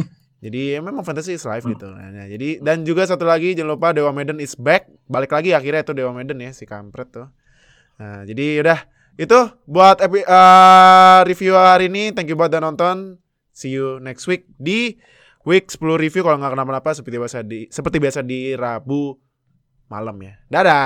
jadi 0.44 0.78
ya 0.78 0.80
memang 0.80 1.02
fantasy 1.02 1.34
is 1.34 1.42
life 1.42 1.66
gitu. 1.66 1.90
Nah, 1.90 2.14
nah, 2.14 2.26
jadi 2.30 2.62
dan 2.62 2.86
juga 2.86 3.02
satu 3.02 3.26
lagi 3.26 3.58
jangan 3.58 3.74
lupa 3.74 3.90
Dewa 3.90 4.14
Medan 4.14 4.38
is 4.38 4.54
back. 4.54 4.86
Balik 5.10 5.34
lagi 5.34 5.50
akhirnya 5.50 5.82
itu 5.82 5.92
Dewa 5.98 6.14
Medan 6.14 6.38
ya 6.38 6.54
si 6.54 6.62
kampret 6.62 7.10
tuh. 7.10 7.26
Nah, 7.98 8.22
jadi 8.22 8.62
udah 8.62 8.78
itu 9.18 9.38
buat 9.66 9.98
epi, 9.98 10.22
eh, 10.22 11.20
review 11.26 11.58
hari 11.58 11.90
ini. 11.90 12.14
Thank 12.14 12.30
you 12.30 12.38
buat 12.38 12.54
udah 12.54 12.62
nonton. 12.62 13.18
See 13.58 13.74
you 13.74 13.98
next 13.98 14.30
week 14.30 14.46
di 14.54 15.02
week 15.42 15.66
10 15.66 15.82
review 15.98 16.22
kalau 16.22 16.38
nggak 16.38 16.54
kenapa-napa 16.54 16.94
seperti 16.94 17.18
biasa 17.18 17.42
di 17.42 17.66
seperti 17.66 17.98
biasa 17.98 18.22
di 18.22 18.54
Rabu 18.54 19.18
malam 19.90 20.14
ya. 20.22 20.38
Dadah. 20.46 20.78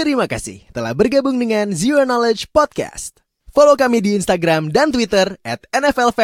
Terima 0.00 0.24
kasih 0.24 0.64
telah 0.72 0.96
bergabung 0.96 1.36
dengan 1.36 1.76
Zero 1.76 2.08
Knowledge 2.08 2.48
Podcast. 2.56 3.20
Follow 3.52 3.76
kami 3.76 4.00
di 4.00 4.16
Instagram 4.16 4.72
dan 4.72 4.88
Twitter 4.88 5.36
at 5.44 5.68
NFL. 5.76 6.16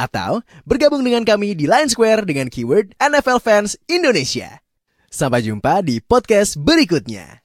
Atau 0.00 0.40
bergabung 0.64 1.04
dengan 1.04 1.28
kami 1.28 1.52
di 1.52 1.68
Line 1.68 1.92
Square 1.92 2.24
dengan 2.24 2.48
keyword 2.48 2.96
NFL 2.96 3.44
Fans 3.44 3.76
Indonesia. 3.84 4.64
Sampai 5.12 5.44
jumpa 5.44 5.84
di 5.84 6.00
podcast 6.00 6.56
berikutnya. 6.56 7.44